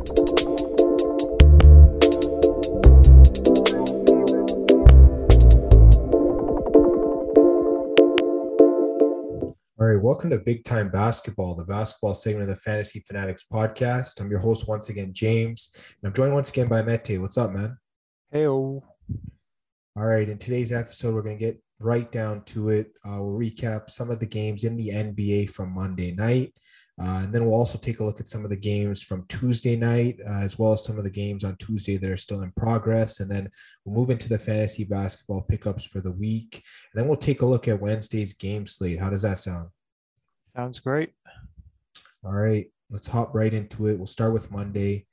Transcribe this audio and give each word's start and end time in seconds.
All 0.00 0.06
right, 9.78 10.00
welcome 10.02 10.30
to 10.30 10.38
Big 10.38 10.64
Time 10.64 10.88
Basketball, 10.88 11.54
the 11.54 11.64
basketball 11.64 12.14
segment 12.14 12.48
of 12.48 12.48
the 12.48 12.56
Fantasy 12.56 13.00
Fanatics 13.06 13.44
podcast. 13.52 14.18
I'm 14.20 14.30
your 14.30 14.40
host 14.40 14.66
once 14.66 14.88
again, 14.88 15.12
James, 15.12 15.68
and 15.74 16.08
I'm 16.08 16.14
joined 16.14 16.32
once 16.32 16.48
again 16.48 16.68
by 16.68 16.80
Mete. 16.80 17.20
What's 17.20 17.36
up, 17.36 17.52
man? 17.52 17.76
Hey, 18.30 18.46
All 18.46 18.82
right, 19.96 20.26
in 20.26 20.38
today's 20.38 20.72
episode, 20.72 21.14
we're 21.14 21.20
going 21.20 21.38
to 21.38 21.44
get 21.44 21.62
right 21.78 22.10
down 22.10 22.42
to 22.44 22.70
it. 22.70 22.92
Uh, 23.06 23.18
we'll 23.20 23.38
recap 23.38 23.90
some 23.90 24.10
of 24.10 24.18
the 24.18 24.26
games 24.26 24.64
in 24.64 24.78
the 24.78 24.88
NBA 24.88 25.50
from 25.50 25.74
Monday 25.74 26.12
night, 26.12 26.54
uh, 27.00 27.22
and 27.22 27.32
then 27.32 27.46
we'll 27.46 27.58
also 27.58 27.78
take 27.78 28.00
a 28.00 28.04
look 28.04 28.20
at 28.20 28.28
some 28.28 28.44
of 28.44 28.50
the 28.50 28.56
games 28.56 29.02
from 29.02 29.24
Tuesday 29.28 29.74
night, 29.74 30.20
uh, 30.28 30.40
as 30.40 30.58
well 30.58 30.74
as 30.74 30.84
some 30.84 30.98
of 30.98 31.04
the 31.04 31.10
games 31.10 31.44
on 31.44 31.56
Tuesday 31.56 31.96
that 31.96 32.10
are 32.10 32.16
still 32.16 32.42
in 32.42 32.52
progress. 32.52 33.20
And 33.20 33.30
then 33.30 33.48
we'll 33.84 33.96
move 33.96 34.10
into 34.10 34.28
the 34.28 34.38
fantasy 34.38 34.84
basketball 34.84 35.40
pickups 35.42 35.86
for 35.86 36.00
the 36.00 36.10
week. 36.10 36.62
And 36.92 37.00
then 37.00 37.08
we'll 37.08 37.16
take 37.16 37.40
a 37.40 37.46
look 37.46 37.68
at 37.68 37.80
Wednesday's 37.80 38.34
game 38.34 38.66
slate. 38.66 39.00
How 39.00 39.08
does 39.08 39.22
that 39.22 39.38
sound? 39.38 39.70
sounds 40.54 40.78
great. 40.78 41.12
All 42.24 42.32
right, 42.32 42.66
let's 42.90 43.06
hop 43.06 43.34
right 43.34 43.54
into 43.54 43.86
it. 43.86 43.96
We'll 43.96 44.06
start 44.06 44.34
with 44.34 44.50
Monday. 44.50 45.06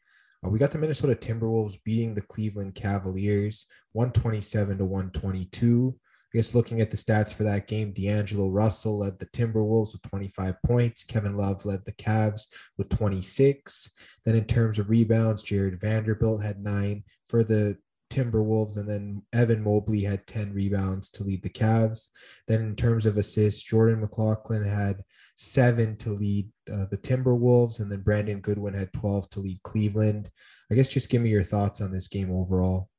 Uh, 0.45 0.49
we 0.49 0.59
got 0.59 0.71
the 0.71 0.77
Minnesota 0.77 1.15
Timberwolves 1.15 1.81
beating 1.85 2.13
the 2.13 2.21
Cleveland 2.21 2.75
Cavaliers 2.75 3.65
127 3.93 4.79
to 4.79 4.85
122. 4.85 5.95
I 6.33 6.37
guess 6.37 6.53
looking 6.53 6.81
at 6.81 6.91
the 6.91 6.97
stats 6.97 7.33
for 7.33 7.43
that 7.43 7.67
game, 7.67 7.93
D'Angelo 7.93 8.49
Russell 8.49 8.99
led 8.99 9.17
the 9.17 9.27
Timberwolves 9.27 9.93
with 9.93 10.01
25 10.03 10.55
points. 10.65 11.03
Kevin 11.05 11.37
Love 11.37 11.65
led 11.65 11.85
the 11.85 11.93
Cavs 11.93 12.47
with 12.77 12.89
26. 12.89 13.89
Then 14.25 14.35
in 14.35 14.45
terms 14.45 14.77
of 14.77 14.89
rebounds, 14.89 15.41
Jarred 15.41 15.79
Vanderbilt 15.79 16.43
had 16.43 16.61
nine 16.61 17.03
for 17.29 17.43
the 17.43 17.77
Timberwolves, 18.09 18.77
and 18.77 18.87
then 18.87 19.21
Evan 19.33 19.63
Mobley 19.63 20.03
had 20.03 20.25
10 20.27 20.53
rebounds 20.53 21.09
to 21.11 21.23
lead 21.23 21.43
the 21.43 21.49
Cavs. 21.49 22.09
Then 22.47 22.61
in 22.61 22.75
terms 22.75 23.05
of 23.05 23.17
assists, 23.17 23.63
Jordan 23.63 24.01
McLaughlin 24.01 24.65
had 24.65 25.03
seven 25.35 25.95
to 25.97 26.11
lead 26.11 26.49
uh, 26.71 26.85
the 26.89 26.97
Timberwolves, 26.97 27.79
and 27.79 27.91
then 27.91 28.01
Brandon 28.01 28.39
Goodwin 28.39 28.73
had 28.73 28.93
12 28.93 29.29
to 29.31 29.39
lead 29.39 29.61
Cleveland. 29.63 30.29
I 30.71 30.75
guess 30.75 30.89
just 30.89 31.09
give 31.09 31.21
me 31.21 31.29
your 31.29 31.43
thoughts 31.43 31.81
on 31.81 31.91
this 31.91 32.07
game 32.07 32.31
overall. 32.31 32.89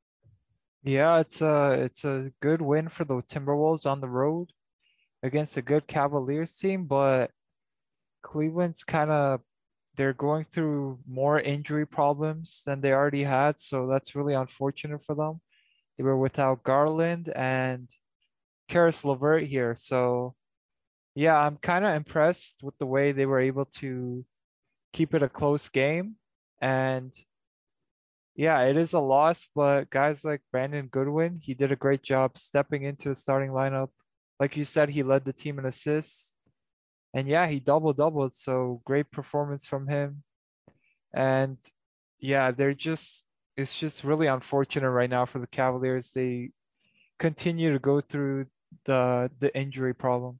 Yeah, 0.82 1.18
it's 1.20 1.40
a 1.40 1.72
it's 1.72 2.04
a 2.04 2.30
good 2.40 2.62
win 2.62 2.88
for 2.88 3.04
the 3.04 3.22
Timberwolves 3.22 3.86
on 3.86 4.00
the 4.00 4.08
road 4.08 4.52
against 5.22 5.56
a 5.56 5.62
good 5.62 5.86
Cavaliers 5.88 6.56
team, 6.56 6.86
but 6.86 7.30
Cleveland's 8.22 8.84
kind 8.84 9.10
of 9.10 9.40
they're 9.96 10.12
going 10.14 10.44
through 10.44 11.00
more 11.08 11.40
injury 11.40 11.86
problems 11.86 12.62
than 12.66 12.80
they 12.80 12.92
already 12.92 13.24
had, 13.24 13.60
so 13.60 13.86
that's 13.88 14.14
really 14.16 14.34
unfortunate 14.34 15.02
for 15.04 15.14
them. 15.14 15.40
They 15.98 16.04
were 16.04 16.18
without 16.18 16.62
Garland 16.64 17.30
and 17.36 17.90
Caris 18.68 19.04
LeVert 19.04 19.44
here, 19.44 19.74
so 19.76 20.36
yeah, 21.14 21.38
I'm 21.38 21.56
kind 21.58 21.84
of 21.84 21.94
impressed 21.96 22.62
with 22.62 22.78
the 22.78 22.86
way 22.86 23.12
they 23.12 23.26
were 23.26 23.40
able 23.40 23.66
to 23.80 24.24
keep 24.92 25.14
it 25.14 25.22
a 25.22 25.28
close 25.28 25.68
game 25.68 26.16
and 26.60 27.12
yeah, 28.38 28.62
it 28.62 28.76
is 28.76 28.92
a 28.92 29.00
loss, 29.00 29.48
but 29.52 29.90
guys 29.90 30.24
like 30.24 30.42
Brandon 30.52 30.86
Goodwin, 30.86 31.40
he 31.42 31.54
did 31.54 31.72
a 31.72 31.76
great 31.76 32.04
job 32.04 32.38
stepping 32.38 32.84
into 32.84 33.08
the 33.08 33.16
starting 33.16 33.50
lineup. 33.50 33.88
Like 34.38 34.56
you 34.56 34.64
said, 34.64 34.90
he 34.90 35.02
led 35.02 35.24
the 35.24 35.32
team 35.32 35.58
in 35.58 35.66
assists. 35.66 36.36
And 37.12 37.26
yeah, 37.26 37.48
he 37.48 37.58
double 37.58 37.92
doubled. 37.92 38.36
So 38.36 38.80
great 38.84 39.10
performance 39.10 39.66
from 39.66 39.88
him. 39.88 40.22
And 41.12 41.56
yeah, 42.20 42.52
they're 42.52 42.74
just, 42.74 43.24
it's 43.56 43.76
just 43.76 44.04
really 44.04 44.28
unfortunate 44.28 44.88
right 44.88 45.10
now 45.10 45.26
for 45.26 45.40
the 45.40 45.48
Cavaliers. 45.48 46.12
They 46.12 46.52
continue 47.18 47.72
to 47.72 47.80
go 47.80 48.00
through 48.00 48.46
the 48.84 49.32
the 49.40 49.52
injury 49.58 49.94
problem. 49.94 50.38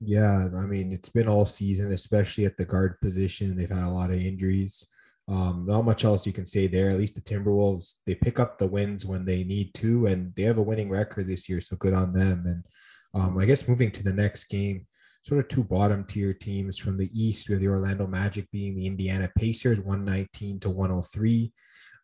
Yeah, 0.00 0.48
I 0.56 0.64
mean, 0.64 0.92
it's 0.92 1.10
been 1.10 1.28
all 1.28 1.44
season, 1.44 1.92
especially 1.92 2.46
at 2.46 2.56
the 2.56 2.64
guard 2.64 2.98
position. 3.02 3.54
They've 3.54 3.68
had 3.68 3.84
a 3.84 3.90
lot 3.90 4.08
of 4.08 4.18
injuries. 4.18 4.86
Um, 5.30 5.64
not 5.66 5.84
much 5.84 6.04
else 6.04 6.26
you 6.26 6.32
can 6.32 6.44
say 6.44 6.66
there. 6.66 6.90
At 6.90 6.98
least 6.98 7.14
the 7.14 7.20
Timberwolves, 7.20 7.94
they 8.04 8.16
pick 8.16 8.40
up 8.40 8.58
the 8.58 8.66
wins 8.66 9.06
when 9.06 9.24
they 9.24 9.44
need 9.44 9.72
to, 9.74 10.06
and 10.06 10.34
they 10.34 10.42
have 10.42 10.58
a 10.58 10.62
winning 10.62 10.90
record 10.90 11.28
this 11.28 11.48
year, 11.48 11.60
so 11.60 11.76
good 11.76 11.94
on 11.94 12.12
them. 12.12 12.44
And 12.46 12.64
um, 13.14 13.38
I 13.38 13.44
guess 13.44 13.68
moving 13.68 13.92
to 13.92 14.02
the 14.02 14.12
next 14.12 14.46
game, 14.46 14.86
sort 15.22 15.40
of 15.40 15.46
two 15.46 15.62
bottom 15.62 16.04
tier 16.04 16.34
teams 16.34 16.78
from 16.78 16.96
the 16.96 17.08
East, 17.14 17.48
with 17.48 17.60
the 17.60 17.68
Orlando 17.68 18.08
Magic 18.08 18.50
being 18.50 18.74
the 18.74 18.86
Indiana 18.86 19.30
Pacers, 19.36 19.78
119 19.78 20.58
to 20.60 20.70
103. 20.70 21.52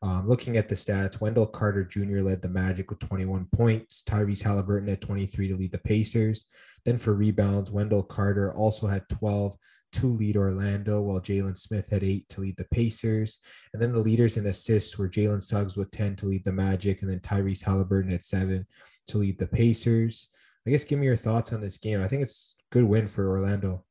Um, 0.03 0.29
looking 0.29 0.57
at 0.57 0.69
the 0.69 0.75
stats, 0.77 1.21
Wendell 1.21 1.47
Carter 1.47 1.83
Jr. 1.83 2.21
led 2.21 2.43
the 2.43 2.49
Magic 2.49 2.91
with 2.91 3.01
21 3.01 3.49
points. 3.53 4.05
Tyrese 4.07 4.45
Haliburton 4.45 4.93
at 4.93 5.01
23 5.01 5.49
to 5.49 5.57
lead 5.57 5.73
the 5.73 5.79
Pacers. 5.79 6.45
Then 6.85 6.97
for 6.97 7.15
rebounds, 7.15 7.73
Wendell 7.73 8.05
Carter 8.05 8.53
also 8.53 8.87
had 8.87 9.09
12 9.09 9.57
to 9.97 10.07
lead 10.07 10.37
Orlando, 10.37 11.01
while 11.01 11.21
Jalen 11.21 11.57
Smith 11.57 11.89
had 11.91 12.03
eight 12.03 12.29
to 12.31 12.41
lead 12.41 12.57
the 12.57 12.67
Pacers. 12.71 13.39
And 13.73 13.81
then 13.81 13.93
the 13.93 13.99
leaders 13.99 14.37
in 14.37 14.47
assists 14.47 14.99
were 14.99 15.09
Jalen 15.09 15.43
Suggs 15.43 15.77
with 15.77 15.91
10 15.91 16.17
to 16.17 16.27
lead 16.27 16.45
the 16.45 16.53
Magic, 16.53 17.03
and 17.03 17.11
then 17.11 17.21
Tyrese 17.21 17.65
Haliburton 17.65 18.13
at 18.13 18.25
seven 18.25 18.67
to 19.09 19.19
lead 19.19 19.39
the 19.39 19.47
Pacers. 19.47 20.29
I 20.67 20.71
guess 20.71 20.85
give 20.85 20.99
me 20.99 21.07
your 21.07 21.17
thoughts 21.17 21.53
on 21.53 21.61
this 21.61 21.79
game. 21.79 22.03
I 22.03 22.09
think 22.09 22.23
it's 22.23 22.57
a 22.61 22.75
good 22.75 22.85
win 22.85 23.07
for 23.07 23.29
Orlando. 23.29 23.85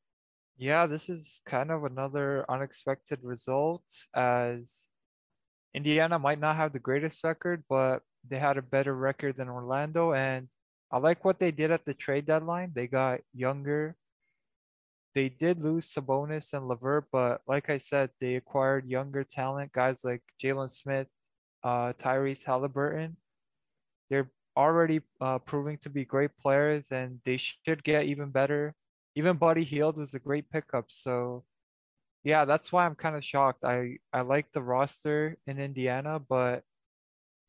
Yeah, 0.58 0.86
this 0.86 1.10
is 1.10 1.42
kind 1.46 1.72
of 1.72 1.84
another 1.84 2.46
unexpected 2.50 3.20
result 3.24 3.84
as 4.14 4.90
Indiana 5.74 6.20
might 6.20 6.40
not 6.40 6.56
have 6.56 6.72
the 6.72 6.80
greatest 6.80 7.24
record, 7.24 7.64
but 7.70 8.02
they 8.28 8.40
had 8.40 8.58
a 8.58 8.62
better 8.62 8.96
record 8.96 9.38
than 9.38 9.50
Orlando. 9.50 10.14
And 10.14 10.48
I 10.92 11.00
like 11.00 11.26
what 11.26 11.40
they 11.40 11.52
did 11.52 11.72
at 11.72 11.86
the 11.86 11.94
trade 11.94 12.26
deadline. 12.26 12.72
They 12.74 12.88
got 12.88 13.22
younger, 13.34 13.96
they 15.16 15.30
did 15.30 15.64
lose 15.64 15.88
Sabonis 15.92 16.54
and 16.54 16.68
LeVert, 16.68 17.06
but 17.12 17.42
like 17.48 17.70
I 17.70 17.78
said, 17.78 18.10
they 18.20 18.36
acquired 18.36 18.86
younger 18.86 19.24
talent, 19.24 19.72
guys 19.72 20.04
like 20.04 20.22
Jalen 20.44 20.70
Smith, 20.70 21.08
uh, 21.64 21.94
Tyrese 21.94 22.44
Haliburton. 22.46 23.16
They're 24.10 24.30
already 24.58 25.02
uh, 25.22 25.40
proving 25.40 25.78
to 25.80 25.90
be 25.90 26.04
great 26.04 26.38
players, 26.38 26.92
and 26.92 27.22
they 27.24 27.38
should 27.38 27.84
get 27.84 28.06
even 28.06 28.30
better. 28.30 28.76
Even 29.16 29.38
Buddy 29.38 29.64
Hield 29.64 29.98
was 29.98 30.14
a 30.14 30.20
great 30.20 30.50
pickup. 30.52 30.88
So, 30.90 31.46
yeah, 32.26 32.44
that's 32.44 32.72
why 32.74 32.86
I'm 32.86 32.96
kind 32.96 33.16
of 33.16 33.24
shocked. 33.24 33.64
I 33.64 34.00
I 34.12 34.22
like 34.22 34.52
the 34.52 34.62
roster 34.62 35.38
in 35.48 35.60
Indiana, 35.60 36.20
but 36.20 36.64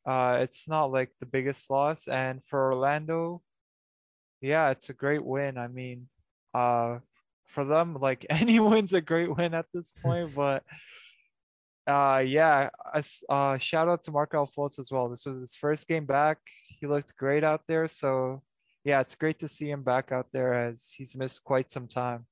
uh, 0.06 0.38
it's 0.40 0.68
not 0.68 0.92
like 0.92 1.10
the 1.20 1.26
biggest 1.26 1.68
loss. 1.70 2.06
And 2.08 2.42
for 2.46 2.72
Orlando, 2.72 3.42
yeah, 4.40 4.70
it's 4.70 4.88
a 4.90 4.94
great 4.94 5.24
win. 5.24 5.58
I 5.58 5.68
mean, 5.68 6.08
uh, 6.54 6.98
for 7.46 7.64
them. 7.64 7.96
Like 8.00 8.26
any 8.30 8.60
win's 8.60 8.92
a 8.92 9.00
great 9.00 9.34
win 9.34 9.54
at 9.54 9.66
this 9.72 9.92
point, 10.02 10.34
but 10.34 10.62
uh 11.86 12.22
yeah, 12.26 12.70
uh 13.28 13.58
shout 13.58 13.88
out 13.88 14.02
to 14.04 14.10
Markelle 14.10 14.48
Fultz 14.48 14.78
as 14.78 14.90
well. 14.90 15.08
This 15.08 15.24
was 15.24 15.40
his 15.40 15.56
first 15.56 15.86
game 15.88 16.04
back. 16.04 16.38
He 16.80 16.86
looked 16.86 17.16
great 17.16 17.44
out 17.44 17.62
there. 17.68 17.88
So 17.88 18.42
yeah, 18.84 19.00
it's 19.00 19.14
great 19.14 19.38
to 19.40 19.48
see 19.48 19.70
him 19.70 19.82
back 19.82 20.12
out 20.12 20.26
there 20.32 20.54
as 20.54 20.92
he's 20.96 21.16
missed 21.16 21.44
quite 21.44 21.70
some 21.70 21.88
time. 21.88 22.26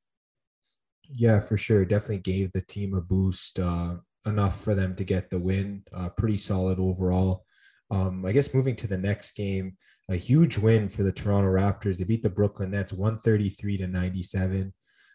Yeah, 1.13 1.41
for 1.41 1.57
sure. 1.57 1.85
Definitely 1.85 2.19
gave 2.19 2.53
the 2.53 2.63
team 2.63 2.95
a 2.95 3.01
boost. 3.01 3.59
Uh 3.59 3.97
enough 4.27 4.61
for 4.63 4.75
them 4.75 4.95
to 4.97 5.05
get 5.05 5.31
the 5.31 5.39
win. 5.39 5.83
Uh, 5.93 6.09
pretty 6.09 6.37
solid 6.37 6.79
overall. 6.79 7.45
Um, 7.91 8.25
I 8.25 8.33
guess 8.33 8.55
moving 8.55 8.77
to 8.77 8.87
the 8.87 8.99
next 8.99 9.33
game, 9.33 9.77
a 10.11 10.17
huge 10.17 10.59
win 10.59 10.89
for 10.89 11.03
the 11.03 11.13
Toronto 11.13 11.49
Raptors. 11.49 11.99
They 11.99 12.05
beat 12.05 12.23
the 12.23 12.31
Brooklyn 12.31 12.71
Nets 12.71 12.93
133 12.93 13.79
to 13.79 13.87
97. 13.87 14.73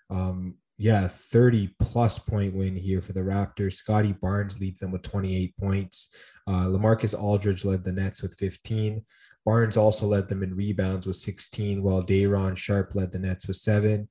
Um, 0.10 0.56
yeah, 0.78 1.10
30 1.10 1.76
plus 1.80 2.20
point 2.20 2.56
win 2.56 2.76
here 2.76 3.02
for 3.02 3.12
the 3.12 3.20
Raptors. 3.20 3.74
Scottie 3.74 4.14
Barnes 4.14 4.62
leads 4.62 4.80
them 4.80 4.92
with 4.92 5.02
28 5.02 5.58
points. 5.58 6.08
Uh, 6.48 6.68
Lamarcus 6.68 7.14
Aldridge 7.14 7.66
led 7.66 7.84
the 7.84 7.92
Nets 7.92 8.22
with 8.22 8.34
15. 8.36 9.04
Barnes 9.46 9.78
also 9.78 10.08
led 10.08 10.30
them 10.30 10.42
in 10.42 10.56
rebounds 10.56 11.06
with 11.06 11.18
16, 11.18 11.84
while 11.84 12.02
Day'Ron 12.02 12.56
Sharpe 12.56 12.96
led 12.96 13.12
the 13.12 13.20
Nets 13.20 13.48
with 13.48 13.58
seven. 13.58 14.08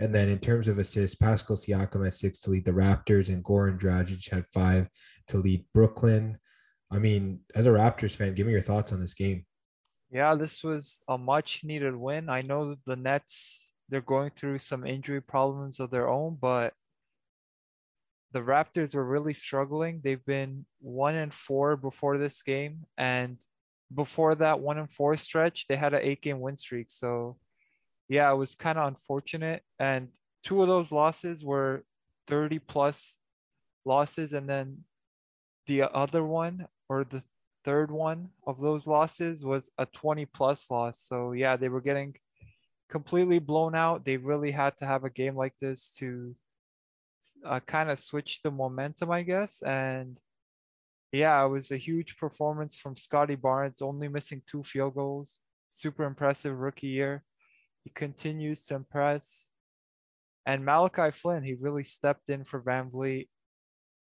And 0.00 0.14
then 0.14 0.28
in 0.28 0.38
terms 0.38 0.68
of 0.68 0.78
assists, 0.78 1.16
Pascal 1.16 1.56
Siakam 1.56 2.04
had 2.04 2.14
six 2.14 2.40
to 2.40 2.50
lead 2.50 2.64
the 2.64 2.72
Raptors, 2.72 3.28
and 3.28 3.44
Goran 3.44 3.78
Dragic 3.78 4.28
had 4.30 4.44
five 4.52 4.88
to 5.28 5.38
lead 5.38 5.64
Brooklyn. 5.72 6.38
I 6.90 6.98
mean, 6.98 7.40
as 7.54 7.66
a 7.66 7.70
Raptors 7.70 8.16
fan, 8.16 8.34
give 8.34 8.46
me 8.46 8.52
your 8.52 8.60
thoughts 8.60 8.92
on 8.92 9.00
this 9.00 9.14
game. 9.14 9.44
Yeah, 10.10 10.34
this 10.36 10.64
was 10.64 11.02
a 11.06 11.18
much 11.18 11.64
needed 11.64 11.94
win. 11.94 12.28
I 12.28 12.42
know 12.42 12.76
the 12.86 12.96
Nets 12.96 13.67
they're 13.88 14.00
going 14.00 14.30
through 14.36 14.58
some 14.58 14.86
injury 14.86 15.22
problems 15.22 15.80
of 15.80 15.90
their 15.90 16.08
own, 16.08 16.36
but 16.40 16.74
the 18.32 18.40
Raptors 18.40 18.94
were 18.94 19.04
really 19.04 19.32
struggling. 19.32 20.00
They've 20.04 20.24
been 20.24 20.66
one 20.80 21.14
and 21.14 21.32
four 21.32 21.76
before 21.76 22.18
this 22.18 22.42
game, 22.42 22.84
and 22.96 23.38
before 23.94 24.34
that 24.34 24.60
one 24.60 24.78
and 24.78 24.90
four 24.90 25.16
stretch, 25.16 25.66
they 25.66 25.76
had 25.76 25.94
an 25.94 26.00
eight 26.02 26.20
game 26.20 26.40
win 26.40 26.56
streak. 26.56 26.88
So, 26.90 27.38
yeah, 28.08 28.30
it 28.30 28.36
was 28.36 28.54
kind 28.54 28.78
of 28.78 28.86
unfortunate. 28.86 29.62
And 29.78 30.08
two 30.44 30.60
of 30.60 30.68
those 30.68 30.92
losses 30.92 31.42
were 31.42 31.84
30 32.26 32.58
plus 32.58 33.18
losses, 33.86 34.34
and 34.34 34.48
then 34.48 34.84
the 35.66 35.82
other 35.82 36.22
one 36.22 36.66
or 36.88 37.04
the 37.04 37.22
third 37.64 37.90
one 37.90 38.30
of 38.46 38.60
those 38.60 38.86
losses 38.86 39.44
was 39.44 39.70
a 39.78 39.86
20 39.86 40.26
plus 40.26 40.70
loss. 40.70 41.00
So 41.00 41.32
yeah, 41.32 41.56
they 41.56 41.68
were 41.68 41.80
getting 41.80 42.14
completely 42.88 43.38
blown 43.38 43.74
out. 43.74 44.04
They 44.04 44.16
really 44.16 44.50
had 44.50 44.76
to 44.78 44.86
have 44.86 45.04
a 45.04 45.10
game 45.10 45.36
like 45.36 45.54
this 45.60 45.90
to 45.98 46.34
uh, 47.44 47.60
kind 47.60 47.90
of 47.90 47.98
switch 47.98 48.40
the 48.42 48.50
momentum, 48.50 49.10
I 49.10 49.22
guess. 49.22 49.62
And 49.62 50.20
yeah, 51.12 51.44
it 51.44 51.48
was 51.48 51.70
a 51.70 51.76
huge 51.76 52.16
performance 52.16 52.76
from 52.76 52.96
Scottie 52.96 53.34
Barnes, 53.34 53.82
only 53.82 54.08
missing 54.08 54.42
two 54.46 54.62
field 54.62 54.94
goals. 54.94 55.38
Super 55.70 56.04
impressive 56.04 56.58
rookie 56.58 56.88
year. 56.88 57.24
He 57.84 57.90
continues 57.90 58.64
to 58.66 58.74
impress. 58.74 59.52
And 60.46 60.64
Malachi 60.64 61.10
Flynn, 61.10 61.42
he 61.42 61.54
really 61.54 61.84
stepped 61.84 62.30
in 62.30 62.44
for 62.44 62.62
VanVleet. 62.62 63.28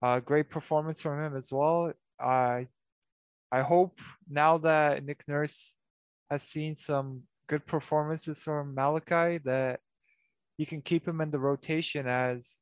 Uh, 0.02 0.20
great 0.20 0.50
performance 0.50 1.00
from 1.00 1.22
him 1.22 1.36
as 1.36 1.52
well. 1.52 1.92
I 2.20 2.68
I 3.50 3.62
hope 3.62 4.00
now 4.28 4.58
that 4.58 5.04
Nick 5.04 5.22
Nurse 5.28 5.78
has 6.28 6.42
seen 6.42 6.74
some 6.74 7.22
good 7.46 7.66
performances 7.66 8.42
from 8.42 8.74
Malachi 8.74 9.38
that 9.44 9.80
you 10.56 10.66
can 10.66 10.82
keep 10.82 11.06
him 11.06 11.20
in 11.20 11.30
the 11.30 11.38
rotation 11.38 12.06
as 12.06 12.60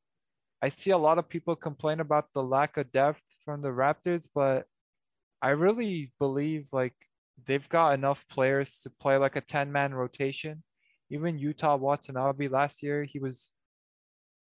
I 0.63 0.69
see 0.69 0.91
a 0.91 0.99
lot 0.99 1.19
of 1.19 1.29
people 1.29 1.57
complain 1.57 1.99
about 1.99 2.27
the 2.33 2.43
lack 2.43 2.77
of 2.77 2.93
depth 2.93 3.23
from 3.45 3.63
the 3.63 3.71
Raptors, 3.71 4.29
but 4.33 4.67
I 5.43 5.51
really 5.51 6.13
believe 6.21 6.69
like 6.73 6.95
they've 7.47 7.69
got 7.69 7.95
enough 7.95 8.25
players 8.29 8.81
to 8.83 8.91
play 8.91 9.17
like 9.17 9.35
a 9.35 9.41
10 9.41 9.73
man 9.73 9.93
rotation. 9.93 10.63
Even 11.11 11.39
Yuta 11.39 11.79
Watanabe 11.79 12.47
last 12.47 12.83
year, 12.83 13.03
he 13.03 13.19
was 13.19 13.51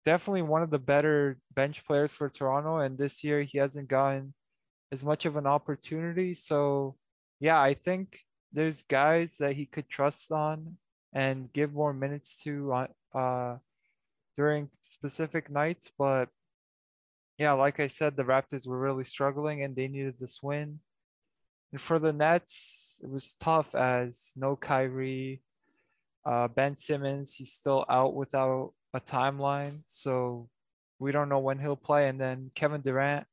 definitely 0.05 0.43
one 0.43 0.61
of 0.61 0.69
the 0.69 0.79
better 0.79 1.37
bench 1.53 1.85
players 1.85 2.13
for 2.13 2.29
Toronto. 2.29 2.77
And 2.77 2.97
this 2.97 3.21
year, 3.21 3.41
he 3.41 3.57
hasn't 3.57 3.89
gotten 3.89 4.33
as 4.93 5.03
much 5.03 5.25
of 5.25 5.35
an 5.35 5.45
opportunity. 5.45 6.33
So, 6.33 6.95
yeah, 7.41 7.61
I 7.61 7.73
think 7.73 8.21
there's 8.51 8.83
guys 8.83 9.37
that 9.37 9.55
he 9.55 9.65
could 9.65 9.89
trust 9.89 10.31
on 10.31 10.77
and 11.13 11.51
give 11.53 11.73
more 11.73 11.93
minutes 11.93 12.41
to 12.43 12.87
uh, 13.13 13.57
during 14.35 14.69
specific 14.81 15.49
nights. 15.49 15.91
But 15.97 16.29
yeah, 17.37 17.53
like 17.53 17.79
I 17.79 17.87
said, 17.87 18.15
the 18.15 18.23
Raptors 18.23 18.67
were 18.67 18.79
really 18.79 19.03
struggling 19.03 19.63
and 19.63 19.75
they 19.75 19.87
needed 19.87 20.15
this 20.19 20.41
win. 20.41 20.79
And 21.71 21.81
for 21.81 21.99
the 21.99 22.13
Nets, 22.13 22.99
it 23.03 23.09
was 23.09 23.35
tough 23.35 23.75
as 23.75 24.31
no 24.35 24.55
Kyrie, 24.55 25.41
uh, 26.25 26.47
Ben 26.47 26.75
Simmons, 26.75 27.33
he's 27.33 27.53
still 27.53 27.85
out 27.89 28.13
without 28.13 28.73
a 28.93 28.99
timeline. 28.99 29.81
So 29.87 30.49
we 30.99 31.11
don't 31.11 31.29
know 31.29 31.39
when 31.39 31.59
he'll 31.59 31.75
play. 31.75 32.07
And 32.07 32.19
then 32.19 32.51
Kevin 32.55 32.81
Durant 32.81 33.27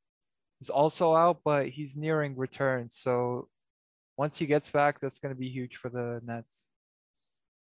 is 0.61 0.69
also 0.69 1.15
out, 1.15 1.39
but 1.43 1.69
he's 1.69 1.97
nearing 1.97 2.35
return. 2.35 2.89
So 2.89 3.47
once 4.17 4.37
he 4.37 4.45
gets 4.45 4.69
back, 4.69 4.99
that's 4.99 5.19
going 5.19 5.33
to 5.33 5.39
be 5.39 5.49
huge 5.49 5.75
for 5.75 5.89
the 5.89 6.21
Nets. 6.25 6.67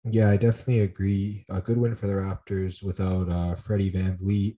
Yeah, 0.04 0.30
I 0.30 0.36
definitely 0.36 0.80
agree. 0.80 1.44
A 1.50 1.60
good 1.60 1.78
win 1.78 1.94
for 1.94 2.06
the 2.06 2.14
Raptors 2.14 2.82
without 2.82 3.28
uh, 3.28 3.54
Freddie 3.56 3.90
VanVleet. 3.90 4.56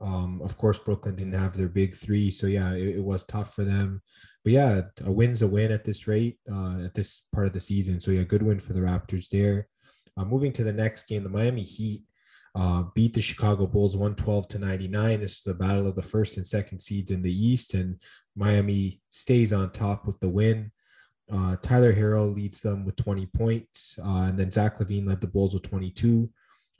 Um, 0.00 0.40
of 0.42 0.56
course, 0.56 0.78
Brooklyn 0.78 1.16
didn't 1.16 1.38
have 1.38 1.56
their 1.56 1.68
big 1.68 1.94
three, 1.94 2.30
so 2.30 2.46
yeah, 2.46 2.72
it, 2.72 2.96
it, 2.96 3.04
was 3.04 3.24
tough 3.24 3.54
for 3.54 3.64
them. 3.64 4.00
But 4.44 4.52
yeah, 4.52 4.82
a 5.04 5.10
win's 5.10 5.42
a 5.42 5.46
win 5.46 5.72
at 5.72 5.84
this 5.84 6.06
rate, 6.06 6.38
uh, 6.50 6.84
at 6.84 6.94
this 6.94 7.22
part 7.32 7.46
of 7.46 7.52
the 7.52 7.60
season. 7.60 8.00
So 8.00 8.12
yeah, 8.12 8.22
good 8.22 8.42
win 8.42 8.60
for 8.60 8.72
the 8.72 8.80
Raptors 8.80 9.28
there. 9.28 9.68
Uh, 10.16 10.24
moving 10.24 10.52
to 10.52 10.64
the 10.64 10.72
next 10.72 11.08
game, 11.08 11.24
the 11.24 11.30
Miami 11.30 11.62
Heat 11.62 12.04
uh, 12.54 12.84
beat 12.94 13.14
the 13.14 13.22
Chicago 13.22 13.66
Bulls 13.66 13.96
112 13.96 14.48
to 14.48 14.58
99. 14.58 15.20
This 15.20 15.38
is 15.38 15.42
the 15.42 15.54
battle 15.54 15.86
of 15.86 15.94
the 15.94 16.02
first 16.02 16.36
and 16.36 16.46
second 16.46 16.80
seeds 16.80 17.10
in 17.10 17.22
the 17.22 17.32
East, 17.32 17.74
and 17.74 18.00
Miami 18.36 19.00
stays 19.10 19.52
on 19.52 19.70
top 19.70 20.06
with 20.06 20.18
the 20.20 20.28
win. 20.28 20.72
Uh, 21.30 21.56
Tyler 21.62 21.92
Herro 21.92 22.34
leads 22.34 22.60
them 22.60 22.84
with 22.84 22.96
20 22.96 23.26
points, 23.26 23.98
uh, 24.02 24.24
and 24.28 24.38
then 24.38 24.50
Zach 24.50 24.78
LaVine 24.78 25.06
led 25.06 25.20
the 25.20 25.26
Bulls 25.26 25.54
with 25.54 25.62
22. 25.62 26.30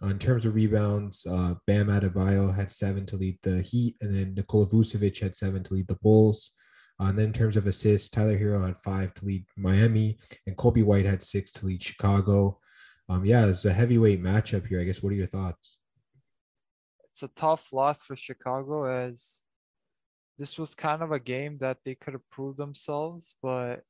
Uh, 0.03 0.07
in 0.07 0.19
terms 0.19 0.47
of 0.47 0.55
rebounds, 0.55 1.27
uh, 1.27 1.55
Bam 1.67 1.89
Adebayo 1.89 2.55
had 2.55 2.71
seven 2.71 3.05
to 3.07 3.17
lead 3.17 3.39
the 3.43 3.61
Heat, 3.63 3.97
and 4.01 4.15
then 4.15 4.35
Nikola 4.35 4.67
Vucevic 4.67 5.21
had 5.21 5.37
seven 5.37 5.63
to 5.65 5.75
lead 5.75 5.89
the 5.89 5.97
Bulls. 5.97 6.53
Uh, 7.01 7.07
and 7.07 7.19
then 7.19 7.27
in 7.27 7.33
terms 7.33 7.57
of 7.57 7.67
assists, 7.67 8.09
Tyler 8.09 8.39
Herro 8.39 8.67
had 8.67 8.77
five 8.77 9.13
to 9.15 9.25
lead 9.25 9.45
Miami, 9.57 10.19
and 10.47 10.57
Coby 10.57 10.85
White 10.85 11.05
had 11.05 11.23
six 11.23 11.53
to 11.53 11.67
lead 11.67 11.83
Chicago. 11.83 12.59
Um, 13.09 13.25
yeah, 13.25 13.47
it's 13.47 13.65
a 13.65 13.73
heavyweight 13.73 14.23
matchup 14.23 14.67
here. 14.67 14.81
I 14.81 14.85
guess. 14.85 15.03
What 15.03 15.13
are 15.13 15.17
your 15.17 15.27
thoughts? 15.27 15.79
It's 17.11 17.23
a 17.23 17.29
tough 17.29 17.73
loss 17.73 18.03
for 18.03 18.17
Chicago 18.17 18.85
as 18.85 19.41
this 20.39 20.59
was 20.59 20.75
kind 20.75 21.03
of 21.03 21.11
a 21.11 21.19
game 21.19 21.59
that 21.59 21.79
they 21.85 21.95
could 21.97 22.15
have 22.15 22.31
proved 22.31 22.59
themselves, 22.59 23.35
but 23.43 23.83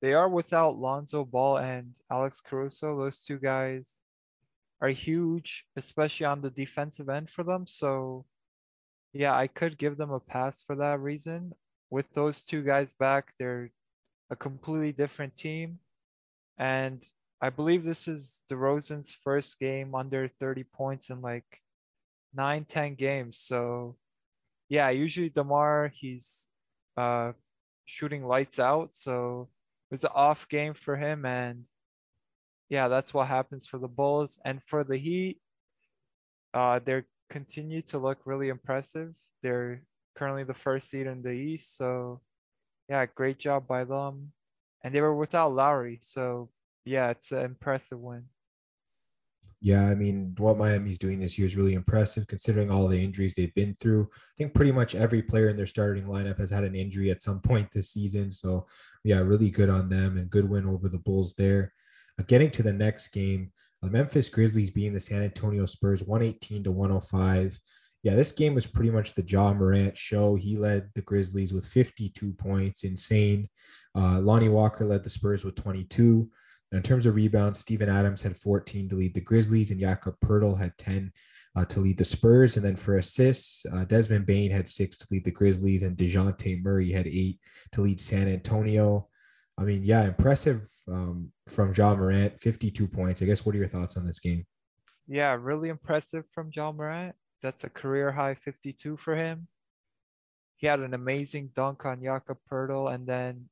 they 0.00 0.14
are 0.14 0.28
without 0.28 0.78
Lonzo 0.78 1.24
Ball 1.24 1.58
and 1.58 1.96
Alex 2.10 2.40
Caruso. 2.40 2.96
Those 2.96 3.22
two 3.22 3.38
guys 3.38 3.96
are 4.80 4.88
huge, 4.88 5.66
especially 5.76 6.26
on 6.26 6.40
the 6.40 6.50
defensive 6.50 7.08
end 7.08 7.28
for 7.28 7.44
them. 7.44 7.66
So, 7.66 8.24
yeah, 9.12 9.36
I 9.36 9.46
could 9.46 9.76
give 9.76 9.98
them 9.98 10.10
a 10.10 10.20
pass 10.20 10.62
for 10.62 10.74
that 10.76 11.00
reason. 11.00 11.52
With 11.90 12.10
those 12.14 12.44
two 12.44 12.62
guys 12.62 12.92
back, 12.92 13.34
they're 13.38 13.70
a 14.30 14.36
completely 14.36 14.92
different 14.92 15.36
team. 15.36 15.80
And 16.56 17.04
I 17.42 17.50
believe 17.50 17.84
this 17.84 18.08
is 18.08 18.44
DeRozan's 18.50 19.10
first 19.10 19.58
game 19.58 19.94
under 19.94 20.28
30 20.28 20.64
points 20.64 21.10
in 21.10 21.20
like 21.20 21.60
nine, 22.34 22.64
10 22.64 22.94
games. 22.94 23.38
So, 23.38 23.96
yeah, 24.68 24.88
usually 24.90 25.28
DeMar, 25.28 25.92
he's 25.94 26.48
uh, 26.96 27.32
shooting 27.84 28.24
lights 28.24 28.58
out. 28.58 28.94
So, 28.94 29.48
was 29.90 30.04
an 30.04 30.10
off 30.14 30.48
game 30.48 30.74
for 30.74 30.96
him. 30.96 31.24
And 31.24 31.64
yeah, 32.68 32.88
that's 32.88 33.12
what 33.12 33.28
happens 33.28 33.66
for 33.66 33.78
the 33.78 33.88
Bulls. 33.88 34.38
And 34.44 34.62
for 34.62 34.84
the 34.84 34.96
Heat, 34.96 35.38
uh, 36.54 36.80
they 36.84 37.02
continue 37.28 37.82
to 37.82 37.98
look 37.98 38.18
really 38.24 38.48
impressive. 38.48 39.14
They're 39.42 39.82
currently 40.16 40.44
the 40.44 40.54
first 40.54 40.90
seed 40.90 41.06
in 41.06 41.22
the 41.22 41.32
East. 41.32 41.76
So 41.76 42.20
yeah, 42.88 43.06
great 43.06 43.38
job 43.38 43.66
by 43.66 43.84
them. 43.84 44.32
And 44.82 44.94
they 44.94 45.00
were 45.00 45.14
without 45.14 45.54
Lowry. 45.54 46.00
So 46.02 46.50
yeah, 46.84 47.10
it's 47.10 47.32
an 47.32 47.44
impressive 47.44 48.00
win. 48.00 48.24
Yeah, 49.62 49.86
I 49.88 49.94
mean, 49.94 50.34
what 50.38 50.56
Miami's 50.56 50.96
doing 50.96 51.20
this 51.20 51.36
year 51.36 51.44
is 51.44 51.56
really 51.56 51.74
impressive 51.74 52.26
considering 52.26 52.70
all 52.70 52.88
the 52.88 52.98
injuries 52.98 53.34
they've 53.34 53.54
been 53.54 53.76
through. 53.78 54.08
I 54.10 54.32
think 54.38 54.54
pretty 54.54 54.72
much 54.72 54.94
every 54.94 55.20
player 55.20 55.50
in 55.50 55.56
their 55.56 55.66
starting 55.66 56.04
lineup 56.04 56.38
has 56.38 56.48
had 56.48 56.64
an 56.64 56.74
injury 56.74 57.10
at 57.10 57.20
some 57.20 57.40
point 57.40 57.70
this 57.70 57.90
season. 57.90 58.30
So, 58.30 58.66
yeah, 59.04 59.18
really 59.18 59.50
good 59.50 59.68
on 59.68 59.90
them 59.90 60.16
and 60.16 60.30
good 60.30 60.48
win 60.48 60.66
over 60.66 60.88
the 60.88 60.98
Bulls 60.98 61.34
there. 61.34 61.74
Uh, 62.18 62.22
getting 62.26 62.50
to 62.52 62.62
the 62.62 62.72
next 62.72 63.08
game, 63.08 63.52
the 63.82 63.90
Memphis 63.90 64.30
Grizzlies 64.30 64.70
being 64.70 64.94
the 64.94 65.00
San 65.00 65.22
Antonio 65.22 65.66
Spurs 65.66 66.02
118 66.04 66.64
to 66.64 66.72
105. 66.72 67.60
Yeah, 68.02 68.14
this 68.14 68.32
game 68.32 68.54
was 68.54 68.66
pretty 68.66 68.90
much 68.90 69.12
the 69.12 69.22
Ja 69.22 69.52
Morant 69.52 69.94
show. 69.94 70.36
He 70.36 70.56
led 70.56 70.88
the 70.94 71.02
Grizzlies 71.02 71.52
with 71.52 71.66
52 71.66 72.32
points, 72.32 72.84
insane. 72.84 73.46
Uh, 73.94 74.20
Lonnie 74.20 74.48
Walker 74.48 74.86
led 74.86 75.04
the 75.04 75.10
Spurs 75.10 75.44
with 75.44 75.54
22 75.56 76.30
in 76.72 76.82
terms 76.82 77.06
of 77.06 77.16
rebounds, 77.16 77.58
Steven 77.58 77.88
Adams 77.88 78.22
had 78.22 78.36
14 78.36 78.88
to 78.88 78.94
lead 78.94 79.14
the 79.14 79.20
Grizzlies, 79.20 79.70
and 79.70 79.80
Jakob 79.80 80.14
Poeltl 80.24 80.58
had 80.58 80.76
10 80.78 81.12
uh, 81.56 81.64
to 81.64 81.80
lead 81.80 81.98
the 81.98 82.04
Spurs. 82.04 82.56
And 82.56 82.64
then 82.64 82.76
for 82.76 82.98
assists, 82.98 83.66
uh, 83.66 83.84
Desmond 83.84 84.26
Bane 84.26 84.50
had 84.50 84.68
six 84.68 84.96
to 84.98 85.06
lead 85.10 85.24
the 85.24 85.32
Grizzlies, 85.32 85.82
and 85.82 85.96
Dejounte 85.96 86.62
Murray 86.62 86.92
had 86.92 87.06
eight 87.06 87.40
to 87.72 87.80
lead 87.80 88.00
San 88.00 88.28
Antonio. 88.28 89.08
I 89.58 89.64
mean, 89.64 89.82
yeah, 89.82 90.04
impressive 90.04 90.68
um, 90.88 91.32
from 91.48 91.72
Ja 91.74 91.94
Morant, 91.94 92.40
52 92.40 92.86
points. 92.86 93.20
I 93.20 93.26
guess 93.26 93.44
what 93.44 93.54
are 93.54 93.58
your 93.58 93.68
thoughts 93.68 93.96
on 93.96 94.06
this 94.06 94.20
game? 94.20 94.46
Yeah, 95.08 95.36
really 95.38 95.70
impressive 95.70 96.24
from 96.30 96.50
Ja 96.54 96.70
Morant. 96.70 97.16
That's 97.42 97.64
a 97.64 97.70
career 97.70 98.12
high 98.12 98.34
52 98.34 98.96
for 98.96 99.16
him. 99.16 99.48
He 100.56 100.66
had 100.66 100.80
an 100.80 100.94
amazing 100.94 101.50
dunk 101.54 101.84
on 101.84 102.02
Jakob 102.02 102.38
Poeltl, 102.50 102.94
and 102.94 103.06
then 103.06 103.48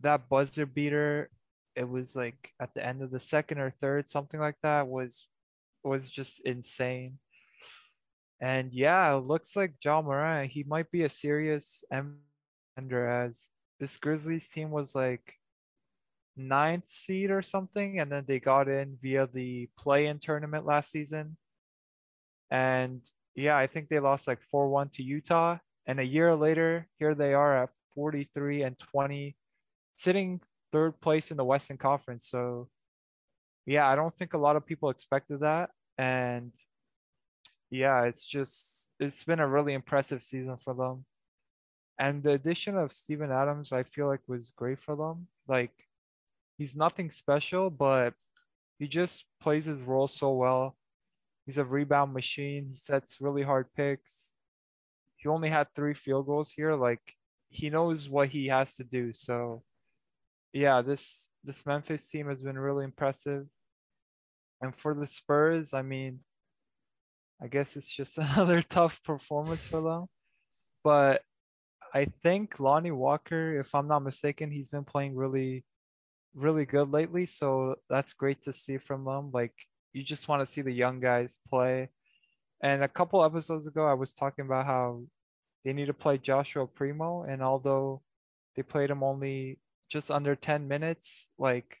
that 0.00 0.28
buzzer 0.28 0.66
beater 0.66 1.30
it 1.76 1.88
was 1.88 2.16
like 2.16 2.52
at 2.60 2.74
the 2.74 2.84
end 2.84 3.02
of 3.02 3.10
the 3.10 3.20
second 3.20 3.58
or 3.58 3.72
third, 3.80 4.08
something 4.08 4.40
like 4.40 4.56
that, 4.62 4.88
was 4.88 5.28
was 5.82 6.10
just 6.10 6.40
insane. 6.40 7.18
And 8.40 8.72
yeah, 8.72 9.14
it 9.16 9.24
looks 9.24 9.54
like 9.54 9.74
Ja 9.84 10.00
Morant, 10.02 10.50
he 10.50 10.64
might 10.64 10.90
be 10.90 11.02
a 11.02 11.10
serious 11.10 11.84
ender 11.92 13.08
as 13.08 13.50
this 13.78 13.96
Grizzlies 13.98 14.48
team 14.48 14.70
was 14.70 14.94
like 14.94 15.34
ninth 16.36 16.88
seed 16.88 17.30
or 17.30 17.42
something, 17.42 18.00
and 18.00 18.10
then 18.10 18.24
they 18.26 18.40
got 18.40 18.68
in 18.68 18.96
via 19.00 19.26
the 19.26 19.68
play-in 19.78 20.18
tournament 20.18 20.64
last 20.64 20.90
season. 20.90 21.36
And 22.50 23.02
yeah, 23.34 23.56
I 23.56 23.66
think 23.66 23.88
they 23.88 24.00
lost 24.00 24.26
like 24.26 24.40
4-1 24.52 24.92
to 24.92 25.02
Utah. 25.02 25.58
And 25.86 26.00
a 26.00 26.06
year 26.06 26.34
later, 26.34 26.88
here 26.98 27.14
they 27.14 27.34
are 27.34 27.64
at 27.64 27.70
43 27.94 28.62
and 28.62 28.78
20, 28.78 29.36
sitting 29.96 30.40
third 30.72 31.00
place 31.00 31.30
in 31.30 31.36
the 31.36 31.44
Western 31.44 31.76
Conference. 31.76 32.26
So, 32.26 32.68
yeah, 33.66 33.88
I 33.88 33.96
don't 33.96 34.14
think 34.14 34.34
a 34.34 34.38
lot 34.38 34.56
of 34.56 34.66
people 34.66 34.90
expected 34.90 35.40
that. 35.40 35.70
And 35.98 36.52
yeah, 37.70 38.04
it's 38.04 38.26
just 38.26 38.90
it's 38.98 39.22
been 39.22 39.40
a 39.40 39.48
really 39.48 39.74
impressive 39.74 40.22
season 40.22 40.56
for 40.56 40.74
them. 40.74 41.04
And 41.98 42.22
the 42.22 42.32
addition 42.32 42.76
of 42.76 42.92
Steven 42.92 43.30
Adams, 43.30 43.72
I 43.72 43.82
feel 43.82 44.06
like 44.06 44.20
was 44.26 44.50
great 44.50 44.78
for 44.78 44.96
them. 44.96 45.28
Like 45.46 45.72
he's 46.58 46.76
nothing 46.76 47.10
special, 47.10 47.70
but 47.70 48.14
he 48.78 48.88
just 48.88 49.24
plays 49.40 49.66
his 49.66 49.82
role 49.82 50.08
so 50.08 50.32
well. 50.32 50.76
He's 51.46 51.58
a 51.58 51.64
rebound 51.64 52.12
machine. 52.14 52.68
He 52.70 52.76
sets 52.76 53.20
really 53.20 53.42
hard 53.42 53.66
picks. 53.76 54.34
He 55.16 55.28
only 55.28 55.50
had 55.50 55.68
three 55.74 55.94
field 55.94 56.26
goals 56.26 56.52
here. 56.52 56.74
Like 56.74 57.16
he 57.50 57.70
knows 57.70 58.08
what 58.08 58.30
he 58.30 58.48
has 58.48 58.76
to 58.76 58.84
do. 58.84 59.12
So 59.12 59.62
yeah, 60.52 60.82
this 60.82 61.28
this 61.44 61.64
Memphis 61.64 62.08
team 62.08 62.28
has 62.28 62.42
been 62.42 62.58
really 62.58 62.84
impressive. 62.84 63.46
And 64.60 64.74
for 64.74 64.94
the 64.94 65.06
Spurs, 65.06 65.72
I 65.72 65.82
mean, 65.82 66.20
I 67.42 67.46
guess 67.46 67.76
it's 67.76 67.94
just 67.94 68.18
another 68.18 68.62
tough 68.62 69.02
performance 69.02 69.66
for 69.66 69.80
them. 69.80 70.06
But 70.84 71.22
I 71.94 72.06
think 72.22 72.60
Lonnie 72.60 72.90
Walker, 72.90 73.58
if 73.58 73.74
I'm 73.74 73.88
not 73.88 74.02
mistaken, 74.02 74.50
he's 74.50 74.68
been 74.68 74.84
playing 74.84 75.16
really, 75.16 75.64
really 76.34 76.66
good 76.66 76.90
lately. 76.90 77.26
So 77.26 77.76
that's 77.88 78.12
great 78.12 78.42
to 78.42 78.52
see 78.52 78.78
from 78.78 79.04
them. 79.04 79.30
Like 79.32 79.54
you 79.92 80.02
just 80.02 80.28
want 80.28 80.40
to 80.40 80.46
see 80.46 80.62
the 80.62 80.72
young 80.72 81.00
guys 81.00 81.38
play. 81.48 81.90
And 82.62 82.84
a 82.84 82.88
couple 82.88 83.24
episodes 83.24 83.66
ago, 83.66 83.86
I 83.86 83.94
was 83.94 84.14
talking 84.14 84.44
about 84.44 84.66
how 84.66 85.02
they 85.64 85.72
need 85.72 85.86
to 85.86 85.94
play 85.94 86.18
Joshua 86.18 86.66
Primo. 86.66 87.22
And 87.22 87.42
although 87.42 88.02
they 88.54 88.62
played 88.62 88.90
him 88.90 89.02
only 89.02 89.58
just 89.90 90.10
under 90.10 90.34
10 90.34 90.68
minutes, 90.68 91.30
like 91.38 91.78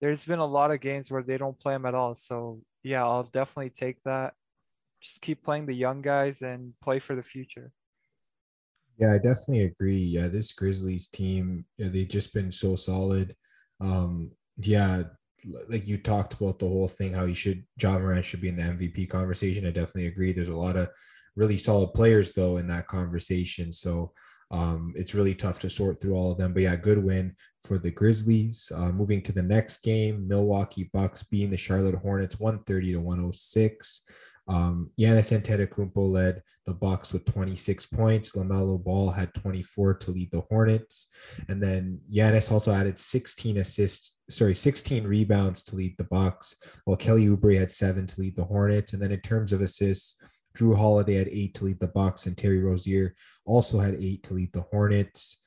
there's 0.00 0.24
been 0.24 0.38
a 0.38 0.46
lot 0.46 0.72
of 0.72 0.80
games 0.80 1.10
where 1.10 1.22
they 1.22 1.38
don't 1.38 1.58
play 1.58 1.74
him 1.74 1.86
at 1.86 1.94
all. 1.94 2.14
So 2.14 2.62
yeah, 2.82 3.04
I'll 3.04 3.24
definitely 3.24 3.70
take 3.70 4.02
that. 4.04 4.34
Just 5.00 5.20
keep 5.20 5.44
playing 5.44 5.66
the 5.66 5.74
young 5.74 6.02
guys 6.02 6.42
and 6.42 6.72
play 6.82 6.98
for 6.98 7.14
the 7.14 7.22
future. 7.22 7.72
Yeah, 8.98 9.14
I 9.14 9.16
definitely 9.16 9.64
agree. 9.64 9.98
Yeah, 9.98 10.28
this 10.28 10.52
Grizzlies 10.52 11.08
team, 11.08 11.64
they've 11.78 12.08
just 12.08 12.34
been 12.34 12.50
so 12.50 12.76
solid. 12.76 13.34
Um, 13.80 14.32
yeah, 14.58 15.04
like 15.68 15.86
you 15.86 15.96
talked 15.96 16.34
about 16.34 16.58
the 16.58 16.68
whole 16.68 16.88
thing, 16.88 17.14
how 17.14 17.24
you 17.24 17.34
should 17.34 17.64
John 17.78 18.02
Moran 18.02 18.22
should 18.22 18.42
be 18.42 18.48
in 18.48 18.56
the 18.56 18.62
MVP 18.62 19.08
conversation. 19.08 19.66
I 19.66 19.70
definitely 19.70 20.06
agree. 20.06 20.32
There's 20.32 20.50
a 20.50 20.56
lot 20.56 20.76
of 20.76 20.88
really 21.34 21.56
solid 21.56 21.94
players 21.94 22.32
though 22.32 22.58
in 22.58 22.66
that 22.68 22.88
conversation. 22.88 23.72
So 23.72 24.12
um, 24.50 24.92
it's 24.96 25.14
really 25.14 25.34
tough 25.34 25.58
to 25.60 25.70
sort 25.70 26.00
through 26.00 26.14
all 26.14 26.32
of 26.32 26.38
them. 26.38 26.52
But 26.52 26.62
yeah, 26.62 26.76
good 26.76 27.02
win 27.02 27.34
for 27.64 27.78
the 27.78 27.90
Grizzlies. 27.90 28.70
Uh, 28.74 28.90
moving 28.90 29.22
to 29.22 29.32
the 29.32 29.42
next 29.42 29.82
game, 29.82 30.26
Milwaukee 30.26 30.90
Bucks 30.92 31.22
being 31.22 31.50
the 31.50 31.56
Charlotte 31.56 31.94
Hornets 31.94 32.40
130 32.40 32.92
to 32.92 33.00
106. 33.00 34.02
Um, 34.48 34.90
Giannis 34.98 35.30
Antetokounmpo 35.38 36.10
led 36.10 36.42
the 36.66 36.74
Bucks 36.74 37.12
with 37.12 37.24
26 37.24 37.86
points. 37.86 38.32
LaMelo 38.32 38.82
Ball 38.82 39.10
had 39.10 39.32
24 39.34 39.94
to 39.94 40.10
lead 40.10 40.30
the 40.32 40.40
Hornets, 40.40 41.06
and 41.48 41.62
then 41.62 42.00
Giannis 42.12 42.50
also 42.50 42.72
added 42.72 42.98
16 42.98 43.58
assists, 43.58 44.18
sorry, 44.28 44.56
16 44.56 45.04
rebounds 45.04 45.62
to 45.64 45.76
lead 45.76 45.94
the 45.98 46.04
Bucks, 46.04 46.56
while 46.84 46.96
Kelly 46.96 47.26
Oubre 47.26 47.60
had 47.60 47.70
seven 47.70 48.08
to 48.08 48.20
lead 48.20 48.34
the 48.34 48.44
Hornets. 48.44 48.92
And 48.92 49.00
then 49.00 49.12
in 49.12 49.20
terms 49.20 49.52
of 49.52 49.60
assists, 49.60 50.16
Jrue 50.56 50.76
Holiday 50.76 51.14
had 51.14 51.28
eight 51.28 51.54
to 51.54 51.64
lead 51.64 51.80
the 51.80 51.88
Bucks, 51.88 52.26
and 52.26 52.36
Terry 52.36 52.60
Rozier 52.60 53.14
also 53.44 53.78
had 53.78 53.94
eight 53.94 54.22
to 54.24 54.34
lead 54.34 54.52
the 54.52 54.62
Hornets. 54.62 55.38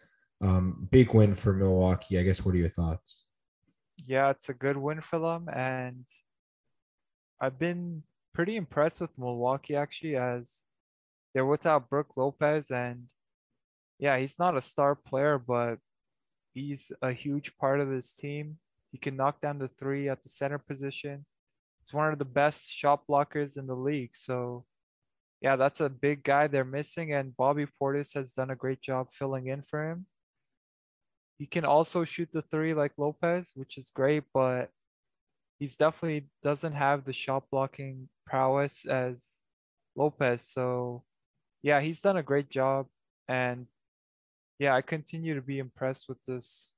Um, 0.41 0.87
big 0.91 1.13
win 1.13 1.33
for 1.33 1.53
Milwaukee. 1.53 2.19
I 2.19 2.23
guess. 2.23 2.43
What 2.43 2.55
are 2.55 2.59
your 2.59 2.69
thoughts? 2.69 3.25
Yeah, 4.05 4.29
it's 4.29 4.49
a 4.49 4.53
good 4.53 4.77
win 4.77 5.01
for 5.01 5.19
them, 5.19 5.49
and 5.53 6.05
I've 7.39 7.59
been 7.59 8.03
pretty 8.33 8.55
impressed 8.55 9.01
with 9.01 9.17
Milwaukee 9.17 9.75
actually, 9.75 10.15
as 10.15 10.63
they're 11.33 11.45
without 11.45 11.89
Brook 11.89 12.13
Lopez, 12.15 12.71
and 12.71 13.09
yeah, 13.99 14.17
he's 14.17 14.39
not 14.39 14.57
a 14.57 14.61
star 14.61 14.95
player, 14.95 15.37
but 15.37 15.77
he's 16.53 16.91
a 17.01 17.11
huge 17.11 17.55
part 17.57 17.79
of 17.79 17.89
this 17.89 18.13
team. 18.13 18.57
He 18.91 18.97
can 18.97 19.15
knock 19.15 19.41
down 19.41 19.59
the 19.59 19.67
three 19.67 20.09
at 20.09 20.21
the 20.23 20.29
center 20.29 20.57
position. 20.57 21.25
He's 21.81 21.93
one 21.93 22.11
of 22.11 22.19
the 22.19 22.25
best 22.25 22.71
shot 22.71 23.07
blockers 23.07 23.57
in 23.57 23.67
the 23.67 23.75
league. 23.75 24.15
So 24.15 24.65
yeah, 25.43 25.57
that's 25.57 25.81
a 25.81 25.89
big 25.89 26.23
guy 26.23 26.47
they're 26.47 26.63
missing, 26.63 27.13
and 27.13 27.35
Bobby 27.35 27.67
Portis 27.79 28.13
has 28.13 28.31
done 28.31 28.49
a 28.49 28.55
great 28.55 28.81
job 28.81 29.09
filling 29.11 29.47
in 29.47 29.61
for 29.61 29.91
him. 29.91 30.05
He 31.37 31.45
can 31.45 31.65
also 31.65 32.05
shoot 32.05 32.29
the 32.31 32.43
three 32.43 32.73
like 32.73 32.93
Lopez, 32.97 33.51
which 33.53 33.77
is 33.77 33.91
great, 33.93 34.23
but 34.33 34.69
he's 35.59 35.75
definitely 35.75 36.29
doesn't 36.41 36.73
have 36.73 37.03
the 37.03 37.11
shot 37.11 37.43
blocking 37.51 38.07
prowess 38.25 38.85
as 38.85 39.33
Lopez. 39.97 40.43
So 40.43 41.03
yeah, 41.61 41.81
he's 41.81 41.99
done 41.99 42.15
a 42.15 42.23
great 42.23 42.49
job, 42.49 42.87
and 43.27 43.67
yeah, 44.59 44.75
I 44.75 44.81
continue 44.81 45.35
to 45.35 45.41
be 45.41 45.59
impressed 45.59 46.07
with 46.07 46.23
this 46.25 46.75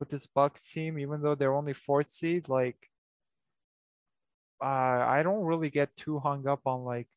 with 0.00 0.10
this 0.10 0.26
Bucks 0.26 0.70
team, 0.70 0.98
even 0.98 1.22
though 1.22 1.34
they're 1.34 1.54
only 1.54 1.72
fourth 1.72 2.10
seed. 2.10 2.50
Like, 2.50 2.76
uh, 4.62 4.66
I 5.08 5.22
don't 5.22 5.44
really 5.44 5.70
get 5.70 5.96
too 5.96 6.18
hung 6.18 6.46
up 6.46 6.60
on 6.66 6.84
like 6.84 7.08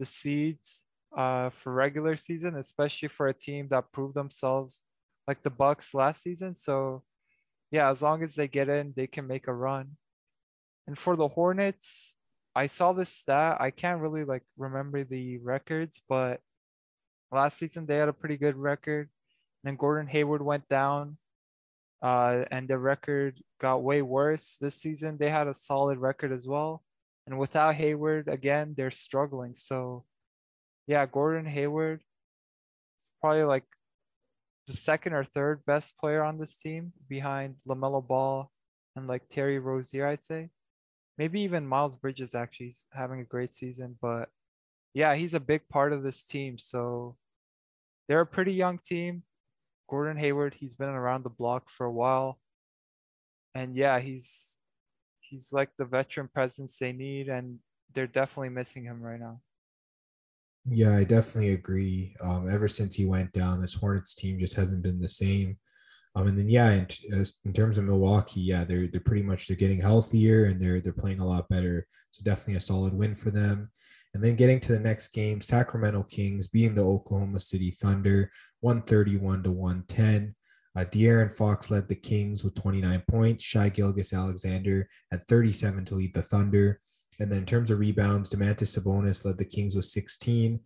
the 0.00 0.06
seeds 0.06 0.84
uh, 1.16 1.50
for 1.50 1.72
regular 1.72 2.16
season, 2.16 2.56
especially 2.56 3.08
for 3.08 3.28
a 3.28 3.34
team 3.34 3.68
that 3.68 3.92
proved 3.92 4.14
themselves 4.14 4.82
like 5.28 5.42
the 5.42 5.50
Bucks 5.50 5.94
last 5.94 6.22
season. 6.22 6.54
So 6.54 7.04
yeah, 7.70 7.88
as 7.88 8.02
long 8.02 8.24
as 8.24 8.34
they 8.34 8.48
get 8.48 8.68
in, 8.68 8.94
they 8.96 9.06
can 9.06 9.28
make 9.28 9.46
a 9.46 9.54
run. 9.54 9.96
And 10.86 10.98
for 10.98 11.14
the 11.14 11.28
Hornets, 11.28 12.16
I 12.54 12.66
saw 12.66 12.92
this 12.92 13.10
stat. 13.10 13.58
I 13.60 13.70
can't 13.70 14.00
really 14.00 14.24
like 14.24 14.42
remember 14.58 15.04
the 15.04 15.38
records, 15.38 16.00
but 16.08 16.40
last 17.30 17.58
season 17.58 17.86
they 17.86 17.96
had 17.96 18.08
a 18.08 18.12
pretty 18.12 18.36
good 18.36 18.56
record. 18.56 19.08
And 19.62 19.70
then 19.70 19.76
Gordon 19.76 20.08
Hayward 20.08 20.42
went 20.42 20.68
down, 20.68 21.18
uh, 22.02 22.44
and 22.50 22.66
the 22.66 22.78
record 22.78 23.40
got 23.60 23.82
way 23.82 24.02
worse. 24.02 24.56
This 24.60 24.74
season 24.74 25.18
they 25.18 25.30
had 25.30 25.46
a 25.46 25.54
solid 25.54 25.98
record 25.98 26.32
as 26.32 26.48
well. 26.48 26.82
And 27.30 27.38
without 27.38 27.76
Hayward, 27.76 28.26
again, 28.26 28.74
they're 28.76 28.90
struggling. 28.90 29.54
So, 29.54 30.04
yeah, 30.88 31.06
Gordon 31.06 31.46
Hayward 31.46 32.00
is 32.00 33.06
probably 33.20 33.44
like 33.44 33.62
the 34.66 34.74
second 34.74 35.12
or 35.12 35.22
third 35.22 35.64
best 35.64 35.96
player 35.96 36.24
on 36.24 36.38
this 36.38 36.56
team 36.56 36.92
behind 37.08 37.54
LaMelo 37.68 38.04
Ball 38.04 38.50
and 38.96 39.06
like 39.06 39.28
Terry 39.28 39.60
Rozier, 39.60 40.08
I'd 40.08 40.24
say. 40.24 40.50
Maybe 41.18 41.42
even 41.42 41.68
Miles 41.68 41.94
Bridges 41.94 42.34
actually 42.34 42.66
is 42.66 42.86
having 42.92 43.20
a 43.20 43.24
great 43.24 43.52
season. 43.52 43.96
But 44.02 44.28
yeah, 44.92 45.14
he's 45.14 45.34
a 45.34 45.40
big 45.40 45.68
part 45.68 45.92
of 45.92 46.02
this 46.02 46.24
team. 46.24 46.58
So, 46.58 47.16
they're 48.08 48.22
a 48.22 48.26
pretty 48.26 48.54
young 48.54 48.78
team. 48.78 49.22
Gordon 49.88 50.16
Hayward, 50.16 50.54
he's 50.54 50.74
been 50.74 50.88
around 50.88 51.22
the 51.22 51.30
block 51.30 51.70
for 51.70 51.86
a 51.86 51.92
while. 51.92 52.40
And 53.54 53.76
yeah, 53.76 54.00
he's 54.00 54.58
he's 55.30 55.52
like 55.52 55.70
the 55.76 55.84
veteran 55.84 56.28
presence 56.28 56.76
they 56.78 56.92
need, 56.92 57.28
and 57.28 57.58
they're 57.94 58.06
definitely 58.06 58.50
missing 58.50 58.84
him 58.84 59.00
right 59.00 59.20
now. 59.20 59.40
Yeah, 60.68 60.96
I 60.96 61.04
definitely 61.04 61.52
agree. 61.52 62.14
Um, 62.22 62.50
ever 62.50 62.68
since 62.68 62.94
he 62.94 63.06
went 63.06 63.32
down, 63.32 63.60
this 63.60 63.74
Hornets 63.74 64.14
team 64.14 64.38
just 64.38 64.54
hasn't 64.54 64.82
been 64.82 65.00
the 65.00 65.08
same. 65.08 65.56
Um, 66.16 66.26
and 66.26 66.36
then 66.36 66.48
yeah, 66.48 66.70
in, 66.70 66.86
in 67.44 67.52
terms 67.52 67.78
of 67.78 67.84
Milwaukee, 67.84 68.40
yeah, 68.40 68.64
they're 68.64 68.88
they're 68.88 69.00
pretty 69.00 69.22
much 69.22 69.46
they're 69.46 69.56
getting 69.56 69.80
healthier 69.80 70.46
and 70.46 70.60
they're 70.60 70.80
they're 70.80 70.92
playing 70.92 71.20
a 71.20 71.26
lot 71.26 71.48
better. 71.48 71.86
So 72.10 72.22
definitely 72.24 72.56
a 72.56 72.60
solid 72.60 72.92
win 72.92 73.14
for 73.14 73.30
them. 73.30 73.70
And 74.12 74.22
then 74.22 74.34
getting 74.34 74.58
to 74.60 74.72
the 74.72 74.80
next 74.80 75.08
game, 75.08 75.40
Sacramento 75.40 76.02
Kings 76.10 76.48
being 76.48 76.74
the 76.74 76.84
Oklahoma 76.84 77.38
City 77.38 77.70
Thunder, 77.70 78.30
131 78.58 79.44
to 79.44 79.52
110. 79.52 80.34
Uh, 80.76 80.84
De'Aaron 80.84 81.32
Fox 81.32 81.70
led 81.70 81.88
the 81.88 81.94
Kings 81.94 82.44
with 82.44 82.54
29 82.54 83.02
points. 83.08 83.44
Shai 83.44 83.68
Gilgeous-Alexander 83.68 84.88
had 85.10 85.26
37 85.26 85.84
to 85.86 85.94
lead 85.94 86.14
the 86.14 86.22
Thunder. 86.22 86.80
And 87.18 87.30
then 87.30 87.38
in 87.38 87.46
terms 87.46 87.70
of 87.70 87.78
rebounds, 87.78 88.30
Domantas 88.30 88.78
Sabonis 88.78 89.24
led 89.24 89.36
the 89.36 89.44
Kings 89.44 89.74
with 89.74 89.84
16. 89.84 90.60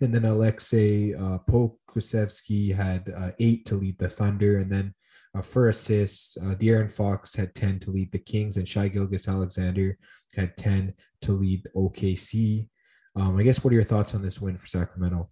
And 0.00 0.14
then 0.14 0.22
Aleksej 0.22 1.20
uh, 1.20 1.38
Pokusevski 1.50 2.74
had 2.74 3.12
uh, 3.16 3.30
eight 3.38 3.64
to 3.66 3.74
lead 3.74 3.98
the 3.98 4.08
Thunder. 4.08 4.58
And 4.58 4.70
then 4.70 4.94
uh, 5.34 5.42
for 5.42 5.68
assists, 5.68 6.36
uh, 6.38 6.54
De'Aaron 6.54 6.90
Fox 6.90 7.34
had 7.34 7.54
10 7.54 7.78
to 7.80 7.90
lead 7.90 8.10
the 8.12 8.18
Kings, 8.18 8.56
and 8.56 8.66
Shai 8.66 8.88
Gilgeous-Alexander 8.88 9.96
had 10.34 10.56
10 10.56 10.94
to 11.22 11.32
lead 11.32 11.66
OKC. 11.76 12.68
Um, 13.16 13.36
I 13.36 13.42
guess 13.42 13.62
what 13.62 13.72
are 13.72 13.74
your 13.74 13.84
thoughts 13.84 14.14
on 14.14 14.22
this 14.22 14.40
win 14.40 14.56
for 14.56 14.66
Sacramento? 14.66 15.28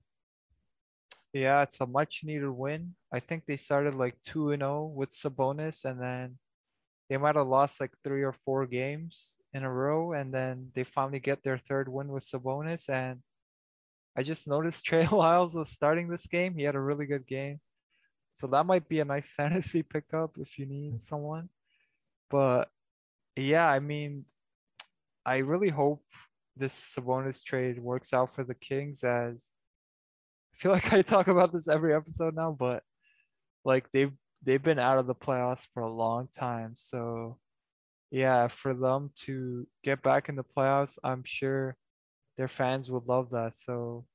Yeah, 1.36 1.62
it's 1.62 1.82
a 1.82 1.86
much 1.86 2.22
needed 2.24 2.48
win. 2.48 2.94
I 3.12 3.20
think 3.20 3.44
they 3.44 3.58
started 3.58 3.94
like 3.94 4.16
2 4.22 4.52
and 4.52 4.62
0 4.62 4.86
with 4.86 5.10
Sabonis 5.10 5.84
and 5.84 6.00
then 6.00 6.38
they 7.10 7.18
might 7.18 7.36
have 7.36 7.46
lost 7.46 7.78
like 7.78 7.92
3 8.02 8.22
or 8.22 8.32
4 8.32 8.64
games 8.66 9.36
in 9.52 9.62
a 9.62 9.70
row 9.70 10.14
and 10.14 10.32
then 10.32 10.70
they 10.74 10.82
finally 10.82 11.20
get 11.20 11.42
their 11.42 11.58
third 11.58 11.90
win 11.90 12.08
with 12.08 12.24
Sabonis 12.24 12.88
and 12.88 13.20
I 14.16 14.22
just 14.22 14.48
noticed 14.48 14.84
Trey 14.86 15.06
Lyles 15.06 15.54
was 15.54 15.68
starting 15.68 16.08
this 16.08 16.26
game. 16.26 16.54
He 16.56 16.62
had 16.62 16.74
a 16.74 16.80
really 16.80 17.04
good 17.04 17.26
game. 17.26 17.60
So 18.32 18.46
that 18.46 18.64
might 18.64 18.88
be 18.88 19.00
a 19.00 19.04
nice 19.04 19.30
fantasy 19.36 19.82
pickup 19.82 20.38
if 20.38 20.58
you 20.58 20.64
need 20.64 20.94
mm. 20.94 21.00
someone. 21.02 21.50
But 22.30 22.70
yeah, 23.36 23.68
I 23.68 23.80
mean 23.80 24.24
I 25.26 25.38
really 25.38 25.68
hope 25.68 26.02
this 26.56 26.96
Sabonis 26.96 27.44
trade 27.44 27.78
works 27.78 28.14
out 28.14 28.34
for 28.34 28.42
the 28.42 28.54
Kings 28.54 29.04
as 29.04 29.44
feel 30.56 30.72
like 30.72 30.92
I 30.92 31.02
talk 31.02 31.28
about 31.28 31.52
this 31.52 31.68
every 31.68 31.94
episode 31.94 32.34
now, 32.34 32.56
but 32.58 32.82
like 33.64 33.90
they've 33.92 34.12
they've 34.42 34.62
been 34.62 34.78
out 34.78 34.98
of 34.98 35.06
the 35.06 35.14
playoffs 35.14 35.66
for 35.72 35.82
a 35.82 35.90
long 35.90 36.28
time. 36.36 36.74
So 36.76 37.38
yeah, 38.10 38.48
for 38.48 38.74
them 38.74 39.10
to 39.24 39.66
get 39.82 40.02
back 40.02 40.28
in 40.28 40.36
the 40.36 40.44
playoffs, 40.44 40.98
I'm 41.02 41.24
sure 41.24 41.76
their 42.38 42.48
fans 42.48 42.90
would 42.90 43.06
love 43.06 43.30
that. 43.30 43.54
So 43.54 44.06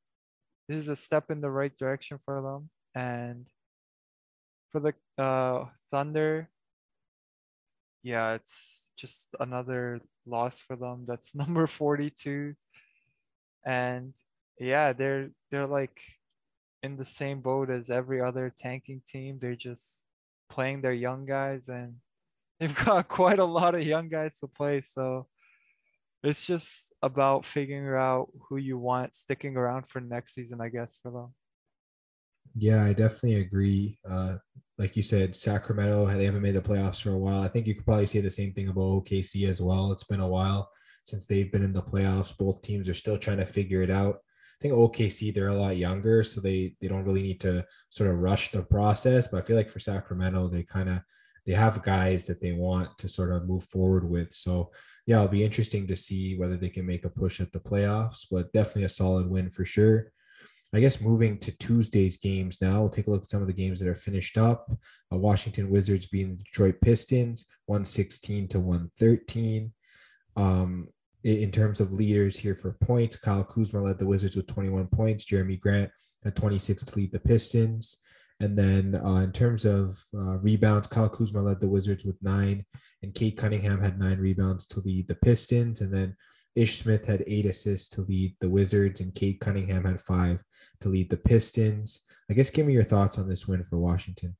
this 0.67 0.77
is 0.77 0.87
a 0.87 0.95
step 0.95 1.29
in 1.29 1.41
the 1.41 1.51
right 1.51 1.75
direction 1.77 2.17
for 2.23 2.41
them. 2.41 2.69
And 2.95 3.47
for 4.71 4.79
the 4.79 4.93
uh, 5.21 5.65
Thunder, 5.91 6.49
yeah, 8.03 8.33
it's 8.35 8.93
just 8.97 9.35
another 9.39 10.01
loss 10.25 10.59
for 10.59 10.75
them. 10.75 11.05
That's 11.07 11.35
number 11.35 11.67
42. 11.67 12.55
And 13.65 14.13
yeah, 14.59 14.93
they're 14.93 15.31
they're 15.51 15.67
like 15.67 15.99
in 16.83 16.97
the 16.97 17.05
same 17.05 17.41
boat 17.41 17.69
as 17.69 17.89
every 17.89 18.21
other 18.21 18.53
tanking 18.55 19.01
team. 19.05 19.39
They're 19.39 19.55
just 19.55 20.05
playing 20.49 20.81
their 20.81 20.93
young 20.93 21.25
guys 21.25 21.69
and 21.69 21.95
they've 22.59 22.75
got 22.75 23.07
quite 23.07 23.39
a 23.39 23.45
lot 23.45 23.75
of 23.75 23.83
young 23.83 24.09
guys 24.09 24.39
to 24.39 24.47
play. 24.47 24.81
So 24.81 25.27
it's 26.23 26.45
just 26.45 26.93
about 27.01 27.45
figuring 27.45 27.95
out 27.99 28.29
who 28.47 28.57
you 28.57 28.77
want 28.77 29.15
sticking 29.15 29.57
around 29.57 29.87
for 29.87 29.99
next 29.99 30.35
season, 30.35 30.61
I 30.61 30.69
guess, 30.69 30.99
for 31.01 31.11
them. 31.11 31.33
Yeah, 32.55 32.83
I 32.83 32.93
definitely 32.93 33.41
agree. 33.41 33.97
Uh, 34.07 34.37
like 34.77 34.95
you 34.95 35.01
said, 35.01 35.35
Sacramento, 35.35 36.05
they 36.07 36.25
haven't 36.25 36.41
made 36.41 36.55
the 36.55 36.61
playoffs 36.61 37.01
for 37.01 37.11
a 37.11 37.17
while. 37.17 37.41
I 37.41 37.47
think 37.47 37.65
you 37.65 37.75
could 37.75 37.85
probably 37.85 38.05
say 38.05 38.19
the 38.19 38.29
same 38.29 38.53
thing 38.53 38.67
about 38.67 39.05
OKC 39.05 39.47
as 39.47 39.61
well. 39.61 39.91
It's 39.91 40.03
been 40.03 40.19
a 40.19 40.27
while 40.27 40.69
since 41.05 41.25
they've 41.25 41.51
been 41.51 41.63
in 41.63 41.73
the 41.73 41.81
playoffs. 41.81 42.37
Both 42.37 42.61
teams 42.61 42.89
are 42.89 42.93
still 42.93 43.17
trying 43.17 43.37
to 43.37 43.45
figure 43.45 43.81
it 43.81 43.91
out. 43.91 44.19
I 44.61 44.69
think 44.69 44.75
OKC, 44.75 45.33
they're 45.33 45.47
a 45.47 45.55
lot 45.55 45.77
younger, 45.77 46.23
so 46.23 46.39
they 46.39 46.75
they 46.79 46.87
don't 46.87 47.03
really 47.03 47.23
need 47.23 47.39
to 47.39 47.65
sort 47.89 48.11
of 48.11 48.19
rush 48.19 48.51
the 48.51 48.61
process. 48.61 49.27
But 49.27 49.39
I 49.39 49.41
feel 49.41 49.55
like 49.55 49.71
for 49.71 49.79
Sacramento, 49.79 50.49
they 50.49 50.61
kind 50.61 50.87
of 50.87 51.01
they 51.47 51.53
have 51.53 51.81
guys 51.81 52.27
that 52.27 52.39
they 52.39 52.51
want 52.51 52.95
to 52.99 53.07
sort 53.07 53.31
of 53.31 53.47
move 53.47 53.63
forward 53.63 54.07
with. 54.07 54.31
So 54.31 54.69
yeah, 55.07 55.15
it'll 55.15 55.29
be 55.29 55.43
interesting 55.43 55.87
to 55.87 55.95
see 55.95 56.37
whether 56.37 56.57
they 56.57 56.69
can 56.69 56.85
make 56.85 57.05
a 57.05 57.09
push 57.09 57.41
at 57.41 57.51
the 57.51 57.59
playoffs, 57.59 58.27
but 58.29 58.53
definitely 58.53 58.83
a 58.83 58.89
solid 58.89 59.27
win 59.27 59.49
for 59.49 59.65
sure. 59.65 60.11
I 60.75 60.79
guess 60.79 61.01
moving 61.01 61.39
to 61.39 61.57
Tuesday's 61.57 62.17
games 62.17 62.59
now, 62.61 62.81
we'll 62.81 62.89
take 62.89 63.07
a 63.07 63.09
look 63.09 63.23
at 63.23 63.29
some 63.29 63.41
of 63.41 63.47
the 63.47 63.53
games 63.53 63.79
that 63.79 63.89
are 63.89 63.95
finished 63.95 64.37
up. 64.37 64.71
Uh, 65.11 65.17
Washington 65.17 65.71
Wizards 65.71 66.05
being 66.05 66.29
the 66.37 66.43
Detroit 66.43 66.75
Pistons, 66.81 67.45
116 67.65 68.47
to 68.49 68.59
113. 68.59 69.73
Um, 70.37 70.87
in 71.23 71.51
terms 71.51 71.79
of 71.79 71.91
leaders 71.91 72.37
here 72.37 72.55
for 72.55 72.73
points, 72.73 73.15
Kyle 73.15 73.43
Kuzma 73.43 73.81
led 73.81 73.99
the 73.99 74.07
Wizards 74.07 74.35
with 74.35 74.47
21 74.47 74.87
points. 74.87 75.25
Jerami 75.25 75.59
Grant 75.59 75.91
at 76.25 76.35
26 76.35 76.83
to 76.83 76.95
lead 76.95 77.11
the 77.11 77.19
Pistons. 77.19 77.97
And 78.39 78.57
then 78.57 78.99
uh, 79.03 79.17
in 79.17 79.31
terms 79.31 79.65
of 79.65 80.03
uh, 80.15 80.37
rebounds, 80.39 80.87
Kyle 80.87 81.09
Kuzma 81.09 81.41
led 81.41 81.59
the 81.59 81.67
Wizards 81.67 82.05
with 82.05 82.15
nine, 82.23 82.65
and 83.03 83.13
Cade 83.13 83.37
Cunningham 83.37 83.79
had 83.79 83.99
nine 83.99 84.17
rebounds 84.17 84.65
to 84.67 84.79
lead 84.79 85.07
the 85.07 85.15
Pistons. 85.15 85.81
And 85.81 85.93
then 85.93 86.15
Ish 86.55 86.79
Smith 86.79 87.05
had 87.05 87.23
eight 87.27 87.45
assists 87.45 87.87
to 87.89 88.01
lead 88.01 88.35
the 88.41 88.49
Wizards, 88.49 88.99
and 88.99 89.13
Cade 89.13 89.39
Cunningham 89.39 89.85
had 89.85 90.01
five 90.01 90.39
to 90.79 90.89
lead 90.89 91.11
the 91.11 91.17
Pistons. 91.17 92.01
I 92.31 92.33
guess 92.33 92.49
give 92.49 92.65
me 92.65 92.73
your 92.73 92.83
thoughts 92.83 93.19
on 93.19 93.29
this 93.29 93.47
win 93.47 93.63
for 93.63 93.77
Washington. 93.77 94.35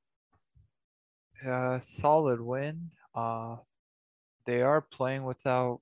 Uh, 1.45 1.79
solid 1.79 2.41
win. 2.41 2.89
Uh, 3.13 3.57
they 4.45 4.63
are 4.63 4.81
playing 4.81 5.23
without 5.23 5.81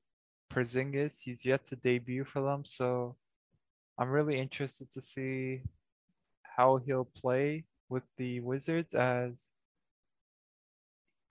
Porzingis. 0.50 1.22
He's 1.24 1.46
yet 1.46 1.66
to 1.68 1.76
debut 1.76 2.24
for 2.24 2.42
them, 2.42 2.66
so 2.66 3.16
I'm 3.98 4.10
really 4.10 4.40
interested 4.40 4.92
to 4.94 5.02
see 5.02 5.62
how 6.44 6.78
he'll 6.78 7.06
play 7.06 7.66
with 7.90 8.04
the 8.18 8.40
Wizards 8.40 8.94
as 8.94 9.48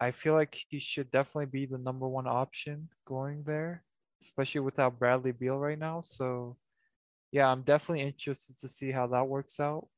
I 0.01 0.13
feel 0.13 0.35
like 0.35 0.57
he 0.69 0.79
should 0.79 1.11
definitely 1.11 1.47
be 1.47 1.67
the 1.67 1.79
number 1.79 2.07
one 2.07 2.27
option 2.27 2.89
going 3.05 3.43
there, 3.45 3.83
especially 4.23 4.61
without 4.61 4.99
Bradley 4.99 5.33
Beal 5.33 5.59
right 5.59 5.79
now. 5.79 6.03
So, 6.03 6.57
yeah, 7.33 7.51
I'm 7.51 7.63
definitely 7.63 8.05
interested 8.05 8.59
to 8.59 8.69
see 8.69 8.93
how 8.93 9.09
that 9.09 9.27
works 9.27 9.59
out. 9.59 9.89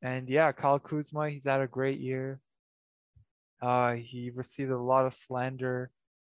And 0.00 0.28
yeah, 0.28 0.52
Kyle 0.52 0.78
Kuzma, 0.78 1.30
he's 1.30 1.44
had 1.44 1.60
a 1.60 1.66
great 1.66 1.98
year. 1.98 2.40
Uh, 3.60 3.94
he 3.94 4.30
received 4.30 4.70
a 4.70 4.78
lot 4.78 5.06
of 5.06 5.14
slander 5.14 5.90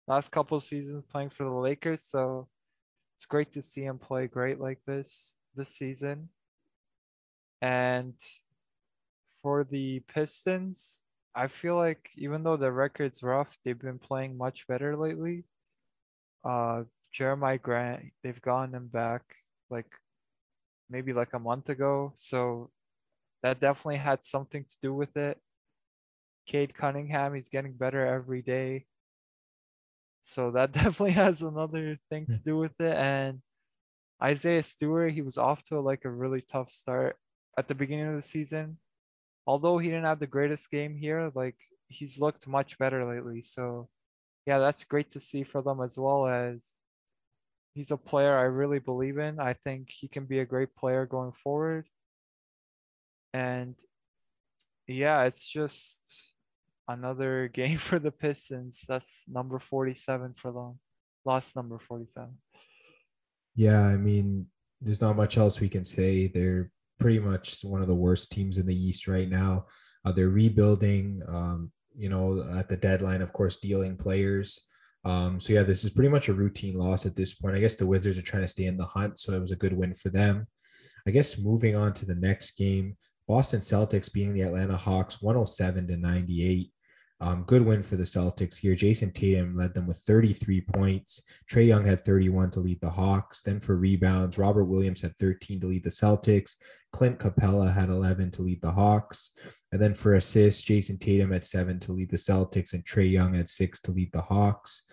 last 0.08 0.32
couple 0.32 0.60
seasons 0.60 1.04
playing 1.10 1.30
for 1.30 1.44
the 1.44 1.50
Lakers, 1.50 2.02
so 2.02 2.48
it's 3.16 3.26
great 3.26 3.52
to 3.54 3.62
see 3.62 3.84
him 3.84 3.98
play 4.00 4.28
great 4.28 4.60
like 4.60 4.80
this 4.86 5.36
this 5.56 5.70
season. 5.70 6.30
And 7.62 8.14
for 9.42 9.64
the 9.64 10.02
Pistons, 10.02 11.06
I 11.36 11.48
feel 11.48 11.76
like 11.76 12.10
even 12.16 12.44
though 12.44 12.58
the 12.58 12.72
record's 12.72 13.24
rough, 13.24 13.58
they've 13.64 13.80
been 13.80 14.00
playing 14.00 14.38
much 14.38 14.68
better 14.68 14.96
lately. 14.96 15.46
Uh, 16.44 16.84
Jerami 17.14 17.62
Grant, 17.62 18.12
they've 18.24 18.42
gotten 18.42 18.76
him 18.76 18.88
back 18.88 19.24
like 19.70 19.88
maybe 20.90 21.14
like 21.14 21.34
a 21.34 21.40
month 21.40 21.70
ago, 21.70 22.14
so 22.16 22.72
that 23.44 23.60
definitely 23.60 23.98
had 23.98 24.24
something 24.24 24.64
to 24.66 24.76
do 24.82 24.94
with 24.94 25.16
it. 25.18 25.40
Cade 26.46 26.74
Cunningham, 26.76 27.34
he's 27.34 27.50
getting 27.50 27.74
better 27.74 28.06
every 28.06 28.42
day. 28.42 28.86
So 30.26 30.52
that 30.52 30.72
definitely 30.72 31.12
has 31.12 31.42
another 31.42 31.98
thing 32.10 32.26
hmm. 32.26 32.34
to 32.34 32.40
do 32.40 32.58
with 32.58 32.80
it. 32.80 32.96
And 32.96 33.42
Isaiah 34.22 34.64
Stewart, 34.64 35.14
he 35.14 35.22
was 35.22 35.38
off 35.38 35.64
to 35.66 35.80
like 35.80 36.06
a 36.06 36.10
really 36.10 36.42
tough 36.42 36.70
start 36.70 37.18
at 37.58 37.68
the 37.68 37.76
beginning 37.76 38.08
of 38.08 38.16
the 38.16 38.22
season 38.22 38.78
although 39.48 39.78
he 39.78 39.90
didn't 39.90 40.06
have 40.06 40.20
the 40.20 40.28
greatest 40.28 40.70
game 40.72 40.98
here, 40.98 41.32
like 41.36 41.56
he's 41.88 42.20
looked 42.20 42.48
much 42.48 42.78
better 42.78 43.06
lately. 43.06 43.42
So 43.42 43.90
yeah, 44.46 44.60
that's 44.60 44.84
great 44.84 45.10
to 45.12 45.20
see 45.20 45.44
for 45.44 45.62
them 45.62 45.82
as 45.82 45.98
well 45.98 46.28
as 46.28 46.74
he's 47.74 47.92
a 47.92 47.98
player 47.98 48.36
I 48.36 48.44
really 48.44 48.80
believe 48.80 49.18
in. 49.18 49.40
I 49.40 49.54
think 49.54 49.90
he 49.92 50.08
can 50.08 50.26
be 50.26 50.40
a 50.40 50.46
great 50.46 50.76
player 50.76 51.06
going 51.06 51.32
forward. 51.32 51.88
And 53.34 53.76
yeah, 54.88 55.24
it's 55.24 55.48
just 55.48 56.24
another 56.88 57.48
game 57.54 57.78
for 57.78 58.00
the 58.00 58.12
Pistons. 58.12 58.84
That's 58.88 59.24
number 59.28 59.60
47 59.60 60.34
for 60.36 60.52
them. 60.52 60.80
Lost 61.26 61.56
number 61.56 61.80
47. 61.80 62.30
Yeah, 63.56 63.82
I 63.82 63.98
mean, 63.98 64.48
there's 64.82 65.02
not 65.02 65.16
much 65.16 65.38
else 65.38 65.60
we 65.60 65.70
can 65.70 65.86
say. 65.86 66.28
They're 66.28 66.72
pretty 67.00 67.20
much 67.20 67.64
one 67.64 67.82
of 67.82 67.88
the 67.88 67.96
worst 67.96 68.32
teams 68.32 68.58
in 68.58 68.66
the 68.66 68.76
East 68.76 69.08
right 69.08 69.30
now. 69.30 69.66
Uh, 70.04 70.12
they're 70.12 70.30
rebuilding, 70.30 71.22
um, 71.28 71.72
you 71.98 72.10
know, 72.10 72.46
at 72.58 72.70
the 72.70 72.78
deadline, 72.78 73.22
of 73.22 73.34
course, 73.34 73.56
dealing 73.58 73.98
players. 73.98 74.62
Um, 75.06 75.40
so 75.40 75.54
yeah, 75.54 75.64
this 75.64 75.84
is 75.84 75.92
pretty 75.92 76.10
much 76.10 76.30
a 76.30 76.34
routine 76.34 76.78
loss 76.78 77.06
at 77.06 77.16
this 77.16 77.34
point. 77.34 77.56
I 77.56 77.60
guess 77.60 77.76
the 77.76 77.86
Wizards 77.86 78.18
are 78.18 78.24
trying 78.24 78.44
to 78.44 78.48
stay 78.48 78.66
in 78.66 78.78
the 78.78 78.86
hunt, 78.86 79.20
so 79.20 79.34
it 79.34 79.40
was 79.40 79.52
a 79.52 79.56
good 79.56 79.74
win 79.74 79.94
for 79.94 80.10
them. 80.10 80.48
I 81.08 81.12
guess 81.12 81.38
moving 81.38 81.76
on 81.76 81.94
to 81.94 82.06
the 82.06 82.16
next 82.16 82.58
game, 82.58 82.98
Boston 83.28 83.60
Celtics 83.60 84.12
beating 84.12 84.34
the 84.34 84.42
Atlanta 84.42 84.76
Hawks 84.76 85.22
107 85.22 85.88
to 85.88 85.98
98. 85.98 86.72
Um, 87.22 87.44
good 87.44 87.66
win 87.66 87.82
for 87.82 87.96
the 87.96 88.04
Celtics 88.04 88.58
here. 88.58 88.76
Jayson 88.76 89.14
Tatum 89.14 89.56
led 89.56 89.74
them 89.74 89.88
with 89.88 89.98
33 90.00 90.62
points. 90.62 91.22
Trae 91.50 91.66
Young 91.68 91.86
had 91.86 92.02
31 92.02 92.52
to 92.52 92.60
lead 92.60 92.82
the 92.82 92.90
Hawks. 92.90 93.42
Then 93.42 93.60
for 93.60 93.78
rebounds, 93.78 94.38
Robert 94.38 94.66
Williams 94.66 95.02
had 95.02 95.16
13 95.18 95.62
to 95.62 95.68
lead 95.68 95.84
the 95.84 95.90
Celtics. 95.90 96.58
Clint 96.92 97.18
Capela 97.20 97.74
had 97.74 97.90
11 97.90 98.32
to 98.32 98.42
lead 98.42 98.62
the 98.62 98.72
Hawks. 98.72 99.32
And 99.72 99.82
then 99.82 99.94
for 99.94 100.16
assists, 100.16 100.64
Jayson 100.66 100.98
Tatum 101.00 101.32
had 101.32 101.44
seven 101.44 101.80
to 101.80 101.94
lead 101.94 102.10
the 102.10 102.18
Celtics, 102.18 102.74
and 102.74 102.84
Trae 102.86 103.10
Young 103.10 103.34
had 103.34 103.50
six 103.50 103.80
to 103.82 103.92
lead 103.92 104.12
the 104.12 104.22
Hawks. 104.22 104.84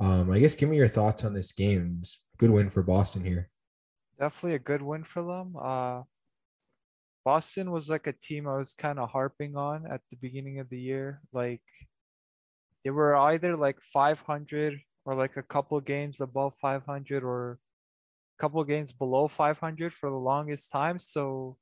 Um, 0.00 0.30
I 0.30 0.40
guess 0.40 0.54
give 0.54 0.68
me 0.68 0.76
your 0.76 0.88
thoughts 0.88 1.24
on 1.24 1.32
this 1.32 1.52
game. 1.52 2.02
Good 2.38 2.50
win 2.50 2.70
for 2.70 2.82
Boston 2.82 3.24
here. 3.24 3.50
Definitely 4.18 4.54
a 4.56 4.60
good 4.60 4.82
win 4.82 5.04
for 5.04 5.22
them. 5.22 5.56
Uh, 5.60 6.02
Boston 7.24 7.70
was 7.70 7.90
like 7.90 8.06
a 8.06 8.12
team 8.12 8.48
I 8.48 8.56
was 8.56 8.74
kind 8.74 8.98
of 8.98 9.10
harping 9.10 9.56
on 9.56 9.86
at 9.86 10.00
the 10.10 10.16
beginning 10.16 10.60
of 10.60 10.68
the 10.70 10.80
year. 10.80 11.20
Like 11.32 11.62
they 12.84 12.90
were 12.90 13.16
either 13.16 13.56
like 13.56 13.80
500 13.80 14.80
or 15.04 15.14
like 15.14 15.36
a 15.36 15.42
couple 15.42 15.80
games 15.80 16.20
above 16.20 16.54
500 16.60 17.22
or 17.22 17.58
a 18.38 18.40
couple 18.40 18.62
games 18.64 18.92
below 18.92 19.28
500 19.28 19.92
for 19.92 20.10
the 20.10 20.16
longest 20.16 20.70
time. 20.70 20.98
So 20.98 21.56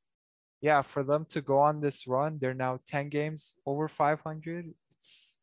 yeah, 0.61 0.83
for 0.83 1.03
them 1.03 1.27
to 1.31 1.40
go 1.40 1.59
on 1.59 1.81
this 1.81 2.07
run, 2.07 2.38
they're 2.40 2.55
now 2.55 2.81
10 2.87 3.09
games 3.09 3.57
over 3.66 3.88
500. 3.88 4.73
It's 4.90 5.38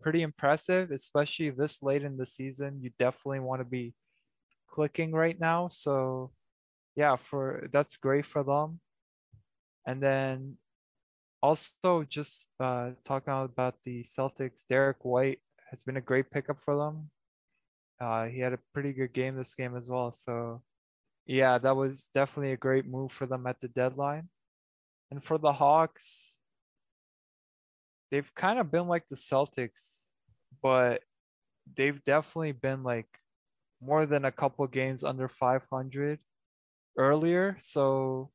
pretty 0.00 0.22
impressive, 0.22 0.90
especially 0.90 1.50
this 1.50 1.82
late 1.82 2.02
in 2.02 2.16
the 2.16 2.26
season. 2.26 2.78
You 2.80 2.90
definitely 2.98 3.40
want 3.40 3.60
to 3.60 3.64
be 3.64 3.94
clicking 4.70 5.12
right 5.12 5.38
now. 5.38 5.68
So 5.68 6.32
yeah, 6.96 7.16
for 7.16 7.68
that's 7.72 7.96
great 7.96 8.26
for 8.26 8.42
them. 8.42 8.80
And 9.86 10.02
then 10.02 10.56
also 11.42 12.04
just 12.08 12.48
uh, 12.60 12.90
talking 13.04 13.32
about 13.32 13.76
the 13.84 14.04
Celtics, 14.04 14.62
Derrick 14.68 15.04
White 15.04 15.40
has 15.70 15.82
been 15.82 15.96
a 15.96 16.00
great 16.00 16.30
pickup 16.30 16.60
for 16.60 16.76
them. 16.76 17.10
Uh, 18.00 18.26
he 18.26 18.40
had 18.40 18.52
a 18.52 18.58
pretty 18.72 18.92
good 18.92 19.12
game 19.12 19.36
this 19.36 19.54
game 19.54 19.76
as 19.76 19.88
well. 19.88 20.12
So, 20.12 20.62
yeah, 21.26 21.58
that 21.58 21.76
was 21.76 22.10
definitely 22.12 22.52
a 22.52 22.56
great 22.56 22.86
move 22.86 23.12
for 23.12 23.26
them 23.26 23.46
at 23.46 23.60
the 23.60 23.68
deadline. 23.68 24.28
And 25.10 25.22
for 25.22 25.38
the 25.38 25.52
Hawks, 25.52 26.40
they've 28.10 28.34
kind 28.34 28.58
of 28.58 28.70
been 28.70 28.88
like 28.88 29.08
the 29.08 29.16
Celtics, 29.16 30.12
but 30.62 31.02
they've 31.76 32.02
definitely 32.02 32.52
been 32.52 32.82
like 32.82 33.08
more 33.80 34.06
than 34.06 34.24
a 34.24 34.32
couple 34.32 34.66
games 34.66 35.02
under 35.04 35.28
500 35.28 36.18
earlier. 36.96 37.56
So 37.58 38.30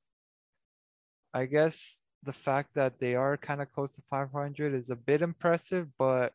I 1.37 1.45
guess 1.45 2.01
the 2.23 2.33
fact 2.33 2.69
that 2.73 2.99
they 2.99 3.13
are 3.13 3.37
kind 3.37 3.61
of 3.61 3.71
close 3.71 3.93
to 3.95 4.01
500 4.09 4.73
is 4.73 4.89
a 4.89 4.95
bit 4.95 5.21
impressive, 5.21 5.87
but 5.99 6.33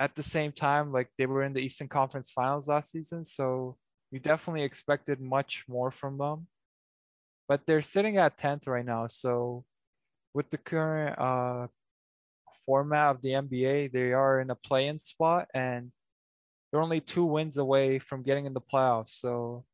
at 0.00 0.16
the 0.16 0.22
same 0.24 0.50
time, 0.50 0.90
like 0.90 1.10
they 1.16 1.26
were 1.26 1.44
in 1.44 1.52
the 1.52 1.60
Eastern 1.60 1.86
Conference 1.86 2.28
Finals 2.28 2.66
last 2.66 2.90
season, 2.90 3.24
so 3.24 3.76
we 4.10 4.18
definitely 4.18 4.64
expected 4.64 5.20
much 5.20 5.64
more 5.68 5.92
from 5.92 6.18
them. 6.18 6.48
But 7.48 7.64
they're 7.64 7.82
sitting 7.82 8.16
at 8.16 8.36
10th 8.36 8.66
right 8.66 8.84
now, 8.84 9.06
so 9.06 9.64
with 10.34 10.50
the 10.50 10.58
current 10.58 11.16
uh, 11.16 11.68
format 12.66 13.14
of 13.14 13.22
the 13.22 13.30
NBA, 13.30 13.92
they 13.92 14.12
are 14.12 14.40
in 14.40 14.50
a 14.50 14.56
play-in 14.56 14.98
spot, 14.98 15.46
and 15.54 15.92
they're 16.72 16.82
only 16.82 17.00
two 17.00 17.24
wins 17.24 17.58
away 17.58 18.00
from 18.00 18.24
getting 18.24 18.46
in 18.46 18.54
the 18.54 18.60
playoffs. 18.60 19.20
So, 19.20 19.64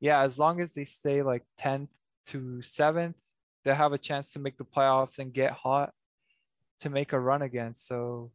yeah, 0.00 0.22
as 0.22 0.38
long 0.38 0.62
as 0.62 0.72
they 0.72 0.86
stay 0.86 1.20
like 1.22 1.42
10th 1.60 1.88
to 2.26 2.60
7th, 2.62 3.14
they 3.64 3.74
have 3.74 3.92
a 3.92 3.98
chance 3.98 4.32
to 4.32 4.38
make 4.38 4.56
the 4.56 4.64
playoffs 4.64 5.18
and 5.18 5.32
get 5.32 5.52
hot 5.52 5.92
to 6.80 6.90
make 6.90 7.12
a 7.12 7.20
run 7.20 7.42
again. 7.42 7.74
So, 7.74 8.30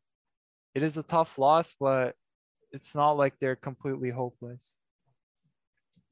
it 0.74 0.84
is 0.84 0.98
a 0.98 1.04
tough 1.04 1.38
loss, 1.38 1.76
but 1.80 2.16
it's 2.72 2.96
not 2.96 3.18
like 3.18 3.38
they're 3.40 3.56
completely 3.56 4.10
hopeless. 4.10 4.76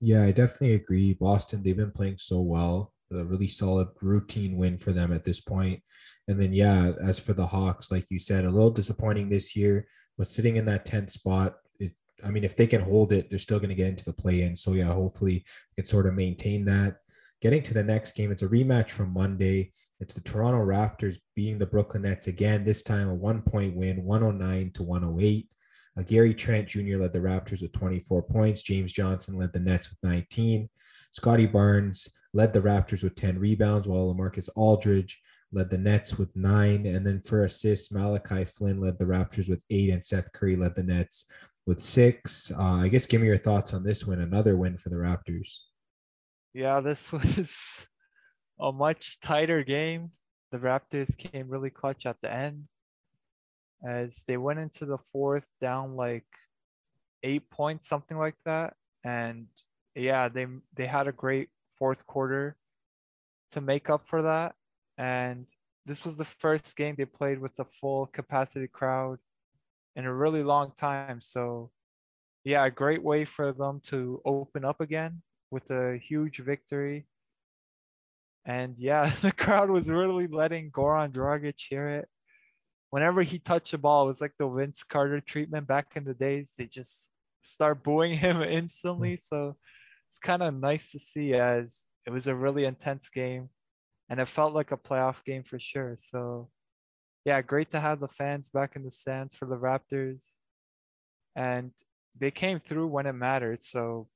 Yeah, 0.01 0.23
I 0.23 0.31
definitely 0.31 0.75
agree. 0.75 1.13
Boston, 1.13 1.61
they've 1.63 1.75
been 1.75 1.91
playing 1.91 2.17
so 2.17 2.41
well. 2.41 2.93
A 3.11 3.23
really 3.23 3.47
solid 3.47 3.87
routine 4.01 4.55
win 4.55 4.77
for 4.77 4.93
them 4.93 5.11
at 5.11 5.23
this 5.23 5.41
point. 5.41 5.81
And 6.27 6.39
then, 6.39 6.53
yeah, 6.53 6.91
as 7.03 7.19
for 7.19 7.33
the 7.33 7.45
Hawks, 7.45 7.91
like 7.91 8.11
you 8.11 8.19
said, 8.19 8.45
a 8.45 8.49
little 8.49 8.69
disappointing 8.69 9.29
this 9.29 9.55
year, 9.55 9.87
but 10.17 10.27
sitting 10.27 10.57
in 10.57 10.65
that 10.65 10.85
10th 10.85 11.11
spot, 11.11 11.55
it, 11.79 11.93
I 12.23 12.29
mean, 12.29 12.43
if 12.43 12.55
they 12.55 12.67
can 12.67 12.81
hold 12.81 13.11
it, 13.11 13.29
they're 13.29 13.39
still 13.39 13.59
going 13.59 13.69
to 13.69 13.75
get 13.75 13.87
into 13.87 14.05
the 14.05 14.13
play 14.13 14.43
in. 14.43 14.55
So, 14.55 14.73
yeah, 14.73 14.93
hopefully, 14.93 15.43
can 15.75 15.85
sort 15.85 16.05
of 16.05 16.13
maintain 16.13 16.65
that. 16.65 16.97
Getting 17.41 17.63
to 17.63 17.73
the 17.73 17.83
next 17.83 18.13
game, 18.13 18.31
it's 18.31 18.43
a 18.43 18.47
rematch 18.47 18.89
from 18.89 19.13
Monday. 19.13 19.71
It's 20.01 20.13
the 20.13 20.21
Toronto 20.21 20.59
Raptors 20.59 21.17
beating 21.35 21.57
the 21.57 21.65
Brooklyn 21.65 22.03
Nets 22.03 22.27
again, 22.27 22.65
this 22.65 22.83
time 22.83 23.07
a 23.07 23.13
one 23.13 23.41
point 23.41 23.75
win, 23.75 24.03
109 24.03 24.71
to 24.73 24.83
108. 24.83 25.49
Uh, 25.97 26.01
Gary 26.03 26.33
Trent 26.33 26.67
Jr. 26.67 26.97
led 26.97 27.13
the 27.13 27.19
Raptors 27.19 27.61
with 27.61 27.71
24 27.71 28.23
points. 28.23 28.61
James 28.61 28.91
Johnson 28.91 29.37
led 29.37 29.53
the 29.53 29.59
Nets 29.59 29.89
with 29.89 29.99
19. 30.03 30.69
Scottie 31.11 31.45
Barnes 31.45 32.09
led 32.33 32.53
the 32.53 32.61
Raptors 32.61 33.03
with 33.03 33.15
10 33.15 33.39
rebounds, 33.39 33.87
while 33.87 34.13
Lamarcus 34.13 34.49
Aldridge 34.55 35.19
led 35.51 35.69
the 35.69 35.77
Nets 35.77 36.17
with 36.17 36.35
nine. 36.35 36.85
And 36.85 37.05
then 37.05 37.21
for 37.21 37.45
assists, 37.45 37.91
Malachi 37.91 38.45
Flynn 38.45 38.81
led 38.81 38.99
the 38.99 39.05
Raptors 39.05 39.49
with 39.49 39.63
eight, 39.69 39.89
and 39.89 40.03
Seth 40.03 40.31
Curry 40.33 40.55
led 40.55 40.75
the 40.75 40.83
Nets 40.83 41.25
with 41.65 41.79
six. 41.79 42.51
Uh, 42.51 42.81
I 42.81 42.89
guess 42.89 43.05
give 43.05 43.21
me 43.21 43.27
your 43.27 43.37
thoughts 43.37 43.73
on 43.73 43.83
this 43.83 44.05
win, 44.05 44.21
another 44.21 44.57
win 44.57 44.77
for 44.77 44.89
the 44.89 44.97
Raptors. 44.97 45.59
Yeah, 46.53 46.79
this 46.79 47.11
was 47.13 47.87
a 48.59 48.71
much 48.71 49.19
tighter 49.19 49.63
game. 49.63 50.11
The 50.51 50.59
Raptors 50.59 51.15
came 51.17 51.49
really 51.49 51.69
clutch 51.69 52.05
at 52.05 52.17
the 52.21 52.31
end 52.31 52.65
as 53.87 54.23
they 54.27 54.37
went 54.37 54.59
into 54.59 54.85
the 54.85 54.97
fourth 54.97 55.47
down 55.61 55.95
like 55.95 56.25
eight 57.23 57.49
points, 57.49 57.87
something 57.87 58.17
like 58.17 58.35
that. 58.45 58.73
And 59.03 59.47
yeah, 59.95 60.27
they 60.27 60.47
they 60.75 60.87
had 60.87 61.07
a 61.07 61.13
great 61.13 61.49
fourth 61.77 62.05
quarter 62.05 62.57
to 63.51 63.61
make 63.61 63.89
up 63.89 64.07
for 64.07 64.23
that. 64.23 64.55
And 64.97 65.47
this 65.85 66.03
was 66.03 66.17
the 66.17 66.25
first 66.25 66.75
game 66.75 66.95
they 66.97 67.05
played 67.05 67.39
with 67.39 67.57
a 67.59 67.65
full 67.65 68.07
capacity 68.07 68.67
crowd 68.67 69.19
in 69.95 70.05
a 70.05 70.13
really 70.13 70.43
long 70.43 70.71
time. 70.75 71.21
So 71.21 71.71
yeah, 72.43 72.65
a 72.65 72.71
great 72.71 73.03
way 73.03 73.25
for 73.25 73.53
them 73.53 73.79
to 73.85 74.21
open 74.25 74.65
up 74.65 74.81
again 74.81 75.21
with 75.51 75.69
a 75.71 75.97
huge 75.97 76.39
victory 76.39 77.07
and 78.49 78.79
yeah, 78.79 79.11
the 79.21 79.31
crowd 79.31 79.69
was 79.69 79.89
really 79.89 80.27
letting 80.27 80.71
Goran 80.71 81.11
Dragic 81.11 81.59
hear 81.69 81.87
it. 81.87 82.09
Whenever 82.89 83.21
he 83.21 83.37
touched 83.37 83.71
the 83.71 83.77
ball, 83.77 84.05
it 84.05 84.07
was 84.07 84.21
like 84.21 84.33
the 84.39 84.49
Vince 84.49 84.83
Carter 84.83 85.19
treatment 85.19 85.67
back 85.67 85.91
in 85.95 86.03
the 86.03 86.15
days. 86.15 86.53
They 86.57 86.65
just 86.65 87.11
start 87.41 87.83
booing 87.83 88.15
him 88.15 88.41
instantly. 88.41 89.17
So 89.17 89.57
it's 90.09 90.17
kind 90.17 90.41
of 90.41 90.55
nice 90.55 90.91
to 90.91 90.99
see 90.99 91.35
as 91.35 91.85
it 92.07 92.09
was 92.09 92.25
a 92.25 92.33
really 92.33 92.65
intense 92.65 93.09
game 93.09 93.49
and 94.09 94.19
it 94.19 94.25
felt 94.25 94.55
like 94.55 94.71
a 94.71 94.77
playoff 94.77 95.23
game 95.23 95.43
for 95.43 95.59
sure. 95.59 95.95
So 95.99 96.49
yeah, 97.25 97.43
great 97.43 97.69
to 97.71 97.79
have 97.79 97.99
the 97.99 98.07
fans 98.07 98.49
back 98.49 98.75
in 98.75 98.83
the 98.83 98.89
stands 98.89 99.35
for 99.35 99.45
the 99.45 99.57
Raptors. 99.57 100.23
And 101.35 101.71
they 102.19 102.31
came 102.31 102.59
through 102.59 102.87
when 102.87 103.05
it 103.05 103.13
mattered. 103.13 103.61
So 103.61 104.07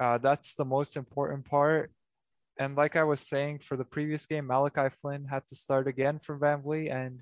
uh, 0.00 0.18
that's 0.18 0.54
the 0.54 0.64
most 0.64 0.96
important 0.96 1.44
part 1.44 1.90
and 2.58 2.76
like 2.76 2.96
I 2.96 3.04
was 3.04 3.20
saying 3.20 3.58
for 3.58 3.76
the 3.76 3.84
previous 3.84 4.24
game, 4.26 4.46
Malachi 4.46 4.88
Flynn 4.88 5.26
had 5.26 5.46
to 5.48 5.54
start 5.54 5.86
again 5.86 6.18
for 6.18 6.38
VanVleet, 6.38 6.90
and 6.90 7.20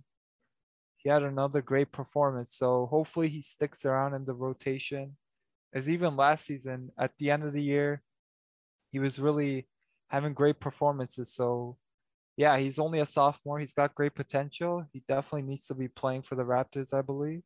he 0.96 1.08
had 1.08 1.22
another 1.22 1.60
great 1.60 1.90
performance. 1.90 2.54
So 2.54 2.86
hopefully 2.86 3.28
he 3.28 3.42
sticks 3.42 3.84
around 3.84 4.14
in 4.14 4.24
the 4.24 4.32
rotation. 4.32 5.16
As 5.72 5.90
even 5.90 6.16
last 6.16 6.46
season, 6.46 6.92
at 6.96 7.12
the 7.18 7.32
end 7.32 7.42
of 7.42 7.52
the 7.52 7.62
year, 7.62 8.02
he 8.92 9.00
was 9.00 9.18
really 9.18 9.66
having 10.08 10.34
great 10.34 10.60
performances. 10.60 11.32
So 11.32 11.78
yeah, 12.36 12.56
he's 12.58 12.78
only 12.78 13.00
a 13.00 13.06
sophomore. 13.06 13.58
He's 13.58 13.72
got 13.72 13.94
great 13.94 14.14
potential. 14.14 14.86
He 14.92 15.02
definitely 15.08 15.48
needs 15.48 15.66
to 15.66 15.74
be 15.74 15.88
playing 15.88 16.22
for 16.22 16.36
the 16.36 16.44
Raptors, 16.44 16.96
I 16.96 17.02
believe. 17.02 17.42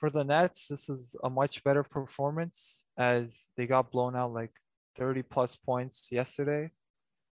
For 0.00 0.10
the 0.10 0.24
Nets, 0.24 0.68
this 0.68 0.88
was 0.88 1.14
a 1.22 1.28
much 1.30 1.62
better 1.62 1.82
performance 1.82 2.82
as 2.96 3.50
they 3.56 3.66
got 3.66 3.92
blown 3.92 4.16
out 4.16 4.32
like 4.32 4.50
30 4.96 5.22
plus 5.22 5.56
points 5.56 6.08
yesterday. 6.10 6.70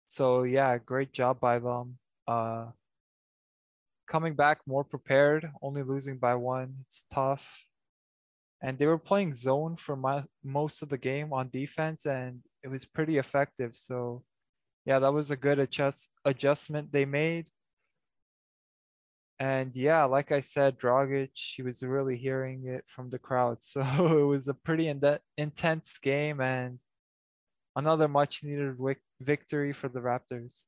So 0.08 0.44
yeah, 0.44 0.78
great 0.78 1.14
job 1.14 1.40
by 1.40 1.60
them. 1.60 1.98
Uh, 2.28 2.68
coming 4.08 4.34
back 4.34 4.60
more 4.68 4.84
prepared, 4.84 5.50
only 5.62 5.84
losing 5.84 6.18
by 6.18 6.36
one. 6.36 6.76
It's 6.86 7.06
tough. 7.12 7.66
And 8.62 8.78
they 8.78 8.86
were 8.88 8.98
playing 8.98 9.34
zone 9.34 9.76
for 9.78 9.96
my, 9.96 10.24
most 10.44 10.82
of 10.82 10.90
the 10.90 10.98
game 10.98 11.32
on 11.32 11.50
defense, 11.50 12.06
and 12.06 12.42
it 12.64 12.70
was 12.70 12.86
pretty 12.86 13.18
effective. 13.18 13.76
So, 13.76 14.24
yeah, 14.86 15.00
that 15.00 15.14
was 15.14 15.30
a 15.30 15.36
good 15.36 15.60
adjust 15.60 16.10
adjustment 16.26 16.92
they 16.92 17.06
made. 17.06 17.46
And 19.40 19.76
yeah, 19.76 20.06
like 20.06 20.32
I 20.32 20.42
said, 20.42 20.80
Dragic, 20.80 21.30
he 21.34 21.62
was 21.62 21.84
really 21.84 22.18
hearing 22.18 22.66
it 22.68 22.86
from 22.88 23.10
the 23.10 23.20
crowd. 23.20 23.58
So 23.62 23.82
it 23.82 24.26
was 24.26 24.48
a 24.48 24.54
pretty 24.54 24.88
in- 24.88 25.20
intense 25.38 25.98
game, 26.02 26.42
and 26.42 26.80
another 27.76 28.08
much 28.08 28.44
needed 28.44 28.76
victory 29.22 29.74
for 29.74 29.90
the 29.90 30.00
Raptors. 30.00 30.62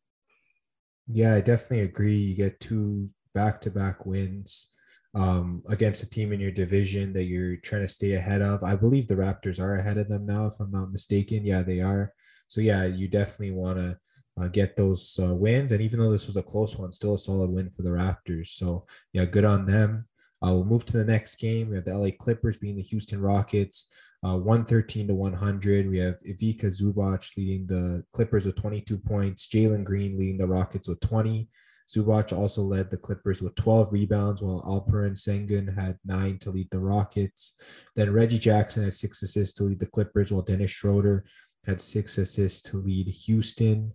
Yeah, 1.08 1.36
I 1.36 1.41
definitely 1.41 1.86
agree. 1.86 2.15
You 2.15 2.36
get 2.36 2.60
two 2.60 3.10
back 3.34 3.60
to 3.62 3.71
back 3.71 4.05
wins 4.05 4.67
um, 5.15 5.63
against 5.67 6.03
a 6.03 6.10
team 6.10 6.32
in 6.34 6.39
your 6.39 6.51
division 6.51 7.13
that 7.13 7.23
you're 7.23 7.55
trying 7.58 7.82
to 7.82 7.88
stay 7.88 8.13
ahead 8.13 8.43
of. 8.43 8.63
I 8.63 8.75
believe 8.75 9.08
the 9.08 9.15
Raptors 9.15 9.60
are 9.60 9.77
ahead 9.77 9.97
of 9.97 10.08
them 10.08 10.27
now, 10.27 10.45
if 10.45 10.60
I'm 10.60 10.71
not 10.71 10.91
mistaken. 10.91 11.43
Yeah, 11.45 11.63
they 11.63 11.79
are. 11.79 12.13
So, 12.47 12.62
yeah, 12.62 12.86
you 12.86 13.08
definitely 13.08 13.51
want 13.51 13.79
to 13.79 13.97
uh, 14.41 14.47
get 14.47 14.75
those 14.75 15.19
uh, 15.21 15.34
wins. 15.34 15.71
And 15.71 15.82
even 15.82 15.99
though 15.99 16.12
this 16.12 16.28
was 16.28 16.38
a 16.38 16.43
close 16.43 16.78
one, 16.78 16.91
still 16.91 17.15
a 17.15 17.17
solid 17.17 17.49
win 17.49 17.69
for 17.69 17.82
the 17.82 17.89
Raptors. 17.89 18.47
So, 18.47 18.86
yeah, 19.13 19.25
good 19.25 19.45
on 19.45 19.65
them. 19.65 20.06
Uh, 20.41 20.54
we'll 20.54 20.65
move 20.65 20.86
to 20.86 20.97
the 20.97 21.04
next 21.04 21.36
game. 21.36 21.69
We 21.69 21.75
have 21.75 21.86
the 21.86 21.97
LA 21.97 22.10
Clippers 22.17 22.58
being 22.58 22.78
the 22.78 22.82
Houston 22.82 23.21
Rockets, 23.21 23.88
uh, 24.25 24.38
113 24.38 25.08
to 25.08 25.13
100. 25.13 25.89
We 25.89 25.99
have 25.99 26.15
Ivica 26.25 26.67
Zubac 26.67 27.30
leading 27.36 27.67
the 27.67 28.04
Clippers 28.13 28.45
with 28.45 28.56
22 28.56 28.97
points, 28.97 29.47
Jalen 29.47 29.84
Green 29.84 30.17
leading 30.17 30.38
the 30.38 30.47
Rockets 30.47 30.88
with 30.88 30.99
20. 31.02 31.49
Zubac 31.89 32.32
also 32.38 32.62
led 32.62 32.91
the 32.91 32.97
Clippers 32.97 33.41
with 33.41 33.56
12 33.56 33.91
rebounds, 33.91 34.41
while 34.41 34.62
Alperen 34.62 35.17
Sengun 35.17 35.75
had 35.75 35.97
nine 36.06 36.38
to 36.39 36.52
lead 36.52 36.69
the 36.69 36.80
Rockets. 36.80 37.56
Then 37.95 38.13
Reggie 38.13 38.38
Jackson 38.38 38.84
had 38.84 38.93
six 38.93 39.23
assists 39.23 39.58
to 39.58 39.63
lead 39.63 39.80
the 39.80 39.88
Clippers, 39.88 40.32
while 40.32 40.43
Dennis 40.43 40.71
Schroeder 40.71 41.25
had 41.65 41.82
six 41.82 42.17
assists 42.17 42.62
to 42.69 42.78
lead 42.78 43.08
Houston. 43.08 43.93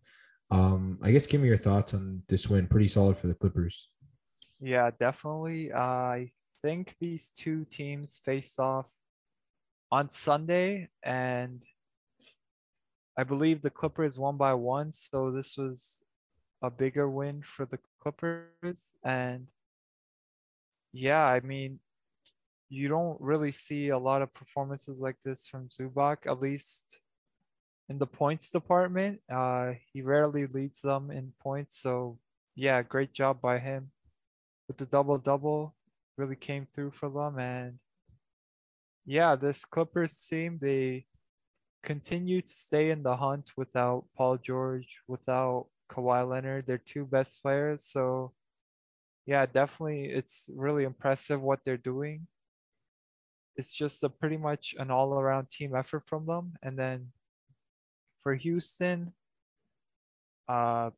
Um, 0.51 0.99
I 1.03 1.11
guess 1.11 1.27
give 1.27 1.41
me 1.41 1.49
your 1.49 1.57
thoughts 1.57 1.95
on 1.95 2.23
this 2.29 2.49
win. 2.49 2.67
Pretty 2.67 2.89
solid 2.89 3.17
for 3.17 3.27
the 3.27 3.35
Clippers. 3.35 3.89
Yeah, 4.61 4.91
definitely. 4.99 5.73
Uh, 5.73 5.79
I 5.81 6.31
think 6.63 6.97
these 7.01 7.31
two 7.31 7.65
teams 7.65 8.21
faced 8.25 8.59
off 8.61 8.87
on 9.91 10.09
Sunday, 10.09 10.89
and 11.03 11.63
I 13.17 13.25
believe 13.25 13.63
the 13.63 13.71
Clippers 13.71 14.19
won 14.19 14.37
by 14.37 14.55
one. 14.55 14.93
So 14.93 15.31
this 15.31 15.57
was 15.57 16.03
a 16.63 16.71
bigger 16.71 17.09
win 17.09 17.43
for 17.43 17.67
the 17.67 17.79
Clippers. 18.01 18.95
And 19.05 19.49
yeah, 20.93 21.25
I 21.25 21.41
mean, 21.41 21.81
you 22.69 22.89
don't 22.89 23.21
really 23.21 23.53
see 23.53 23.89
a 23.89 23.99
lot 23.99 24.23
of 24.23 24.35
performances 24.35 24.99
like 24.99 25.21
this 25.25 25.47
from 25.47 25.69
Zubac, 25.69 26.27
at 26.27 26.41
least 26.41 27.01
in 27.89 27.99
the 27.99 28.07
points 28.07 28.51
department. 28.51 29.21
Uh, 29.31 29.73
he 29.93 30.03
rarely 30.03 30.47
leads 30.47 30.83
them 30.83 31.11
in 31.11 31.33
points. 31.41 31.81
So, 31.81 32.19
yeah, 32.55 32.83
great 32.83 33.13
job 33.13 33.41
by 33.41 33.59
him 33.59 33.91
with 34.69 34.77
the 34.79 34.87
double 34.87 35.19
double. 35.19 35.75
Really 36.17 36.37
came 36.37 36.67
through 36.75 36.93
for 36.93 37.09
them. 37.11 37.39
And 37.39 37.79
yeah, 39.05 39.37
this 39.37 39.65
Clippers 39.65 40.15
team, 40.15 40.59
they 40.61 41.07
continue 41.83 42.41
to 42.41 42.53
stay 42.53 42.91
in 42.91 43.03
the 43.03 43.17
hunt 43.17 43.53
without 43.57 44.05
Paul 44.17 44.39
George, 44.39 45.01
without 45.07 45.67
Kawhi 45.91 46.29
Leonard, 46.29 46.67
their 46.67 46.79
two 46.79 47.05
best 47.05 47.43
players. 47.43 47.85
So, 47.85 48.33
yeah, 49.27 49.47
definitely, 49.47 50.07
it's 50.07 50.51
really 50.55 50.85
impressive 50.85 51.41
what 51.41 51.61
they're 51.65 51.77
doing. 51.77 52.27
It's 53.57 53.73
just 53.73 54.03
a 54.03 54.09
pretty 54.09 54.37
much 54.37 54.75
an 54.79 54.91
all 54.91 55.15
around 55.15 55.51
team 55.51 55.75
effort 55.75 56.05
from 56.07 56.27
them. 56.27 56.55
And 56.63 56.79
then 56.79 57.09
for 58.25 58.35
Houston, 58.35 59.13
uh, 60.49 60.91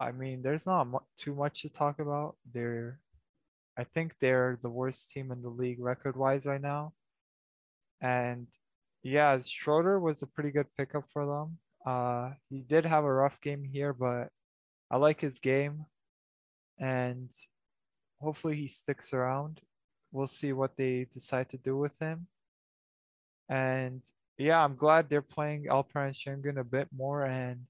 I 0.00 0.12
mean, 0.12 0.40
there's 0.42 0.66
not 0.66 0.86
mu- 0.86 0.98
too 1.18 1.34
much 1.34 1.62
to 1.62 1.68
talk 1.68 1.98
about. 1.98 2.36
They're, 2.54 3.00
I 3.76 3.84
think 3.84 4.14
they're 4.18 4.58
the 4.62 4.70
worst 4.70 5.10
team 5.10 5.30
in 5.30 5.42
the 5.42 5.50
league 5.50 5.80
record 5.80 6.16
wise 6.16 6.46
right 6.46 6.60
now. 6.60 6.94
And 8.00 8.46
yeah, 9.02 9.38
Schroeder 9.44 10.00
was 10.00 10.22
a 10.22 10.26
pretty 10.26 10.50
good 10.50 10.66
pickup 10.76 11.04
for 11.12 11.26
them. 11.26 11.58
Uh, 11.84 12.30
he 12.48 12.60
did 12.60 12.86
have 12.86 13.04
a 13.04 13.12
rough 13.12 13.40
game 13.40 13.64
here, 13.64 13.92
but 13.92 14.28
I 14.90 14.96
like 14.96 15.20
his 15.20 15.38
game, 15.38 15.84
and 16.78 17.30
hopefully 18.20 18.56
he 18.56 18.68
sticks 18.68 19.12
around. 19.12 19.60
We'll 20.12 20.26
see 20.26 20.52
what 20.52 20.76
they 20.76 21.06
decide 21.12 21.48
to 21.50 21.58
do 21.58 21.76
with 21.76 21.98
him. 21.98 22.26
And 23.48 24.02
yeah, 24.38 24.62
I'm 24.62 24.76
glad 24.76 25.08
they're 25.08 25.20
playing 25.22 25.64
Alperen 25.64 26.14
Sengun 26.14 26.58
a 26.58 26.64
bit 26.64 26.88
more. 26.96 27.24
And 27.24 27.62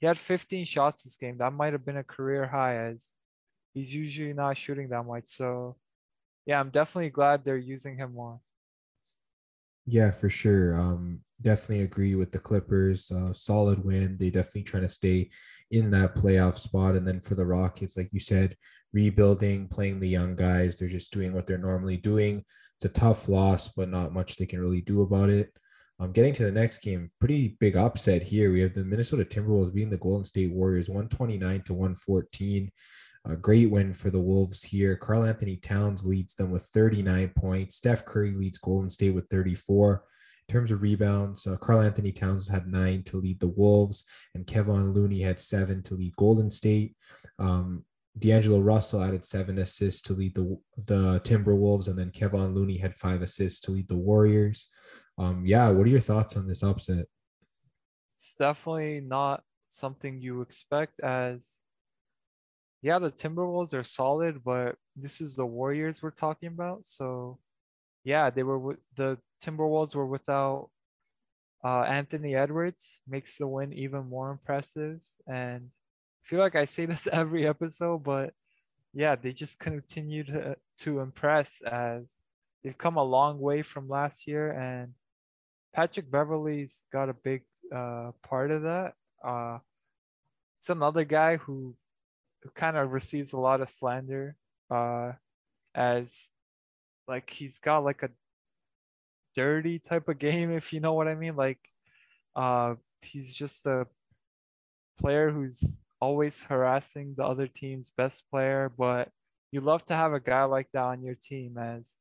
he 0.00 0.06
had 0.06 0.18
15 0.18 0.64
shots 0.66 1.02
this 1.02 1.16
game. 1.16 1.38
That 1.38 1.52
might 1.52 1.72
have 1.72 1.84
been 1.84 1.96
a 1.96 2.04
career 2.04 2.46
high, 2.46 2.76
as 2.76 3.08
he's 3.72 3.94
usually 3.94 4.34
not 4.34 4.58
shooting 4.58 4.90
that 4.90 5.04
much. 5.04 5.26
So 5.26 5.76
yeah, 6.46 6.60
I'm 6.60 6.70
definitely 6.70 7.10
glad 7.10 7.44
they're 7.44 7.56
using 7.56 7.96
him 7.96 8.14
more. 8.14 8.40
Yeah, 9.86 10.10
for 10.10 10.28
sure. 10.28 10.78
Um, 10.78 11.20
definitely 11.42 11.84
agree 11.84 12.14
with 12.14 12.32
the 12.32 12.38
Clippers. 12.38 13.10
Uh, 13.10 13.32
solid 13.32 13.82
win. 13.82 14.16
They 14.18 14.30
definitely 14.30 14.62
trying 14.62 14.82
to 14.82 14.88
stay 14.88 15.30
in 15.70 15.90
that 15.90 16.14
playoff 16.14 16.54
spot. 16.54 16.96
And 16.96 17.06
then 17.06 17.20
for 17.20 17.34
the 17.34 17.46
Rockets, 17.46 17.96
like 17.96 18.12
you 18.12 18.20
said, 18.20 18.56
rebuilding, 18.92 19.68
playing 19.68 20.00
the 20.00 20.08
young 20.08 20.36
guys. 20.36 20.76
They're 20.76 20.88
just 20.88 21.12
doing 21.12 21.32
what 21.32 21.46
they're 21.46 21.58
normally 21.58 21.96
doing. 21.96 22.44
It's 22.76 22.84
a 22.84 22.88
tough 22.88 23.28
loss, 23.28 23.68
but 23.68 23.88
not 23.88 24.12
much 24.12 24.36
they 24.36 24.46
can 24.46 24.60
really 24.60 24.80
do 24.82 25.02
about 25.02 25.30
it. 25.30 25.52
Um, 26.00 26.12
getting 26.12 26.32
to 26.32 26.44
the 26.44 26.50
next 26.50 26.78
game, 26.78 27.10
pretty 27.20 27.58
big 27.60 27.76
upset 27.76 28.22
here. 28.22 28.50
We 28.50 28.60
have 28.60 28.72
the 28.72 28.84
Minnesota 28.84 29.22
Timberwolves 29.22 29.72
beating 29.72 29.90
the 29.90 29.98
Golden 29.98 30.24
State 30.24 30.50
Warriors 30.50 30.88
129 30.88 31.62
to 31.64 31.74
114. 31.74 32.72
A 33.26 33.36
great 33.36 33.70
win 33.70 33.92
for 33.92 34.10
the 34.10 34.18
Wolves 34.18 34.62
here. 34.62 34.96
Karl-Anthony 34.96 35.56
Towns 35.56 36.06
leads 36.06 36.34
them 36.34 36.50
with 36.50 36.62
39 36.62 37.32
points. 37.36 37.76
Steph 37.76 38.06
Curry 38.06 38.30
leads 38.30 38.56
Golden 38.56 38.88
State 38.88 39.10
with 39.10 39.28
34. 39.28 40.02
In 40.48 40.52
terms 40.52 40.70
of 40.70 40.80
rebounds, 40.80 41.46
uh, 41.46 41.58
Karl-Anthony 41.58 42.12
Towns 42.12 42.48
had 42.48 42.66
nine 42.66 43.02
to 43.02 43.18
lead 43.18 43.38
the 43.38 43.48
Wolves, 43.48 44.04
and 44.34 44.46
Kevon 44.46 44.94
Looney 44.94 45.20
had 45.20 45.38
seven 45.38 45.82
to 45.82 45.94
lead 45.94 46.16
Golden 46.16 46.50
State. 46.50 46.96
Um, 47.38 47.84
D'Angelo 48.18 48.60
Russell 48.60 49.02
added 49.04 49.24
seven 49.26 49.58
assists 49.58 50.00
to 50.02 50.14
lead 50.14 50.34
the 50.34 50.58
the 50.86 51.20
Timberwolves, 51.20 51.88
and 51.88 51.98
then 51.98 52.10
Kevon 52.10 52.54
Looney 52.54 52.78
had 52.78 52.94
five 52.94 53.20
assists 53.20 53.60
to 53.60 53.70
lead 53.70 53.86
the 53.86 53.96
Warriors. 53.96 54.66
Um, 55.20 55.44
yeah, 55.44 55.68
what 55.68 55.86
are 55.86 55.90
your 55.90 56.00
thoughts 56.00 56.34
on 56.38 56.46
this 56.46 56.62
upset? 56.62 57.04
It's 58.14 58.34
definitely 58.34 59.00
not 59.00 59.42
something 59.68 60.18
you 60.18 60.40
expect 60.40 60.98
as 61.00 61.60
yeah, 62.80 62.98
the 62.98 63.10
Timberwolves 63.10 63.74
are 63.74 63.82
solid, 63.82 64.42
but 64.42 64.76
this 64.96 65.20
is 65.20 65.36
the 65.36 65.44
Warriors 65.44 66.02
we're 66.02 66.10
talking 66.10 66.48
about. 66.48 66.86
So, 66.86 67.38
yeah, 68.02 68.30
they 68.30 68.42
were 68.42 68.58
with 68.58 68.78
the 68.96 69.18
Timberwolves 69.44 69.94
were 69.94 70.06
without 70.06 70.70
uh, 71.62 71.82
Anthony 71.82 72.34
Edwards, 72.34 73.02
makes 73.06 73.36
the 73.36 73.46
win 73.46 73.74
even 73.74 74.08
more 74.08 74.30
impressive. 74.30 75.00
And 75.26 75.68
I 75.68 76.22
feel 76.22 76.38
like 76.38 76.56
I 76.56 76.64
say 76.64 76.86
this 76.86 77.06
every 77.12 77.46
episode, 77.46 78.02
but 78.02 78.32
yeah, 78.94 79.16
they 79.16 79.34
just 79.34 79.58
continue 79.58 80.24
to 80.24 80.56
to 80.78 81.00
impress 81.00 81.60
as 81.60 82.06
they've 82.64 82.78
come 82.78 82.96
a 82.96 83.04
long 83.04 83.38
way 83.38 83.60
from 83.60 83.86
last 83.86 84.26
year. 84.26 84.52
And 84.52 84.94
Patrick 85.74 86.10
Beverley's 86.10 86.84
got 86.92 87.08
a 87.08 87.14
big 87.14 87.42
uh, 87.74 88.12
part 88.22 88.50
of 88.50 88.62
that. 88.62 88.94
Uh, 89.24 89.58
it's 90.60 90.70
another 90.70 91.04
guy 91.04 91.36
who 91.36 91.74
who 92.42 92.50
kind 92.50 92.76
of 92.76 92.92
receives 92.92 93.32
a 93.32 93.38
lot 93.38 93.60
of 93.60 93.68
slander 93.68 94.36
uh 94.70 95.12
as 95.74 96.28
like 97.08 97.30
he's 97.30 97.58
got 97.58 97.84
like 97.84 98.02
a 98.02 98.10
dirty 99.34 99.78
type 99.78 100.08
of 100.08 100.18
game 100.18 100.50
if 100.56 100.72
you 100.72 100.80
know 100.80 100.94
what 100.94 101.08
I 101.08 101.14
mean 101.14 101.36
like 101.36 101.60
uh 102.36 102.74
he's 103.02 103.34
just 103.34 103.66
a 103.66 103.86
player 104.98 105.30
who's 105.30 105.80
always 106.00 106.42
harassing 106.42 107.14
the 107.16 107.24
other 107.24 107.46
team's 107.46 107.90
best 107.96 108.22
player 108.30 108.70
but 108.76 109.08
you 109.50 109.60
love 109.60 109.84
to 109.86 109.94
have 109.94 110.12
a 110.12 110.20
guy 110.20 110.44
like 110.44 110.68
that 110.72 110.84
on 110.84 111.02
your 111.02 111.14
team 111.14 111.58
as 111.58 111.96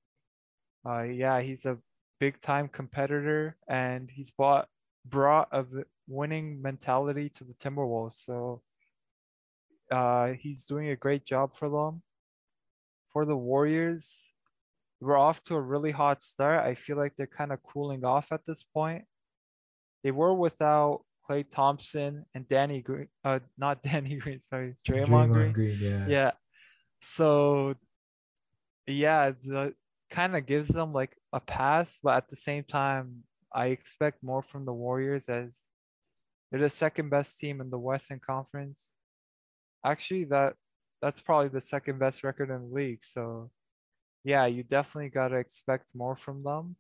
uh 0.86 1.04
yeah 1.04 1.42
he's 1.42 1.66
a 1.66 1.78
big 2.20 2.40
time 2.42 2.68
competitor 2.68 3.56
and 3.68 4.10
he's 4.12 4.32
bought 4.32 4.68
brought 5.06 5.48
a 5.52 5.66
winning 6.08 6.62
mentality 6.62 7.30
to 7.30 7.44
the 7.44 7.54
Timberwolves 7.54 8.14
so 8.14 8.62
uh, 9.92 10.34
he's 10.34 10.66
doing 10.66 10.90
a 10.90 10.96
great 10.96 11.26
job 11.26 11.56
for 11.56 11.70
them. 11.70 12.02
For 13.12 13.26
the 13.26 13.36
Warriors, 13.36 14.34
we're 15.02 15.18
off 15.18 15.44
to 15.46 15.56
a 15.56 15.62
really 15.62 15.92
hot 15.92 16.22
start. 16.22 16.66
I 16.66 16.76
feel 16.76 16.98
like 16.98 17.14
they're 17.18 17.28
kind 17.28 17.52
of 17.52 17.64
cooling 17.64 18.06
off 18.06 18.32
at 18.32 18.46
this 18.46 18.64
point. 18.64 19.06
They 20.04 20.12
were 20.12 20.34
without 20.34 21.02
Klay 21.28 21.46
Thompson 21.50 22.26
and 22.36 22.48
Danny 22.48 22.82
Green, 22.82 23.08
uh, 23.24 23.40
not 23.58 23.82
Danny 23.84 24.16
Green, 24.18 24.40
sorry, 24.42 24.76
Draymond, 24.88 25.08
Draymond 25.08 25.34
Green. 25.34 25.52
Green. 25.54 25.80
Yeah. 25.82 26.06
Yeah. 26.08 26.32
So, 27.02 27.76
yeah, 28.86 29.32
the 29.44 29.74
kind 30.10 30.36
of 30.36 30.46
gives 30.46 30.70
them 30.70 30.94
like 30.94 31.16
a 31.34 31.40
pass, 31.40 32.00
but 32.02 32.18
at 32.18 32.30
the 32.30 32.36
same 32.36 32.64
time, 32.64 33.24
I 33.54 33.68
expect 33.68 34.24
more 34.24 34.42
from 34.42 34.66
the 34.66 34.74
Warriors 34.74 35.30
as 35.30 35.70
they're 36.52 36.62
the 36.62 36.70
second 36.70 37.10
best 37.10 37.40
team 37.40 37.62
in 37.62 37.70
the 37.70 37.80
Western 37.80 38.20
Conference 38.20 38.96
actually 39.84 40.26
that 40.26 40.56
that's 41.02 41.22
probably 41.22 41.48
the 41.48 41.62
second 41.62 42.00
best 42.00 42.24
record 42.24 42.50
in 42.50 42.70
the 42.70 42.76
league. 42.76 43.04
So 43.04 43.52
yeah, 44.24 44.46
you 44.46 44.64
definitely 44.64 45.10
got 45.10 45.30
to 45.30 45.38
expect 45.38 45.96
more 45.96 46.16
from 46.16 46.44
them. 46.44 46.76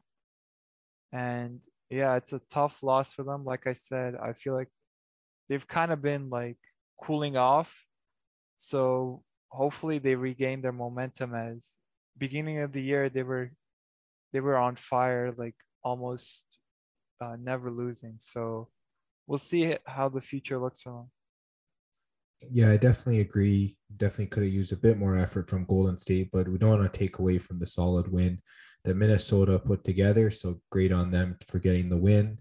And 1.13 1.63
yeah, 1.89 2.17
it's 2.17 2.33
a 2.33 2.41
tough 2.49 2.83
loss 2.83 3.13
for 3.13 3.23
them. 3.23 3.45
Like 3.45 3.65
I 3.65 3.73
said, 3.73 4.15
I 4.15 4.33
feel 4.33 4.53
like 4.53 4.67
they've 5.47 5.67
kind 5.67 5.91
of 5.91 6.01
been 6.01 6.29
like 6.29 6.57
cooling 7.01 7.37
off. 7.37 7.85
So 8.57 9.23
hopefully 9.47 9.99
they 9.99 10.15
regain 10.15 10.61
their 10.61 10.73
momentum 10.73 11.33
as 11.33 11.77
beginning 12.19 12.59
of 12.59 12.71
the 12.73 12.81
year 12.81 13.09
they 13.09 13.23
were 13.23 13.51
they 14.33 14.39
were 14.39 14.57
on 14.57 14.75
fire 14.75 15.33
like 15.37 15.55
almost 15.83 16.59
uh, 17.21 17.35
never 17.39 17.71
losing. 17.71 18.15
So 18.19 18.69
we'll 19.27 19.37
see 19.37 19.75
how 19.85 20.09
the 20.09 20.21
future 20.21 20.59
looks 20.59 20.81
for 20.81 20.93
them. 20.93 21.11
Yeah, 22.51 22.71
I 22.71 22.77
definitely 22.77 23.19
agree. 23.19 23.77
Definitely 23.97 24.27
could 24.27 24.43
have 24.43 24.53
used 24.53 24.71
a 24.71 24.77
bit 24.77 24.97
more 24.97 25.17
effort 25.17 25.49
from 25.49 25.65
Golden 25.65 25.99
State, 25.99 26.29
but 26.31 26.47
we 26.47 26.57
don't 26.57 26.79
want 26.79 26.91
to 26.91 26.97
take 26.97 27.19
away 27.19 27.37
from 27.37 27.59
the 27.59 27.67
solid 27.67 28.09
win 28.09 28.41
that 28.85 28.95
Minnesota 28.95 29.59
put 29.59 29.83
together. 29.83 30.29
So 30.29 30.61
great 30.71 30.93
on 30.93 31.11
them 31.11 31.37
for 31.47 31.59
getting 31.59 31.89
the 31.89 31.97
win. 31.97 32.39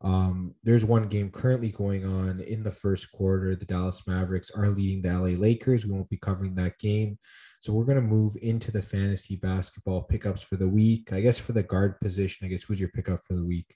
Um, 0.00 0.54
there's 0.62 0.84
one 0.84 1.08
game 1.08 1.30
currently 1.30 1.72
going 1.72 2.04
on 2.04 2.40
in 2.40 2.62
the 2.62 2.70
first 2.70 3.10
quarter. 3.10 3.56
The 3.56 3.64
Dallas 3.64 4.06
Mavericks 4.06 4.50
are 4.50 4.68
leading 4.68 5.02
the 5.02 5.12
LA 5.12 5.36
Lakers. 5.36 5.84
We 5.84 5.92
won't 5.92 6.08
be 6.08 6.18
covering 6.18 6.54
that 6.54 6.78
game. 6.78 7.18
So 7.60 7.72
we're 7.72 7.84
going 7.84 7.96
to 7.96 8.02
move 8.02 8.36
into 8.40 8.70
the 8.70 8.82
fantasy 8.82 9.36
basketball 9.36 10.02
pickups 10.02 10.42
for 10.42 10.56
the 10.56 10.68
week. 10.68 11.12
I 11.12 11.20
guess 11.20 11.38
for 11.38 11.52
the 11.52 11.64
guard 11.64 12.00
position, 12.00 12.46
I 12.46 12.48
guess 12.48 12.62
who's 12.62 12.78
your 12.78 12.90
pickup 12.90 13.20
for 13.26 13.34
the 13.34 13.44
week? 13.44 13.74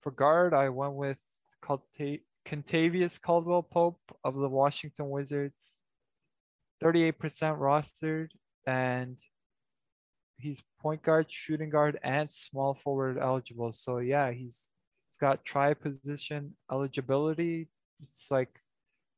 For 0.00 0.10
guard, 0.10 0.54
I 0.54 0.70
went 0.70 0.94
with 0.94 1.20
Tate 1.94 2.22
Kentavious 2.46 3.20
Caldwell 3.20 3.62
Pope 3.62 4.00
of 4.24 4.36
the 4.36 4.48
Washington 4.48 5.10
Wizards, 5.10 5.82
38% 6.82 7.12
rostered, 7.58 8.28
and 8.66 9.18
he's 10.38 10.62
point 10.80 11.02
guard, 11.02 11.30
shooting 11.30 11.68
guard, 11.68 11.98
and 12.02 12.30
small 12.30 12.74
forward 12.74 13.18
eligible. 13.20 13.72
So 13.72 13.98
yeah, 13.98 14.30
he's 14.30 14.68
he's 15.16 15.28
got 15.28 15.44
tri 15.44 15.74
position 15.74 16.54
eligibility. 16.70 17.68
It's 18.02 18.30
like 18.30 18.60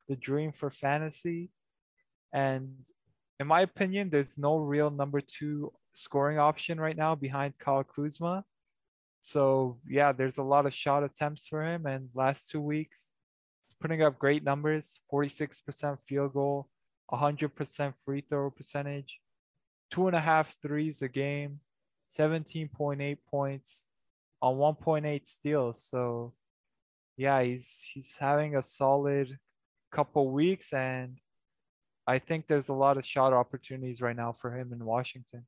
the 0.08 0.16
dream 0.16 0.52
for 0.52 0.70
fantasy. 0.70 1.50
And 2.32 2.70
in 3.40 3.46
my 3.46 3.62
opinion, 3.62 4.10
there's 4.10 4.38
no 4.38 4.58
real 4.58 4.90
number 4.90 5.20
two 5.20 5.72
scoring 5.92 6.38
option 6.38 6.80
right 6.80 6.96
now 6.96 7.14
behind 7.14 7.58
Kyle 7.58 7.84
Kuzma. 7.84 8.44
So 9.20 9.78
yeah, 9.88 10.12
there's 10.12 10.38
a 10.38 10.42
lot 10.42 10.66
of 10.66 10.74
shot 10.74 11.02
attempts 11.02 11.48
for 11.48 11.64
him. 11.64 11.86
And 11.86 12.10
last 12.14 12.48
two 12.48 12.60
weeks, 12.60 13.12
putting 13.80 14.02
up 14.02 14.18
great 14.18 14.44
numbers: 14.44 15.00
46% 15.12 15.98
field 16.06 16.32
goal, 16.32 16.68
100% 17.10 17.94
free 18.04 18.20
throw 18.20 18.50
percentage, 18.50 19.18
two 19.90 20.06
and 20.06 20.16
a 20.16 20.20
half 20.20 20.54
threes 20.62 21.02
a 21.02 21.08
game, 21.08 21.60
17.8 22.16 23.18
points 23.28 23.87
on 24.40 24.56
1.8 24.56 25.26
steals. 25.26 25.82
So 25.82 26.34
yeah, 27.16 27.42
he's 27.42 27.84
he's 27.92 28.16
having 28.16 28.56
a 28.56 28.62
solid 28.62 29.38
couple 29.90 30.30
weeks, 30.30 30.72
and 30.72 31.18
I 32.06 32.18
think 32.18 32.46
there's 32.46 32.68
a 32.68 32.74
lot 32.74 32.96
of 32.96 33.04
shot 33.04 33.32
opportunities 33.32 34.00
right 34.00 34.16
now 34.16 34.32
for 34.32 34.56
him 34.56 34.72
in 34.72 34.84
Washington. 34.84 35.46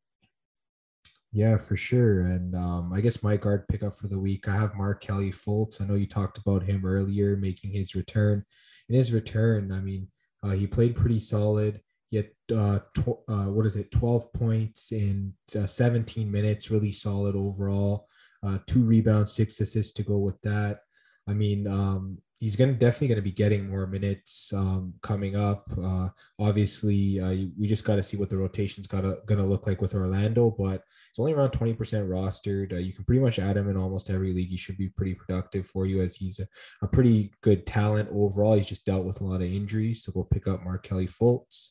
Yeah, 1.32 1.58
for 1.58 1.76
sure. 1.76 2.22
And 2.22 2.56
um, 2.56 2.92
I 2.92 3.00
guess 3.00 3.22
my 3.22 3.36
guard 3.36 3.68
pickup 3.68 3.96
for 3.96 4.08
the 4.08 4.18
week, 4.18 4.48
I 4.48 4.52
have 4.56 4.74
Markelle 4.74 5.30
Fultz. 5.30 5.80
I 5.80 5.86
know 5.86 5.94
you 5.94 6.06
talked 6.06 6.38
about 6.38 6.64
him 6.64 6.84
earlier, 6.84 7.36
making 7.36 7.70
his 7.70 7.94
return. 7.94 8.44
In 8.88 8.96
his 8.96 9.12
return, 9.12 9.70
I 9.70 9.78
mean, 9.78 10.08
uh, 10.42 10.50
he 10.50 10.66
played 10.66 10.96
pretty 10.96 11.20
solid. 11.20 11.80
He 12.10 12.16
had 12.16 12.30
uh, 12.52 12.80
tw- 12.96 13.22
uh, 13.28 13.46
what 13.46 13.64
is 13.66 13.76
it, 13.76 13.92
12 13.92 14.32
points 14.32 14.90
in 14.90 15.32
uh, 15.56 15.66
17 15.66 16.30
minutes, 16.30 16.70
really 16.70 16.90
solid 16.90 17.36
overall. 17.36 18.08
Uh, 18.42 18.58
two 18.66 18.82
rebounds, 18.82 19.32
six 19.32 19.60
assists 19.60 19.92
to 19.92 20.02
go 20.02 20.18
with 20.18 20.40
that. 20.42 20.80
I 21.28 21.34
mean, 21.34 21.66
um, 21.66 22.18
he's 22.40 22.56
going 22.56 22.72
to 22.72 22.78
definitely 22.78 23.08
going 23.08 23.16
to 23.16 23.22
be 23.22 23.30
getting 23.30 23.68
more 23.68 23.86
minutes 23.86 24.52
um, 24.54 24.94
coming 25.02 25.36
up. 25.36 25.70
Uh, 25.80 26.08
obviously, 26.38 27.20
uh, 27.20 27.48
we 27.58 27.68
just 27.68 27.84
got 27.84 27.96
to 27.96 28.02
see 28.02 28.16
what 28.16 28.30
the 28.30 28.36
rotation's 28.36 28.86
got 28.86 29.02
going 29.02 29.38
to 29.38 29.44
look 29.44 29.66
like 29.66 29.82
with 29.82 29.94
Orlando, 29.94 30.50
but 30.58 30.82
it's 31.10 31.18
only 31.18 31.34
around 31.34 31.50
20% 31.50 31.76
rostered. 31.76 32.72
Uh, 32.72 32.76
you 32.76 32.94
can 32.94 33.04
pretty 33.04 33.20
much 33.20 33.38
add 33.38 33.58
him 33.58 33.68
in 33.68 33.76
almost 33.76 34.08
every 34.08 34.32
league. 34.32 34.48
He 34.48 34.56
should 34.56 34.78
be 34.78 34.88
pretty 34.88 35.14
productive 35.14 35.66
for 35.66 35.84
you 35.84 36.00
as 36.00 36.16
he's 36.16 36.40
a, 36.40 36.46
a, 36.82 36.88
pretty 36.88 37.32
good 37.42 37.66
talent 37.66 38.08
overall. 38.12 38.54
He's 38.54 38.66
just 38.66 38.86
dealt 38.86 39.04
with 39.04 39.20
a 39.20 39.24
lot 39.24 39.42
of 39.42 39.52
injuries. 39.52 40.02
So 40.02 40.12
go 40.12 40.24
pick 40.24 40.48
up 40.48 40.64
Markelle 40.64 41.00
Fultz. 41.00 41.68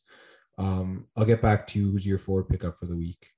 Um, 0.60 1.08
I'll 1.15 1.25
get 1.25 1.41
back 1.41 1.65
to 1.67 1.91
who's 1.91 2.05
your 2.05 2.17
forward 2.19 2.49
pickup 2.49 2.77
for 2.77 2.86
the 2.86 2.95
week. 2.95 3.32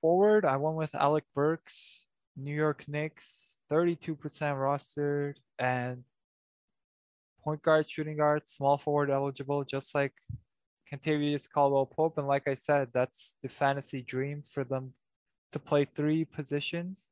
Forward, 0.00 0.44
I 0.44 0.56
went 0.56 0.76
with 0.76 0.94
Alec 0.94 1.24
Burks. 1.34 2.06
New 2.38 2.54
York 2.54 2.84
Knicks, 2.86 3.56
32% 3.70 4.16
rostered, 4.16 5.34
and 5.58 6.04
point 7.42 7.62
guard, 7.62 7.88
shooting 7.88 8.16
guard, 8.16 8.48
small 8.48 8.78
forward 8.78 9.10
eligible, 9.10 9.64
just 9.64 9.94
like 9.94 10.12
Kentavious 10.90 11.48
Caldwell 11.50 11.86
Pope. 11.86 12.16
And 12.16 12.28
like 12.28 12.46
I 12.46 12.54
said, 12.54 12.88
that's 12.94 13.36
the 13.42 13.48
fantasy 13.48 14.02
dream 14.02 14.42
for 14.42 14.62
them 14.64 14.94
to 15.52 15.58
play 15.58 15.84
three 15.84 16.24
positions. 16.24 17.10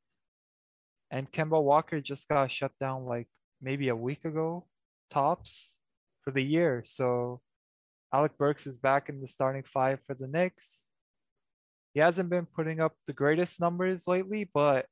And 1.11 1.31
Kemba 1.31 1.61
Walker 1.61 1.99
just 1.99 2.27
got 2.29 2.51
shut 2.51 2.71
down 2.79 3.05
like 3.05 3.27
maybe 3.61 3.89
a 3.89 3.95
week 3.95 4.25
ago, 4.25 4.65
tops 5.09 5.77
for 6.23 6.31
the 6.31 6.43
year. 6.43 6.83
So 6.85 7.41
Alec 8.13 8.37
Burks 8.37 8.65
is 8.65 8.77
back 8.77 9.09
in 9.09 9.21
the 9.21 9.27
starting 9.27 9.63
five 9.63 9.99
for 10.07 10.13
the 10.13 10.27
Knicks. 10.27 10.89
He 11.93 11.99
hasn't 11.99 12.29
been 12.29 12.45
putting 12.45 12.79
up 12.79 12.93
the 13.07 13.13
greatest 13.13 13.59
numbers 13.59 14.07
lately, 14.07 14.49
but 14.53 14.85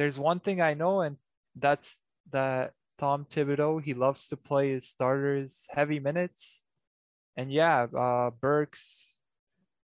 there's 0.00 0.18
one 0.18 0.40
thing 0.40 0.62
I 0.62 0.72
know, 0.72 1.02
and 1.02 1.18
that's 1.54 1.98
that 2.30 2.72
Tom 2.98 3.26
Thibodeau, 3.28 3.82
he 3.82 3.92
loves 3.92 4.28
to 4.28 4.36
play 4.38 4.70
his 4.70 4.88
starters 4.88 5.68
heavy 5.70 6.00
minutes. 6.00 6.64
And 7.36 7.52
yeah, 7.52 7.82
uh, 7.82 8.30
Burks, 8.30 9.20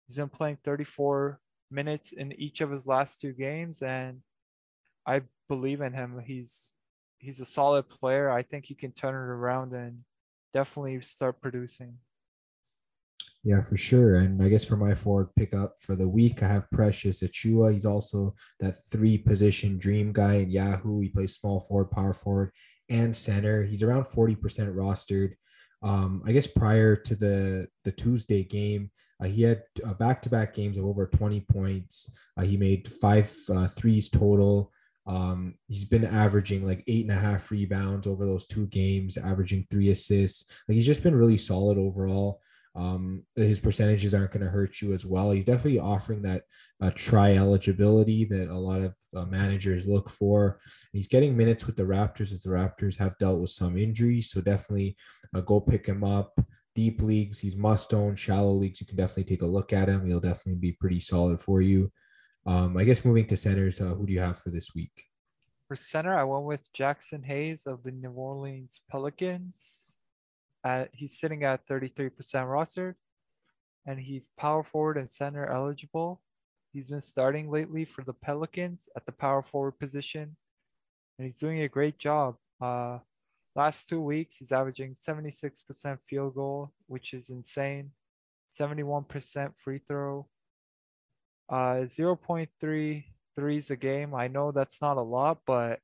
he's 0.05 0.17
been 0.17 0.29
playing 0.29 0.59
34 0.65 1.38
minutes 1.71 2.11
in 2.11 2.33
each 2.33 2.61
of 2.61 2.73
his 2.73 2.88
last 2.88 3.21
two 3.21 3.33
games, 3.33 3.81
and 3.81 4.23
I 5.07 5.23
believe 5.49 5.81
in 5.81 5.93
him. 5.93 6.21
He's 6.27 6.75
he's 7.19 7.38
a 7.38 7.45
solid 7.45 7.88
player. 7.88 8.29
I 8.29 8.43
think 8.43 8.65
he 8.65 8.75
can 8.75 8.91
turn 8.91 9.15
it 9.15 9.33
around 9.33 9.73
and 9.73 10.01
definitely 10.53 11.01
start 11.03 11.41
producing. 11.41 11.99
Yeah, 13.44 13.61
for 13.61 13.76
sure. 13.76 14.16
And 14.16 14.40
I 14.40 14.48
guess 14.48 14.64
for 14.64 14.76
my 14.76 14.94
forward 14.94 15.35
pickup 15.35 15.81
for 15.81 15.96
the 15.96 16.09
week, 16.09 16.42
I 16.42 16.48
have 16.48 16.70
Precious 16.70 17.22
Achiuwa. 17.22 17.72
He's 17.72 17.85
also 17.87 18.35
that 18.61 18.85
three 18.85 19.18
position 19.18 19.78
dream 19.78 20.12
guy 20.12 20.35
in 20.37 20.50
Yahoo. 20.50 21.00
He 21.00 21.09
plays 21.09 21.35
small 21.35 21.59
forward, 21.59 21.90
power 21.90 22.14
forward, 22.14 22.52
and 22.88 23.14
center. 23.14 23.64
He's 23.64 23.83
around 23.83 24.05
40% 24.05 24.37
rostered. 24.74 25.33
Um, 25.83 26.22
I 26.24 26.31
guess 26.31 26.46
prior 26.46 26.94
to 26.94 27.16
the 27.16 27.66
the 27.83 27.90
Tuesday 27.90 28.44
game, 28.44 28.92
uh, 29.20 29.26
he 29.26 29.42
had 29.42 29.64
back 29.98 30.22
to 30.22 30.31
back 30.31 30.55
games 30.55 30.76
of 30.76 30.85
over 30.85 31.07
20 31.09 31.40
points. 31.40 32.09
Uh, 32.37 32.42
he 32.42 32.57
made 32.57 32.87
five 32.87 33.33
uh, 33.52 33.66
threes 33.66 34.09
total. 34.09 34.70
Um, 35.05 35.57
he's 35.66 35.85
been 35.85 36.05
averaging 36.05 36.64
like 36.64 36.85
eight 36.87 37.05
and 37.05 37.11
a 37.16 37.18
half 37.18 37.50
rebounds 37.50 38.07
over 38.07 38.24
those 38.24 38.46
two 38.46 38.68
games, 38.68 39.16
averaging 39.16 39.66
three 39.68 39.90
assists. 39.90 40.44
Like 40.68 40.76
he's 40.76 40.87
just 40.87 41.02
been 41.02 41.16
really 41.16 41.37
solid 41.38 41.76
overall. 41.76 42.40
Um, 42.75 43.25
his 43.37 43.61
percentages 43.61 44.15
aren't 44.15 44.33
going 44.33 44.45
to 44.45 44.51
hurt 44.51 44.81
you 44.81 44.95
as 44.95 45.05
well. 45.05 45.31
He's 45.31 45.45
definitely 45.45 45.79
offering 45.79 46.23
that 46.23 46.45
uh, 46.81 46.91
try 46.95 47.37
eligibility 47.37 48.25
that 48.27 48.49
a 48.49 48.59
lot 48.59 48.81
of 48.81 48.97
uh, 49.15 49.27
managers 49.27 49.87
look 49.87 50.09
for. 50.09 50.59
He's 50.93 51.07
getting 51.07 51.37
minutes 51.37 51.67
with 51.67 51.77
the 51.77 51.83
Raptors 51.83 52.33
as 52.33 52.43
the 52.43 52.51
Raptors 52.51 52.97
have 52.97 53.19
dealt 53.19 53.41
with 53.41 53.51
some 53.51 53.77
injuries, 53.77 54.31
so 54.31 54.41
definitely 54.41 54.97
uh, 55.35 55.41
go 55.41 55.61
pick 55.61 55.87
him 55.87 56.03
up. 56.03 56.33
Deep 56.75 57.03
leagues, 57.03 57.39
he's 57.39 57.57
must 57.57 57.93
own. 57.93 58.17
Shallow 58.17 58.53
leagues, 58.53 58.81
you 58.81 58.87
can 58.87 58.97
definitely 58.97 59.25
take 59.25 59.43
a 59.43 59.47
look 59.47 59.75
at 59.75 59.89
him. 59.89 60.07
He'll 60.07 60.21
definitely 60.21 60.59
be 60.59 60.73
pretty 60.73 61.01
solid 61.01 61.39
for 61.39 61.61
you. 61.61 61.93
Um, 62.47 62.77
I 62.79 62.85
guess 62.85 63.05
moving 63.05 63.27
to 63.27 63.37
centers, 63.37 63.81
uh, 63.81 63.95
who 63.95 64.07
do 64.07 64.13
you 64.15 64.21
have 64.21 64.39
for 64.39 64.49
this 64.49 64.75
week? 64.75 65.05
For 65.69 65.77
center, 65.77 66.19
I 66.19 66.25
went 66.25 66.45
with 66.45 66.73
Jaxson 66.73 67.25
Hayes 67.27 67.67
of 67.67 67.83
the 67.83 67.93
New 67.93 68.13
Orleans 68.13 68.81
Pelicans. 68.91 69.99
At, 70.64 70.90
he's 70.92 71.18
sitting 71.18 71.44
at 71.44 71.66
33% 71.66 72.11
rostered, 72.12 72.94
and 73.87 73.98
he's 73.98 74.29
power 74.38 74.62
forward 74.62 74.96
and 74.96 75.11
center 75.11 75.46
eligible. 75.46 76.22
He's 76.72 76.88
been 76.88 77.01
starting 77.01 77.51
lately 77.51 77.85
for 77.85 78.03
the 78.03 78.14
Pelicans 78.14 78.88
at 78.96 79.05
the 79.05 79.12
power 79.12 79.42
forward 79.42 79.79
position, 79.79 80.37
and 81.18 81.27
he's 81.27 81.38
doing 81.38 81.62
a 81.62 81.68
great 81.68 81.98
job. 81.98 82.37
Uh, 82.61 82.98
last 83.55 83.88
two 83.88 84.01
weeks, 84.01 84.37
he's 84.37 84.53
averaging 84.53 84.94
76% 84.94 85.98
field 86.09 86.35
goal, 86.35 86.72
which 86.87 87.12
is 87.12 87.31
insane. 87.31 87.90
71% 88.59 89.59
free 89.59 89.81
throw. 89.87 90.29
Uh, 91.48 91.85
0.3 91.87 93.05
threes 93.37 93.70
a 93.70 93.77
game. 93.77 94.14
I 94.14 94.29
know 94.29 94.53
that's 94.53 94.81
not 94.81 94.96
a 94.96 95.03
lot, 95.03 95.38
but 95.46 95.81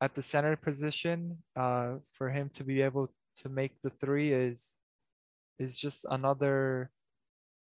at 0.00 0.14
the 0.14 0.22
center 0.22 0.56
position, 0.56 1.38
uh, 1.56 1.94
for 2.12 2.30
him 2.30 2.50
to 2.54 2.64
be 2.64 2.82
able 2.82 3.10
to 3.42 3.48
make 3.48 3.72
the 3.82 3.90
three 3.90 4.32
is 4.32 4.76
is 5.58 5.76
just 5.76 6.04
another 6.10 6.90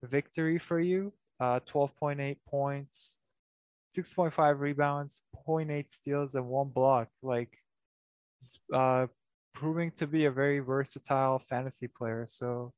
victory 0.04 0.58
for 0.58 0.80
you. 0.80 1.14
Uh, 1.40 1.60
12.8 1.72 2.38
points, 2.48 3.18
6.5 3.96 4.60
rebounds, 4.60 5.22
0.8 5.48 5.90
steals, 5.90 6.36
and 6.36 6.48
one 6.48 6.70
block. 6.70 7.10
Like, 7.22 7.58
uh, 8.74 9.08
proving 9.54 9.92
to 9.92 10.08
be 10.08 10.26
a 10.26 10.32
very 10.32 10.60
versatile 10.60 11.40
fantasy 11.40 11.88
player. 11.88 12.26
So, 12.28 12.74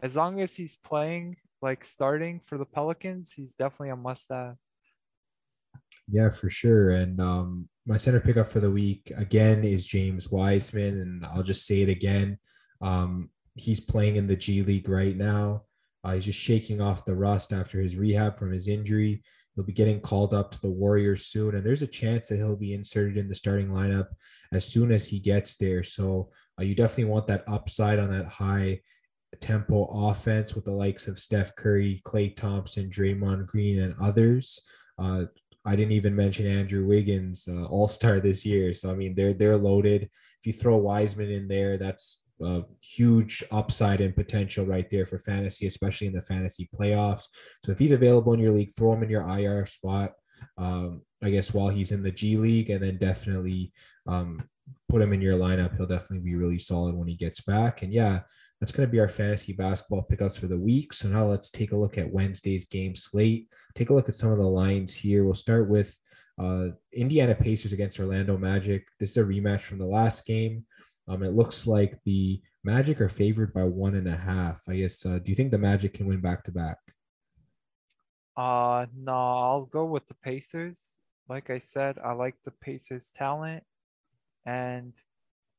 as 0.00 0.16
long 0.16 0.40
as 0.40 0.56
he's 0.56 0.76
playing, 0.76 1.36
like 1.62 1.84
starting 1.84 2.40
for 2.40 2.58
the 2.58 2.66
Pelicans, 2.66 3.32
he's 3.32 3.54
definitely 3.54 3.90
a 3.90 3.96
must 3.96 4.28
have. 4.30 4.56
Yeah, 6.10 6.30
for 6.30 6.48
sure. 6.48 6.90
And 6.90 7.20
um, 7.20 7.68
my 7.86 7.96
center 7.96 8.20
pickup 8.20 8.48
for 8.48 8.60
the 8.60 8.70
week 8.70 9.12
again 9.16 9.64
is 9.64 9.86
James 9.86 10.30
Wiseman, 10.30 11.00
and 11.00 11.26
I'll 11.26 11.42
just 11.42 11.66
say 11.66 11.82
it 11.82 11.88
again. 11.88 12.38
Um, 12.80 13.30
he's 13.54 13.80
playing 13.80 14.16
in 14.16 14.26
the 14.26 14.36
G 14.36 14.62
League 14.62 14.88
right 14.88 15.16
now. 15.16 15.62
Uh, 16.04 16.14
he's 16.14 16.26
just 16.26 16.38
shaking 16.38 16.80
off 16.80 17.04
the 17.04 17.14
rust 17.14 17.52
after 17.52 17.80
his 17.80 17.96
rehab 17.96 18.38
from 18.38 18.52
his 18.52 18.68
injury. 18.68 19.22
He'll 19.54 19.64
be 19.64 19.72
getting 19.72 20.00
called 20.00 20.34
up 20.34 20.50
to 20.52 20.60
the 20.60 20.70
Warriors 20.70 21.26
soon, 21.26 21.56
and 21.56 21.64
there's 21.64 21.82
a 21.82 21.86
chance 21.86 22.28
that 22.28 22.36
he'll 22.36 22.54
be 22.56 22.74
inserted 22.74 23.16
in 23.16 23.28
the 23.28 23.34
starting 23.34 23.68
lineup 23.68 24.08
as 24.52 24.64
soon 24.64 24.92
as 24.92 25.08
he 25.08 25.18
gets 25.18 25.56
there. 25.56 25.82
So 25.82 26.30
uh, 26.60 26.62
you 26.62 26.74
definitely 26.74 27.06
want 27.06 27.26
that 27.28 27.44
upside 27.48 27.98
on 27.98 28.12
that 28.12 28.26
high 28.26 28.80
tempo 29.40 29.84
offense 30.08 30.54
with 30.54 30.64
the 30.64 30.72
likes 30.72 31.08
of 31.08 31.18
Steph 31.18 31.56
Curry, 31.56 32.02
Klay 32.04 32.36
Thompson, 32.36 32.88
Draymond 32.88 33.46
Green, 33.46 33.80
and 33.80 33.94
others. 34.00 34.60
Uh, 34.98 35.24
I 35.66 35.74
didn't 35.74 35.92
even 35.92 36.14
mention 36.14 36.46
Andrew 36.46 36.86
Wiggins, 36.86 37.48
uh, 37.50 37.64
All 37.64 37.88
Star 37.88 38.20
this 38.20 38.46
year. 38.46 38.72
So 38.72 38.90
I 38.90 38.94
mean, 38.94 39.14
they're 39.14 39.34
they're 39.34 39.56
loaded. 39.56 40.02
If 40.04 40.46
you 40.46 40.52
throw 40.52 40.76
Wiseman 40.76 41.30
in 41.30 41.48
there, 41.48 41.76
that's 41.76 42.20
a 42.40 42.62
huge 42.80 43.42
upside 43.50 44.00
and 44.00 44.14
potential 44.14 44.64
right 44.66 44.88
there 44.90 45.06
for 45.06 45.18
fantasy, 45.18 45.66
especially 45.66 46.06
in 46.06 46.12
the 46.12 46.20
fantasy 46.20 46.68
playoffs. 46.74 47.24
So 47.64 47.72
if 47.72 47.78
he's 47.78 47.92
available 47.92 48.32
in 48.34 48.40
your 48.40 48.52
league, 48.52 48.72
throw 48.76 48.92
him 48.92 49.02
in 49.02 49.10
your 49.10 49.22
IR 49.22 49.66
spot. 49.66 50.12
Um, 50.58 51.02
I 51.22 51.30
guess 51.30 51.54
while 51.54 51.68
he's 51.68 51.92
in 51.92 52.02
the 52.02 52.10
G 52.10 52.36
League, 52.36 52.70
and 52.70 52.82
then 52.82 52.98
definitely 52.98 53.72
um, 54.06 54.42
put 54.88 55.02
him 55.02 55.12
in 55.12 55.20
your 55.20 55.38
lineup. 55.38 55.76
He'll 55.76 55.86
definitely 55.86 56.30
be 56.30 56.36
really 56.36 56.58
solid 56.58 56.94
when 56.94 57.08
he 57.08 57.16
gets 57.16 57.40
back. 57.40 57.82
And 57.82 57.92
yeah, 57.92 58.20
that's 58.60 58.72
going 58.72 58.88
to 58.88 58.92
be 58.92 59.00
our 59.00 59.08
fantasy 59.08 59.52
basketball 59.52 60.02
pickups 60.02 60.38
for 60.38 60.46
the 60.46 60.58
week. 60.58 60.92
So 60.92 61.08
now 61.08 61.26
let's 61.26 61.50
take 61.50 61.72
a 61.72 61.76
look 61.76 61.98
at 61.98 62.10
Wednesday's 62.10 62.64
game 62.64 62.94
slate. 62.94 63.52
Take 63.74 63.90
a 63.90 63.94
look 63.94 64.08
at 64.08 64.14
some 64.14 64.32
of 64.32 64.38
the 64.38 64.44
lines 64.44 64.94
here. 64.94 65.24
We'll 65.24 65.34
start 65.34 65.68
with 65.68 65.94
uh, 66.40 66.68
Indiana 66.92 67.34
Pacers 67.34 67.72
against 67.72 68.00
Orlando 68.00 68.38
Magic. 68.38 68.86
This 68.98 69.10
is 69.10 69.16
a 69.18 69.24
rematch 69.24 69.62
from 69.62 69.78
the 69.78 69.86
last 69.86 70.24
game. 70.26 70.64
Um, 71.08 71.22
it 71.22 71.32
looks 71.32 71.66
like 71.66 71.98
the 72.04 72.40
Magic 72.64 73.00
are 73.00 73.08
favored 73.08 73.52
by 73.52 73.64
one 73.64 73.94
and 73.94 74.08
a 74.08 74.16
half. 74.16 74.62
I 74.68 74.76
guess. 74.76 75.04
Uh, 75.06 75.18
do 75.18 75.30
you 75.30 75.34
think 75.34 75.50
the 75.50 75.58
Magic 75.58 75.94
can 75.94 76.06
win 76.06 76.20
back 76.20 76.42
to 76.44 76.50
back? 76.50 76.78
Uh, 78.36 78.86
no, 78.96 79.12
I'll 79.12 79.66
go 79.66 79.84
with 79.84 80.06
the 80.06 80.14
Pacers. 80.14 80.98
Like 81.28 81.48
I 81.48 81.58
said, 81.58 81.98
I 82.04 82.12
like 82.12 82.34
the 82.44 82.50
Pacers' 82.50 83.10
talent, 83.10 83.62
and 84.44 84.92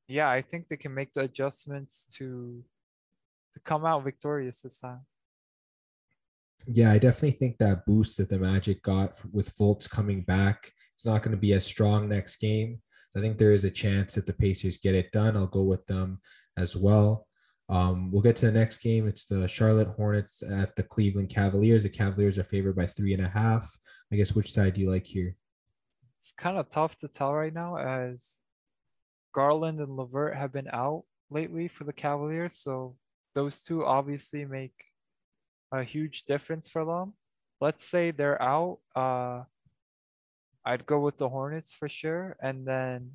yeah, 0.08 0.30
I 0.30 0.42
think 0.42 0.68
they 0.68 0.78
can 0.78 0.94
make 0.94 1.14
the 1.14 1.22
adjustments 1.22 2.08
to 2.18 2.64
to 3.58 3.64
come 3.64 3.86
out 3.86 4.04
victorious 4.04 4.62
this 4.62 4.80
time. 4.80 5.02
Yeah, 6.68 6.92
I 6.92 6.98
definitely 6.98 7.32
think 7.32 7.58
that 7.58 7.86
boost 7.86 8.18
that 8.18 8.30
the 8.30 8.38
Magic 8.38 8.82
got 8.84 9.16
with 9.32 9.56
Fultz 9.56 9.90
coming 9.90 10.22
back, 10.24 10.72
it's 10.94 11.06
not 11.06 11.24
going 11.24 11.32
to 11.32 11.42
be 11.42 11.54
as 11.54 11.66
strong 11.66 12.10
next 12.10 12.38
game. 12.38 12.82
I 13.16 13.22
think 13.22 13.38
there 13.38 13.54
is 13.54 13.64
a 13.64 13.72
chance 13.72 14.16
that 14.16 14.28
the 14.28 14.34
Pacers 14.34 14.78
get 14.78 14.94
it 14.94 15.12
done. 15.12 15.38
I'll 15.38 15.48
go 15.48 15.64
with 15.64 15.86
them 15.88 16.20
as 16.58 16.76
well. 16.76 17.26
Um, 17.70 18.12
we'll 18.12 18.22
get 18.22 18.36
to 18.38 18.46
the 18.46 18.52
next 18.52 18.78
game. 18.80 19.08
It's 19.08 19.26
the 19.26 19.48
Charlotte 19.48 19.90
Hornets 19.90 20.44
at 20.44 20.76
the 20.76 20.84
Cleveland 20.84 21.30
Cavaliers. 21.30 21.84
The 21.84 21.90
Cavaliers 21.90 22.38
are 22.38 22.44
favored 22.44 22.76
by 22.76 22.86
three 22.86 23.14
and 23.14 23.26
a 23.26 23.30
half. 23.30 23.70
I 24.12 24.16
guess 24.16 24.34
which 24.34 24.54
side 24.54 24.74
do 24.74 24.82
you 24.82 24.92
like 24.92 25.06
here? 25.06 25.36
It's 26.20 26.32
kind 26.32 26.58
of 26.58 26.70
tough 26.70 26.98
to 26.98 27.08
tell 27.08 27.34
right 27.34 27.54
now 27.54 27.78
as 27.78 28.40
Garland 29.34 29.80
and 29.80 29.96
LeVert 29.96 30.36
have 30.36 30.54
been 30.54 30.70
out 30.72 31.04
lately 31.30 31.68
for 31.68 31.84
the 31.84 31.94
Cavaliers. 31.94 32.56
So 32.56 32.96
those 33.38 33.62
two 33.62 33.86
obviously 33.86 34.46
make 34.46 34.74
a 35.72 35.84
huge 35.84 36.24
difference 36.24 36.68
for 36.68 36.84
them. 36.84 37.14
Let's 37.62 37.86
say 37.86 38.10
they're 38.10 38.42
out. 38.42 38.80
Uh, 38.96 39.44
I'd 40.66 40.88
go 40.88 41.00
with 41.00 41.20
the 41.20 41.30
Hornets 41.30 41.72
for 41.72 41.88
sure. 41.88 42.36
And 42.42 42.68
then 42.68 43.12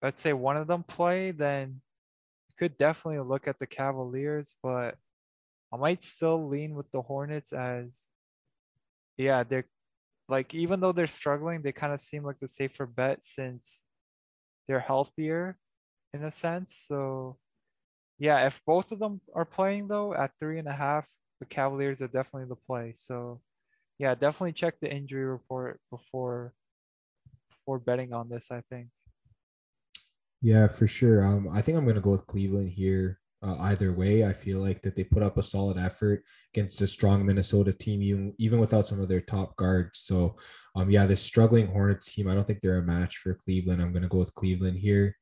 let's 0.00 0.22
say 0.22 0.32
one 0.32 0.56
of 0.56 0.68
them 0.68 0.84
play, 0.84 1.32
then 1.32 1.82
you 2.48 2.54
could 2.58 2.78
definitely 2.78 3.20
look 3.20 3.46
at 3.46 3.58
the 3.58 3.66
Cavaliers, 3.66 4.54
but 4.62 4.94
I 5.70 5.76
might 5.76 6.02
still 6.02 6.48
lean 6.48 6.74
with 6.74 6.90
the 6.90 7.02
Hornets 7.02 7.52
as 7.52 8.06
yeah, 9.18 9.42
they're 9.42 9.68
like 10.30 10.54
even 10.54 10.80
though 10.80 10.92
they're 10.92 11.08
struggling, 11.08 11.60
they 11.60 11.72
kind 11.72 11.92
of 11.92 12.00
seem 12.00 12.24
like 12.24 12.40
the 12.40 12.48
safer 12.48 12.86
bet 12.86 13.22
since 13.22 13.84
they're 14.66 14.80
healthier 14.80 15.58
in 16.14 16.24
a 16.24 16.30
sense. 16.30 16.74
So 16.88 17.36
yeah, 18.18 18.46
if 18.46 18.60
both 18.66 18.92
of 18.92 18.98
them 18.98 19.20
are 19.34 19.44
playing 19.44 19.88
though 19.88 20.14
at 20.14 20.32
three 20.40 20.58
and 20.58 20.68
a 20.68 20.72
half, 20.72 21.08
the 21.40 21.46
Cavaliers 21.46 22.02
are 22.02 22.08
definitely 22.08 22.48
the 22.48 22.56
play. 22.56 22.92
So 22.96 23.40
yeah, 23.98 24.14
definitely 24.14 24.52
check 24.52 24.80
the 24.80 24.92
injury 24.92 25.24
report 25.24 25.80
before 25.90 26.52
before 27.50 27.78
betting 27.78 28.12
on 28.12 28.28
this, 28.28 28.50
I 28.50 28.62
think. 28.70 28.88
Yeah, 30.40 30.68
for 30.68 30.86
sure. 30.86 31.24
Um, 31.24 31.48
I 31.52 31.62
think 31.62 31.76
I'm 31.78 31.86
gonna 31.86 32.00
go 32.00 32.10
with 32.10 32.26
Cleveland 32.26 32.70
here. 32.70 33.20
Uh, 33.40 33.56
either 33.60 33.92
way, 33.92 34.24
I 34.24 34.32
feel 34.32 34.58
like 34.58 34.82
that 34.82 34.96
they 34.96 35.04
put 35.04 35.22
up 35.22 35.36
a 35.36 35.42
solid 35.44 35.78
effort 35.78 36.24
against 36.52 36.80
a 36.80 36.88
strong 36.88 37.24
Minnesota 37.24 37.72
team, 37.72 38.02
even 38.02 38.34
even 38.38 38.58
without 38.58 38.86
some 38.86 39.00
of 39.00 39.08
their 39.08 39.20
top 39.20 39.56
guards. 39.56 40.00
So, 40.00 40.36
um, 40.74 40.90
yeah, 40.90 41.06
this 41.06 41.22
struggling 41.22 41.68
Hornets 41.68 42.12
team, 42.12 42.28
I 42.28 42.34
don't 42.34 42.46
think 42.46 42.60
they're 42.60 42.78
a 42.78 42.82
match 42.82 43.18
for 43.18 43.34
Cleveland. 43.34 43.80
I'm 43.80 43.92
gonna 43.92 44.08
go 44.08 44.18
with 44.18 44.34
Cleveland 44.34 44.78
here. 44.78 45.16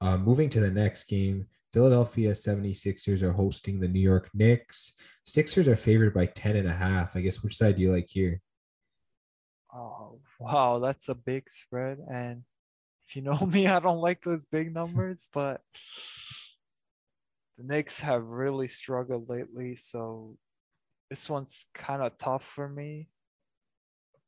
Uh, 0.00 0.18
moving 0.18 0.50
to 0.50 0.60
the 0.60 0.70
next 0.70 1.04
game, 1.04 1.46
Philadelphia 1.74 2.30
76ers 2.30 3.20
are 3.20 3.32
hosting 3.32 3.80
the 3.80 3.88
New 3.88 3.98
York 3.98 4.30
Knicks. 4.32 4.92
Sixers 5.24 5.66
are 5.66 5.74
favored 5.74 6.14
by 6.14 6.26
10 6.26 6.54
and 6.54 6.68
a 6.68 6.72
half. 6.72 7.16
I 7.16 7.20
guess 7.20 7.42
which 7.42 7.56
side 7.56 7.74
do 7.74 7.82
you 7.82 7.90
like 7.90 8.08
here? 8.08 8.40
Oh, 9.74 10.20
wow, 10.38 10.78
that's 10.78 11.08
a 11.08 11.16
big 11.16 11.50
spread. 11.50 11.98
And 12.08 12.44
if 13.08 13.16
you 13.16 13.22
know 13.22 13.36
me, 13.52 13.66
I 13.66 13.80
don't 13.80 13.98
like 13.98 14.22
those 14.22 14.46
big 14.46 14.72
numbers, 14.72 15.28
but 15.32 15.62
the 17.58 17.64
Knicks 17.64 17.98
have 17.98 18.22
really 18.22 18.68
struggled 18.68 19.28
lately. 19.28 19.74
So 19.74 20.36
this 21.10 21.28
one's 21.28 21.66
kind 21.74 22.02
of 22.02 22.16
tough 22.18 22.44
for 22.44 22.68
me. 22.68 23.08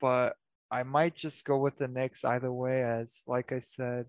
But 0.00 0.34
I 0.68 0.82
might 0.82 1.14
just 1.14 1.44
go 1.44 1.58
with 1.58 1.78
the 1.78 1.86
Knicks 1.86 2.24
either 2.24 2.52
way, 2.52 2.82
as 2.82 3.22
like 3.28 3.52
I 3.52 3.60
said, 3.60 4.06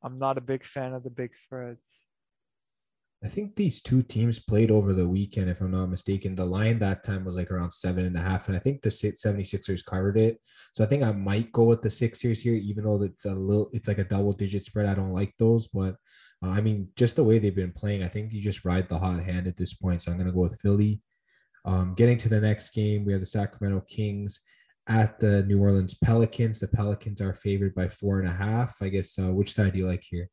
I'm 0.00 0.20
not 0.20 0.38
a 0.38 0.40
big 0.40 0.64
fan 0.64 0.94
of 0.94 1.02
the 1.02 1.10
big 1.10 1.34
spreads. 1.34 2.06
I 3.22 3.28
think 3.28 3.54
these 3.54 3.82
two 3.82 4.00
teams 4.02 4.38
played 4.38 4.70
over 4.70 4.94
the 4.94 5.06
weekend, 5.06 5.50
if 5.50 5.60
I'm 5.60 5.72
not 5.72 5.90
mistaken. 5.90 6.34
The 6.34 6.44
line 6.44 6.78
that 6.78 7.04
time 7.04 7.24
was 7.24 7.36
like 7.36 7.50
around 7.50 7.70
seven 7.70 8.06
and 8.06 8.16
a 8.16 8.20
half, 8.20 8.48
and 8.48 8.56
I 8.56 8.60
think 8.60 8.80
the 8.80 8.88
76ers 8.88 9.84
covered 9.84 10.16
it. 10.16 10.40
So 10.72 10.82
I 10.82 10.86
think 10.86 11.02
I 11.02 11.12
might 11.12 11.52
go 11.52 11.64
with 11.64 11.82
the 11.82 11.90
Sixers 11.90 12.40
here, 12.40 12.54
even 12.54 12.84
though 12.84 13.02
it's 13.02 13.26
a 13.26 13.34
little, 13.34 13.68
it's 13.74 13.88
like 13.88 13.98
a 13.98 14.04
double 14.04 14.32
digit 14.32 14.62
spread. 14.62 14.86
I 14.86 14.94
don't 14.94 15.12
like 15.12 15.34
those, 15.38 15.68
but 15.68 15.96
uh, 16.42 16.48
I 16.48 16.62
mean, 16.62 16.88
just 16.96 17.16
the 17.16 17.24
way 17.24 17.38
they've 17.38 17.54
been 17.54 17.72
playing, 17.72 18.02
I 18.02 18.08
think 18.08 18.32
you 18.32 18.40
just 18.40 18.64
ride 18.64 18.88
the 18.88 18.98
hot 18.98 19.22
hand 19.22 19.46
at 19.46 19.56
this 19.58 19.74
point. 19.74 20.00
So 20.00 20.10
I'm 20.10 20.16
going 20.16 20.26
to 20.26 20.32
go 20.32 20.40
with 20.40 20.58
Philly. 20.58 21.02
Um, 21.66 21.94
getting 21.94 22.16
to 22.18 22.30
the 22.30 22.40
next 22.40 22.70
game, 22.70 23.04
we 23.04 23.12
have 23.12 23.20
the 23.20 23.26
Sacramento 23.26 23.84
Kings 23.86 24.40
at 24.88 25.20
the 25.20 25.42
New 25.42 25.60
Orleans 25.60 25.94
Pelicans. 25.94 26.58
The 26.58 26.68
Pelicans 26.68 27.20
are 27.20 27.34
favored 27.34 27.74
by 27.74 27.90
four 27.90 28.18
and 28.18 28.28
a 28.28 28.32
half. 28.32 28.80
I 28.80 28.88
guess 28.88 29.18
uh, 29.18 29.30
which 29.30 29.52
side 29.52 29.74
do 29.74 29.78
you 29.78 29.86
like 29.86 30.02
here? 30.02 30.30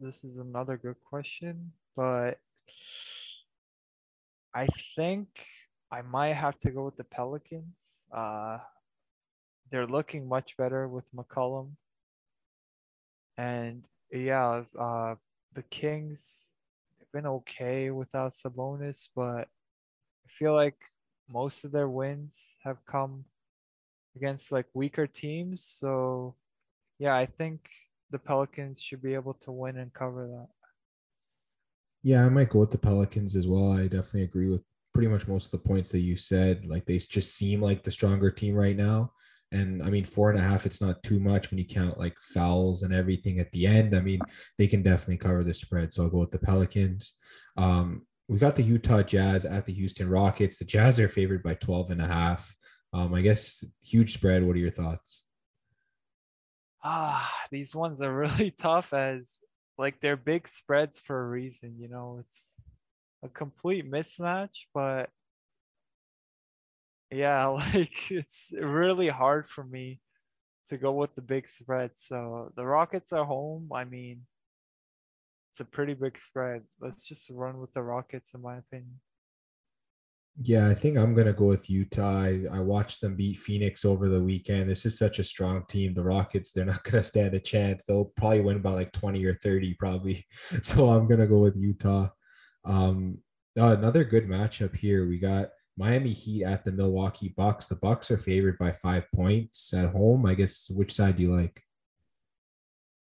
This 0.00 0.24
is 0.24 0.38
another 0.38 0.76
good 0.76 0.96
question, 1.04 1.72
but 1.96 2.38
I 4.54 4.66
think 4.94 5.28
I 5.90 6.02
might 6.02 6.32
have 6.32 6.58
to 6.60 6.70
go 6.70 6.84
with 6.84 6.96
the 6.96 7.04
Pelicans. 7.04 8.06
Uh, 8.12 8.58
they're 9.70 9.86
looking 9.86 10.28
much 10.28 10.56
better 10.56 10.88
with 10.88 11.04
McCollum. 11.14 11.72
And 13.38 13.84
yeah, 14.10 14.64
uh, 14.78 15.14
the 15.54 15.62
Kings 15.64 16.54
have 16.98 17.10
been 17.12 17.26
okay 17.26 17.90
without 17.90 18.32
Sabonis, 18.32 19.08
but 19.14 19.48
I 20.24 20.28
feel 20.28 20.54
like 20.54 20.78
most 21.28 21.64
of 21.64 21.72
their 21.72 21.88
wins 21.88 22.56
have 22.64 22.84
come 22.86 23.24
against 24.14 24.52
like 24.52 24.66
weaker 24.74 25.06
teams. 25.06 25.62
So 25.62 26.34
yeah, 26.98 27.14
I 27.14 27.26
think 27.26 27.68
the 28.10 28.18
Pelicans 28.18 28.80
should 28.80 29.02
be 29.02 29.14
able 29.14 29.34
to 29.34 29.52
win 29.52 29.78
and 29.78 29.92
cover 29.92 30.26
that. 30.26 30.48
Yeah, 32.02 32.24
I 32.24 32.28
might 32.28 32.50
go 32.50 32.60
with 32.60 32.70
the 32.70 32.78
Pelicans 32.78 33.34
as 33.34 33.48
well. 33.48 33.72
I 33.72 33.82
definitely 33.82 34.22
agree 34.22 34.48
with 34.48 34.62
pretty 34.94 35.08
much 35.08 35.26
most 35.26 35.46
of 35.46 35.50
the 35.50 35.68
points 35.68 35.90
that 35.90 36.00
you 36.00 36.16
said. 36.16 36.64
Like 36.66 36.86
they 36.86 36.98
just 36.98 37.34
seem 37.34 37.60
like 37.60 37.82
the 37.82 37.90
stronger 37.90 38.30
team 38.30 38.54
right 38.54 38.76
now. 38.76 39.12
And 39.52 39.82
I 39.82 39.90
mean, 39.90 40.04
four 40.04 40.30
and 40.30 40.38
a 40.38 40.42
half, 40.42 40.66
it's 40.66 40.80
not 40.80 41.02
too 41.02 41.20
much 41.20 41.50
when 41.50 41.58
you 41.58 41.66
count 41.66 41.98
like 41.98 42.16
fouls 42.20 42.82
and 42.82 42.94
everything 42.94 43.38
at 43.38 43.50
the 43.52 43.66
end. 43.66 43.94
I 43.94 44.00
mean, 44.00 44.20
they 44.58 44.66
can 44.66 44.82
definitely 44.82 45.18
cover 45.18 45.44
the 45.44 45.54
spread. 45.54 45.92
So 45.92 46.02
I'll 46.02 46.10
go 46.10 46.18
with 46.18 46.30
the 46.30 46.38
Pelicans. 46.38 47.14
Um, 47.56 48.06
we 48.28 48.38
got 48.38 48.56
the 48.56 48.62
Utah 48.62 49.02
Jazz 49.02 49.44
at 49.44 49.66
the 49.66 49.72
Houston 49.72 50.08
Rockets. 50.08 50.58
The 50.58 50.64
Jazz 50.64 50.98
are 50.98 51.08
favored 51.08 51.42
by 51.42 51.54
12 51.54 51.90
and 51.90 52.02
a 52.02 52.06
half. 52.06 52.52
Um, 52.92 53.14
I 53.14 53.20
guess 53.20 53.62
huge 53.82 54.12
spread. 54.12 54.42
What 54.42 54.56
are 54.56 54.60
your 54.60 54.70
thoughts? 54.70 55.22
Ah, 56.86 57.32
these 57.50 57.74
ones 57.74 58.00
are 58.00 58.14
really 58.26 58.50
tough 58.50 58.92
as 58.92 59.38
like 59.78 60.00
they're 60.00 60.16
big 60.16 60.48
spreads 60.48 60.98
for 60.98 61.20
a 61.20 61.28
reason, 61.28 61.76
you 61.78 61.88
know, 61.88 62.18
it's 62.20 62.64
a 63.22 63.28
complete 63.28 63.90
mismatch, 63.90 64.66
but 64.72 65.10
yeah, 67.10 67.46
like 67.74 68.10
it's 68.10 68.52
really 68.58 69.08
hard 69.08 69.48
for 69.48 69.64
me 69.64 70.00
to 70.68 70.76
go 70.76 70.92
with 70.92 71.14
the 71.14 71.22
big 71.22 71.48
spread. 71.48 71.92
So 71.96 72.52
the 72.56 72.66
Rockets 72.66 73.12
are 73.12 73.24
home. 73.24 73.70
I 73.72 73.84
mean, 73.84 74.22
it's 75.50 75.60
a 75.60 75.64
pretty 75.64 75.94
big 75.94 76.18
spread. 76.18 76.62
Let's 76.80 77.06
just 77.06 77.30
run 77.30 77.60
with 77.60 77.72
the 77.72 77.82
Rockets, 77.82 78.34
in 78.34 78.42
my 78.42 78.58
opinion. 78.58 79.00
Yeah, 80.42 80.68
I 80.68 80.74
think 80.74 80.98
I'm 80.98 81.14
gonna 81.14 81.32
go 81.32 81.46
with 81.46 81.70
Utah. 81.70 82.24
I, 82.24 82.44
I, 82.52 82.60
watched 82.60 83.00
them 83.00 83.16
beat 83.16 83.38
Phoenix 83.38 83.86
over 83.86 84.08
the 84.08 84.20
weekend. 84.20 84.68
This 84.68 84.84
is 84.84 84.98
such 84.98 85.18
a 85.18 85.24
strong 85.24 85.64
team. 85.66 85.94
The 85.94 86.02
Rockets, 86.02 86.52
they're 86.52 86.66
not 86.66 86.84
gonna 86.90 87.02
stand 87.02 87.34
a 87.34 87.40
chance. 87.40 87.84
They'll 87.84 88.12
probably 88.16 88.40
win 88.40 88.60
by 88.60 88.72
like 88.72 88.92
20 88.92 89.24
or 89.24 89.32
30, 89.34 89.74
probably. 89.74 90.26
So 90.60 90.90
I'm 90.90 91.08
gonna 91.08 91.26
go 91.26 91.38
with 91.38 91.56
Utah. 91.56 92.08
Um, 92.66 93.18
uh, 93.58 93.76
another 93.78 94.04
good 94.04 94.28
matchup 94.28 94.76
here. 94.76 95.08
We 95.08 95.18
got 95.18 95.48
Miami 95.78 96.12
Heat 96.12 96.44
at 96.44 96.64
the 96.64 96.72
Milwaukee 96.72 97.32
Bucks. 97.34 97.64
The 97.64 97.76
Bucks 97.76 98.10
are 98.10 98.18
favored 98.18 98.58
by 98.58 98.72
five 98.72 99.04
points 99.14 99.72
at 99.72 99.90
home. 99.90 100.26
I 100.26 100.34
guess 100.34 100.68
which 100.68 100.92
side 100.92 101.16
do 101.16 101.22
you 101.22 101.34
like? 101.34 101.62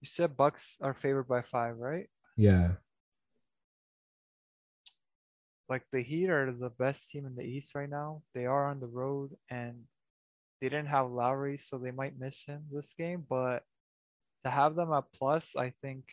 You 0.03 0.07
said 0.07 0.37
Bucks 0.37 0.77
are 0.83 0.93
favored 0.93 1.29
by 1.29 1.41
five, 1.41 1.79
right? 1.79 2.09
Yeah 2.37 2.73
like 5.75 5.91
the 5.91 6.03
Heat 6.03 6.31
are 6.31 6.53
the 6.53 6.71
best 6.71 7.11
team 7.11 7.27
in 7.27 7.35
the 7.35 7.43
East 7.43 7.75
right 7.75 7.91
now. 7.91 8.23
They 8.33 8.47
are 8.47 8.69
on 8.71 8.79
the 8.79 8.87
road 8.87 9.31
and 9.51 9.75
they 10.61 10.69
didn't 10.69 10.87
have 10.87 11.11
Lowry, 11.11 11.57
so 11.57 11.79
they 11.79 11.91
might 11.91 12.17
miss 12.17 12.45
him 12.45 12.63
this 12.71 12.95
game. 12.95 13.25
But 13.29 13.65
to 14.45 14.51
have 14.51 14.77
them 14.77 14.93
at 14.93 15.13
plus, 15.13 15.57
I 15.57 15.71
think, 15.71 16.05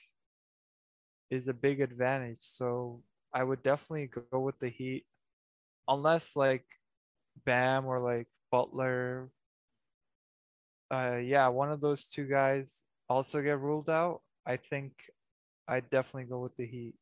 is 1.29 1.47
a 1.47 1.53
big 1.53 1.79
advantage. 1.79 2.39
So 2.39 3.03
I 3.31 3.43
would 3.43 3.61
definitely 3.61 4.09
go 4.31 4.39
with 4.39 4.57
the 4.57 4.69
Heat, 4.69 5.05
unless 5.87 6.35
like 6.35 6.65
Bam 7.45 7.85
or 7.85 7.99
like 7.99 8.29
Butler. 8.51 9.29
Uh, 10.89 11.19
yeah, 11.21 11.47
one 11.49 11.71
of 11.71 11.81
those 11.81 12.07
two 12.09 12.25
guys 12.25 12.81
also 13.07 13.43
get 13.43 13.59
ruled 13.59 13.91
out. 13.91 14.21
I 14.43 14.57
think 14.57 14.93
I'd 15.67 15.91
definitely 15.91 16.29
go 16.31 16.39
with 16.39 16.57
the 16.57 16.65
Heat. 16.65 16.95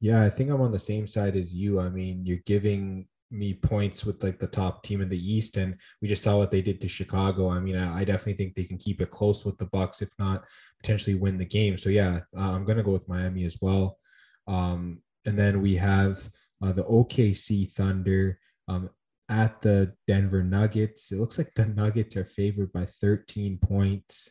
Yeah, 0.00 0.22
I 0.22 0.30
think 0.30 0.50
I'm 0.50 0.60
on 0.60 0.72
the 0.72 0.78
same 0.78 1.06
side 1.06 1.36
as 1.36 1.54
you. 1.54 1.80
I 1.80 1.88
mean, 1.88 2.24
you're 2.24 2.38
giving 2.46 3.08
me 3.30 3.52
points 3.52 4.06
with 4.06 4.22
like 4.22 4.38
the 4.38 4.46
top 4.46 4.82
team 4.82 5.00
in 5.00 5.08
the 5.08 5.32
East, 5.32 5.56
and 5.56 5.76
we 6.00 6.08
just 6.08 6.22
saw 6.22 6.36
what 6.36 6.50
they 6.50 6.62
did 6.62 6.80
to 6.80 6.88
Chicago. 6.88 7.48
I 7.50 7.58
mean, 7.58 7.76
I, 7.76 8.00
I 8.00 8.04
definitely 8.04 8.34
think 8.34 8.54
they 8.54 8.64
can 8.64 8.78
keep 8.78 9.00
it 9.00 9.10
close 9.10 9.44
with 9.44 9.58
the 9.58 9.66
Bucks, 9.66 10.00
if 10.00 10.10
not 10.18 10.44
potentially 10.80 11.16
win 11.16 11.36
the 11.36 11.44
game. 11.44 11.76
So 11.76 11.90
yeah, 11.90 12.20
uh, 12.36 12.50
I'm 12.52 12.64
gonna 12.64 12.82
go 12.82 12.92
with 12.92 13.08
Miami 13.08 13.44
as 13.44 13.58
well. 13.60 13.98
Um, 14.46 15.02
and 15.26 15.38
then 15.38 15.60
we 15.60 15.76
have 15.76 16.30
uh, 16.62 16.72
the 16.72 16.84
OKC 16.84 17.70
Thunder 17.72 18.38
um, 18.68 18.90
at 19.28 19.60
the 19.60 19.92
Denver 20.06 20.42
Nuggets. 20.42 21.12
It 21.12 21.18
looks 21.18 21.38
like 21.38 21.52
the 21.54 21.66
Nuggets 21.66 22.16
are 22.16 22.24
favored 22.24 22.72
by 22.72 22.86
13 22.86 23.58
points. 23.58 24.30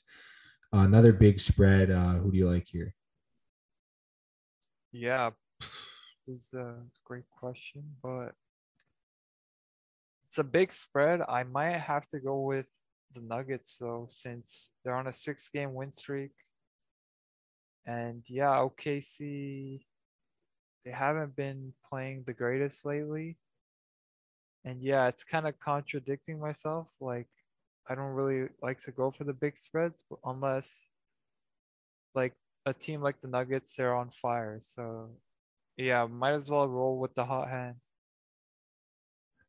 Uh, 0.73 0.79
another 0.79 1.13
big 1.13 1.39
spread. 1.39 1.91
Uh, 1.91 2.13
who 2.15 2.31
do 2.31 2.37
you 2.37 2.49
like 2.49 2.67
here? 2.67 2.93
Yeah, 4.91 5.31
is 6.27 6.53
a 6.53 6.75
great 7.05 7.29
question, 7.29 7.83
but 8.03 8.33
it's 10.27 10.37
a 10.37 10.43
big 10.43 10.71
spread. 10.71 11.21
I 11.27 11.43
might 11.43 11.77
have 11.77 12.07
to 12.09 12.19
go 12.19 12.41
with 12.41 12.67
the 13.13 13.21
Nuggets 13.21 13.77
though, 13.77 14.07
since 14.09 14.71
they're 14.83 14.95
on 14.95 15.07
a 15.07 15.13
six 15.13 15.49
game 15.49 15.73
win 15.73 15.91
streak. 15.91 16.31
And 17.85 18.23
yeah, 18.27 18.57
OKC, 18.57 19.81
they 20.83 20.91
haven't 20.91 21.35
been 21.35 21.73
playing 21.89 22.23
the 22.25 22.33
greatest 22.33 22.85
lately. 22.85 23.37
And 24.65 24.83
yeah, 24.83 25.07
it's 25.07 25.23
kind 25.23 25.47
of 25.47 25.57
contradicting 25.59 26.39
myself. 26.39 26.91
Like, 26.99 27.27
I 27.89 27.95
don't 27.95 28.13
really 28.13 28.49
like 28.61 28.81
to 28.81 28.91
go 28.91 29.11
for 29.11 29.23
the 29.23 29.33
big 29.33 29.55
spreads 29.57 30.03
unless, 30.25 30.87
like, 32.13 32.33
a 32.65 32.73
team 32.73 33.01
like 33.01 33.21
the 33.21 33.29
Nuggets, 33.29 33.73
they're 33.77 33.95
on 33.95 34.09
fire. 34.09 34.59
So, 34.61 35.11
yeah, 35.77 36.05
might 36.05 36.33
as 36.33 36.49
well 36.49 36.67
roll 36.67 36.99
with 36.99 37.13
the 37.13 37.25
hot 37.25 37.49
hand. 37.49 37.75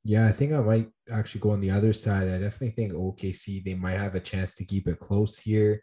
Yeah, 0.04 0.26
I 0.26 0.32
think 0.32 0.52
I 0.52 0.60
might 0.60 0.88
actually 1.10 1.40
go 1.40 1.50
on 1.50 1.60
the 1.60 1.70
other 1.70 1.92
side. 1.92 2.28
I 2.28 2.38
definitely 2.38 2.70
think 2.70 2.92
OKC 2.92 3.64
they 3.64 3.74
might 3.74 3.98
have 3.98 4.14
a 4.14 4.20
chance 4.20 4.54
to 4.54 4.64
keep 4.64 4.86
it 4.88 5.00
close 5.00 5.38
here. 5.38 5.82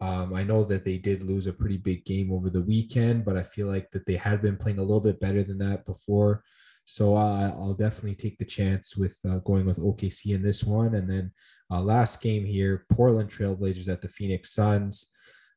Um, 0.00 0.34
I 0.34 0.44
know 0.44 0.62
that 0.64 0.84
they 0.84 0.98
did 0.98 1.22
lose 1.22 1.46
a 1.46 1.52
pretty 1.52 1.78
big 1.78 2.04
game 2.04 2.32
over 2.32 2.50
the 2.50 2.62
weekend, 2.62 3.24
but 3.24 3.36
I 3.36 3.42
feel 3.42 3.66
like 3.66 3.90
that 3.90 4.06
they 4.06 4.16
had 4.16 4.42
been 4.42 4.56
playing 4.56 4.78
a 4.78 4.82
little 4.82 5.00
bit 5.00 5.20
better 5.20 5.42
than 5.42 5.58
that 5.58 5.86
before. 5.86 6.42
So 6.84 7.16
uh, 7.16 7.50
I'll 7.54 7.74
definitely 7.74 8.14
take 8.14 8.38
the 8.38 8.44
chance 8.44 8.96
with 8.96 9.16
uh, 9.28 9.38
going 9.38 9.66
with 9.66 9.78
OKC 9.78 10.34
in 10.34 10.42
this 10.42 10.62
one. 10.62 10.94
And 10.94 11.10
then 11.10 11.32
uh, 11.70 11.80
last 11.80 12.20
game 12.20 12.44
here, 12.44 12.84
Portland 12.92 13.30
Trailblazers 13.30 13.88
at 13.88 14.00
the 14.00 14.08
Phoenix 14.08 14.52
Suns. 14.54 15.06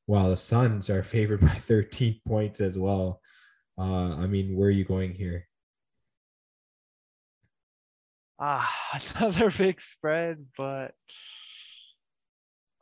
While 0.07 0.29
the 0.29 0.37
Suns 0.37 0.89
are 0.89 1.03
favored 1.15 1.41
by 1.41 1.49
13 1.49 2.21
points 2.27 2.61
as 2.61 2.77
well. 2.77 3.21
Uh, 3.79 4.15
I 4.17 4.27
mean, 4.27 4.57
where 4.57 4.67
are 4.67 4.71
you 4.71 4.83
going 4.83 5.13
here? 5.13 5.47
Ah, 8.37 8.69
another 9.15 9.49
big 9.51 9.79
spread, 9.79 10.47
but 10.57 10.93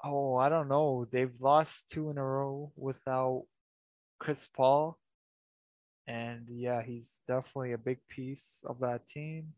oh, 0.04 0.38
I 0.38 0.50
don't 0.50 0.68
know. 0.68 1.08
They've 1.12 1.40
lost 1.40 1.92
two 1.92 2.10
in 2.10 2.18
a 2.18 2.24
row 2.24 2.72
without 2.76 3.46
Chris 4.20 4.48
Paul. 4.48 4.98
And 6.08 6.48
yeah, 6.50 6.82
he's 6.82 7.22
definitely 7.28 7.74
a 7.74 7.78
big 7.78 8.00
piece 8.10 8.64
of 8.66 8.80
that 8.80 9.08
team. 9.08 9.54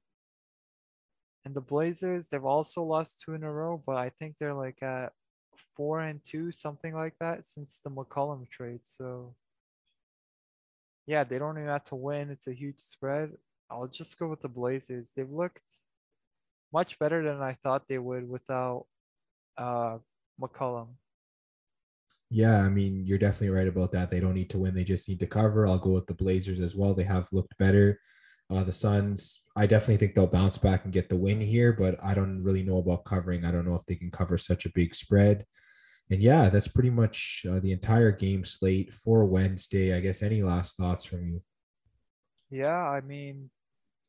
And 1.45 1.55
the 1.55 1.61
Blazers, 1.61 2.27
they've 2.27 2.43
also 2.43 2.83
lost 2.83 3.21
two 3.21 3.33
in 3.33 3.43
a 3.43 3.51
row, 3.51 3.81
but 3.85 3.95
I 3.95 4.09
think 4.09 4.37
they're 4.37 4.53
like 4.53 4.83
at 4.83 5.13
four 5.77 6.01
and 6.01 6.21
two, 6.21 6.51
something 6.51 6.93
like 6.93 7.13
that, 7.21 7.45
since 7.45 7.79
the 7.79 7.89
McCollum 7.89 8.49
trade. 8.49 8.81
So 8.83 9.35
yeah, 11.09 11.23
they 11.23 11.39
don't 11.39 11.57
even 11.57 11.69
have 11.69 11.85
to 11.85 11.95
win. 11.95 12.29
It's 12.29 12.45
a 12.45 12.53
huge 12.53 12.79
spread. 12.79 13.31
I'll 13.67 13.87
just 13.87 14.19
go 14.19 14.27
with 14.27 14.41
the 14.41 14.47
Blazers. 14.47 15.11
They've 15.15 15.29
looked 15.29 15.83
much 16.71 16.99
better 16.99 17.23
than 17.23 17.41
I 17.41 17.57
thought 17.63 17.87
they 17.87 17.97
would 17.97 18.29
without 18.29 18.85
uh, 19.57 19.97
McCollum. 20.39 20.89
Yeah, 22.29 22.59
I 22.59 22.69
mean, 22.69 23.07
you're 23.07 23.17
definitely 23.17 23.49
right 23.49 23.67
about 23.67 23.91
that. 23.93 24.11
They 24.11 24.19
don't 24.19 24.35
need 24.35 24.51
to 24.51 24.59
win; 24.59 24.75
they 24.75 24.83
just 24.83 25.09
need 25.09 25.19
to 25.21 25.25
cover. 25.25 25.65
I'll 25.65 25.79
go 25.79 25.89
with 25.89 26.05
the 26.05 26.13
Blazers 26.13 26.59
as 26.59 26.75
well. 26.75 26.93
They 26.93 27.05
have 27.05 27.27
looked 27.33 27.57
better. 27.57 27.99
Uh, 28.51 28.63
the 28.63 28.71
Suns, 28.71 29.41
I 29.55 29.65
definitely 29.65 29.97
think 29.97 30.13
they'll 30.13 30.27
bounce 30.27 30.59
back 30.59 30.83
and 30.83 30.93
get 30.93 31.09
the 31.09 31.17
win 31.17 31.41
here, 31.41 31.73
but 31.73 31.95
I 32.03 32.13
don't 32.13 32.43
really 32.43 32.61
know 32.61 32.77
about 32.77 33.05
covering. 33.05 33.45
I 33.45 33.51
don't 33.51 33.65
know 33.65 33.75
if 33.75 33.85
they 33.87 33.95
can 33.95 34.11
cover 34.11 34.37
such 34.37 34.67
a 34.67 34.71
big 34.75 34.93
spread. 34.93 35.43
And 36.11 36.21
yeah, 36.21 36.49
that's 36.49 36.67
pretty 36.67 36.89
much 36.89 37.45
uh, 37.49 37.59
the 37.59 37.71
entire 37.71 38.11
game 38.11 38.43
slate 38.43 38.93
for 38.93 39.25
Wednesday. 39.25 39.95
I 39.95 39.99
guess 39.99 40.23
any 40.23 40.41
last 40.41 40.77
thoughts 40.77 41.05
from 41.05 41.27
you? 41.27 41.41
Yeah, 42.49 42.81
I 42.89 43.01
mean, 43.01 43.51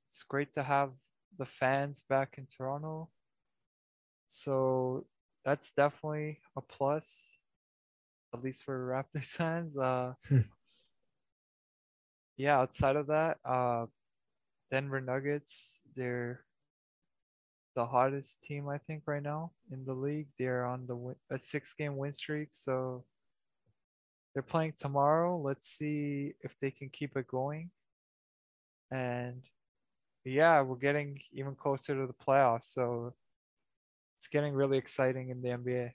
it's 0.08 0.22
great 0.22 0.54
to 0.54 0.62
have 0.62 0.92
the 1.38 1.44
fans 1.44 2.02
back 2.08 2.36
in 2.38 2.46
Toronto. 2.46 3.10
So 4.28 5.04
that's 5.44 5.72
definitely 5.72 6.40
a 6.56 6.62
plus, 6.62 7.38
at 8.32 8.42
least 8.42 8.62
for 8.62 8.88
Raptors 8.88 9.24
fans. 9.26 9.76
Uh, 9.76 10.14
hmm. 10.26 10.40
yeah, 12.38 12.60
outside 12.60 12.96
of 12.96 13.08
that, 13.08 13.38
uh, 13.44 13.86
Denver 14.70 15.00
Nuggets, 15.02 15.82
they're 15.94 16.44
the 17.74 17.86
hottest 17.86 18.42
team 18.42 18.68
I 18.68 18.78
think 18.78 19.02
right 19.06 19.22
now 19.22 19.52
in 19.70 19.84
the 19.84 19.94
league. 19.94 20.28
They're 20.38 20.64
on 20.64 20.86
the 20.86 21.14
a 21.30 21.38
six 21.38 21.74
game 21.74 21.96
win 21.96 22.12
streak, 22.12 22.48
so 22.52 23.04
they're 24.34 24.42
playing 24.42 24.74
tomorrow. 24.78 25.38
Let's 25.38 25.68
see 25.68 26.34
if 26.42 26.56
they 26.60 26.70
can 26.70 26.88
keep 26.88 27.16
it 27.16 27.26
going. 27.26 27.70
And 28.90 29.42
yeah, 30.24 30.60
we're 30.62 30.76
getting 30.76 31.20
even 31.32 31.54
closer 31.54 31.94
to 31.94 32.06
the 32.06 32.12
playoffs. 32.12 32.64
So 32.64 33.14
it's 34.18 34.28
getting 34.28 34.54
really 34.54 34.78
exciting 34.78 35.30
in 35.30 35.42
the 35.42 35.48
NBA. 35.48 35.92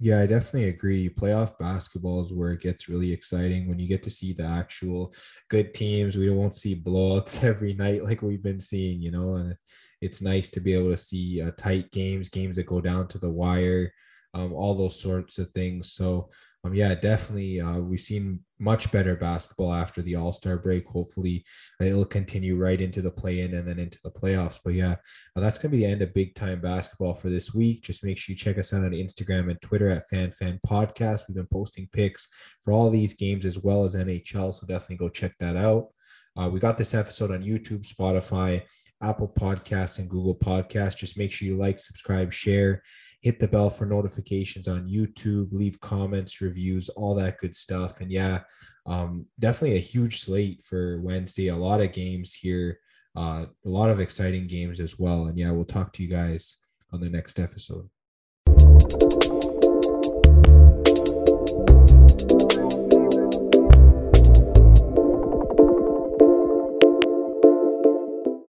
Yeah, 0.00 0.20
I 0.20 0.26
definitely 0.26 0.68
agree. 0.68 1.08
Playoff 1.08 1.58
basketball 1.58 2.20
is 2.20 2.32
where 2.32 2.52
it 2.52 2.60
gets 2.60 2.88
really 2.88 3.10
exciting 3.10 3.68
when 3.68 3.80
you 3.80 3.88
get 3.88 4.02
to 4.04 4.10
see 4.10 4.32
the 4.32 4.44
actual 4.44 5.12
good 5.50 5.74
teams. 5.74 6.16
We 6.16 6.30
won't 6.30 6.54
see 6.54 6.80
blowouts 6.80 7.42
every 7.44 7.74
night 7.74 8.04
like 8.04 8.22
we've 8.22 8.42
been 8.42 8.60
seeing, 8.60 9.00
you 9.00 9.10
know, 9.10 9.36
and 9.36 9.56
it's 10.00 10.22
nice 10.22 10.50
to 10.50 10.60
be 10.60 10.74
able 10.74 10.90
to 10.90 10.96
see 10.96 11.42
uh, 11.42 11.50
tight 11.56 11.90
games, 11.90 12.28
games 12.28 12.56
that 12.56 12.66
go 12.66 12.80
down 12.80 13.08
to 13.08 13.18
the 13.18 13.30
wire, 13.30 13.92
um, 14.34 14.52
all 14.52 14.74
those 14.74 15.00
sorts 15.00 15.38
of 15.38 15.50
things. 15.52 15.92
So 15.92 16.30
um, 16.64 16.74
yeah, 16.74 16.94
definitely. 16.94 17.60
Uh, 17.60 17.78
we've 17.78 18.00
seen 18.00 18.40
much 18.58 18.90
better 18.90 19.14
basketball 19.14 19.72
after 19.72 20.02
the 20.02 20.16
All 20.16 20.32
Star 20.32 20.56
break. 20.56 20.86
Hopefully, 20.88 21.44
it'll 21.80 22.04
continue 22.04 22.56
right 22.56 22.80
into 22.80 23.00
the 23.00 23.10
play 23.10 23.40
in 23.40 23.54
and 23.54 23.66
then 23.66 23.78
into 23.78 23.98
the 24.02 24.10
playoffs. 24.10 24.58
But 24.64 24.74
yeah, 24.74 24.96
uh, 25.36 25.40
that's 25.40 25.58
going 25.58 25.70
to 25.70 25.78
be 25.78 25.84
the 25.84 25.90
end 25.90 26.02
of 26.02 26.12
big 26.14 26.34
time 26.34 26.60
basketball 26.60 27.14
for 27.14 27.28
this 27.28 27.54
week. 27.54 27.82
Just 27.82 28.04
make 28.04 28.18
sure 28.18 28.32
you 28.32 28.36
check 28.36 28.58
us 28.58 28.72
out 28.72 28.84
on 28.84 28.90
Instagram 28.90 29.50
and 29.50 29.60
Twitter 29.62 29.88
at 29.88 30.08
Fan 30.08 30.32
Fan 30.32 30.58
Podcast. 30.66 31.22
We've 31.28 31.36
been 31.36 31.48
posting 31.52 31.88
picks 31.92 32.26
for 32.62 32.72
all 32.72 32.90
these 32.90 33.14
games 33.14 33.46
as 33.46 33.60
well 33.60 33.84
as 33.84 33.94
NHL. 33.94 34.52
So 34.52 34.66
definitely 34.66 34.96
go 34.96 35.08
check 35.08 35.34
that 35.38 35.56
out. 35.56 35.88
Uh, 36.36 36.48
we 36.48 36.60
got 36.60 36.76
this 36.76 36.94
episode 36.94 37.30
on 37.30 37.42
YouTube, 37.42 37.86
Spotify, 37.86 38.62
Apple 39.02 39.32
Podcasts, 39.38 39.98
and 39.98 40.08
Google 40.08 40.34
Podcasts. 40.34 40.96
Just 40.96 41.18
make 41.18 41.32
sure 41.32 41.46
you 41.46 41.56
like, 41.56 41.78
subscribe, 41.78 42.32
share 42.32 42.82
hit 43.20 43.38
the 43.38 43.48
bell 43.48 43.68
for 43.68 43.84
notifications 43.84 44.68
on 44.68 44.88
YouTube, 44.88 45.52
leave 45.52 45.80
comments, 45.80 46.40
reviews, 46.40 46.88
all 46.90 47.14
that 47.14 47.38
good 47.38 47.54
stuff. 47.54 48.00
And 48.00 48.12
yeah, 48.12 48.40
um, 48.86 49.26
definitely 49.40 49.76
a 49.76 49.80
huge 49.80 50.20
slate 50.20 50.64
for 50.64 51.00
Wednesday. 51.00 51.48
A 51.48 51.56
lot 51.56 51.80
of 51.80 51.92
games 51.92 52.34
here, 52.34 52.78
uh, 53.16 53.46
a 53.64 53.68
lot 53.68 53.90
of 53.90 54.00
exciting 54.00 54.46
games 54.46 54.78
as 54.78 54.98
well. 54.98 55.26
And 55.26 55.38
yeah, 55.38 55.50
we'll 55.50 55.64
talk 55.64 55.92
to 55.94 56.02
you 56.02 56.08
guys 56.08 56.56
on 56.92 57.00
the 57.00 57.10
next 57.10 57.38
episode. 57.40 57.88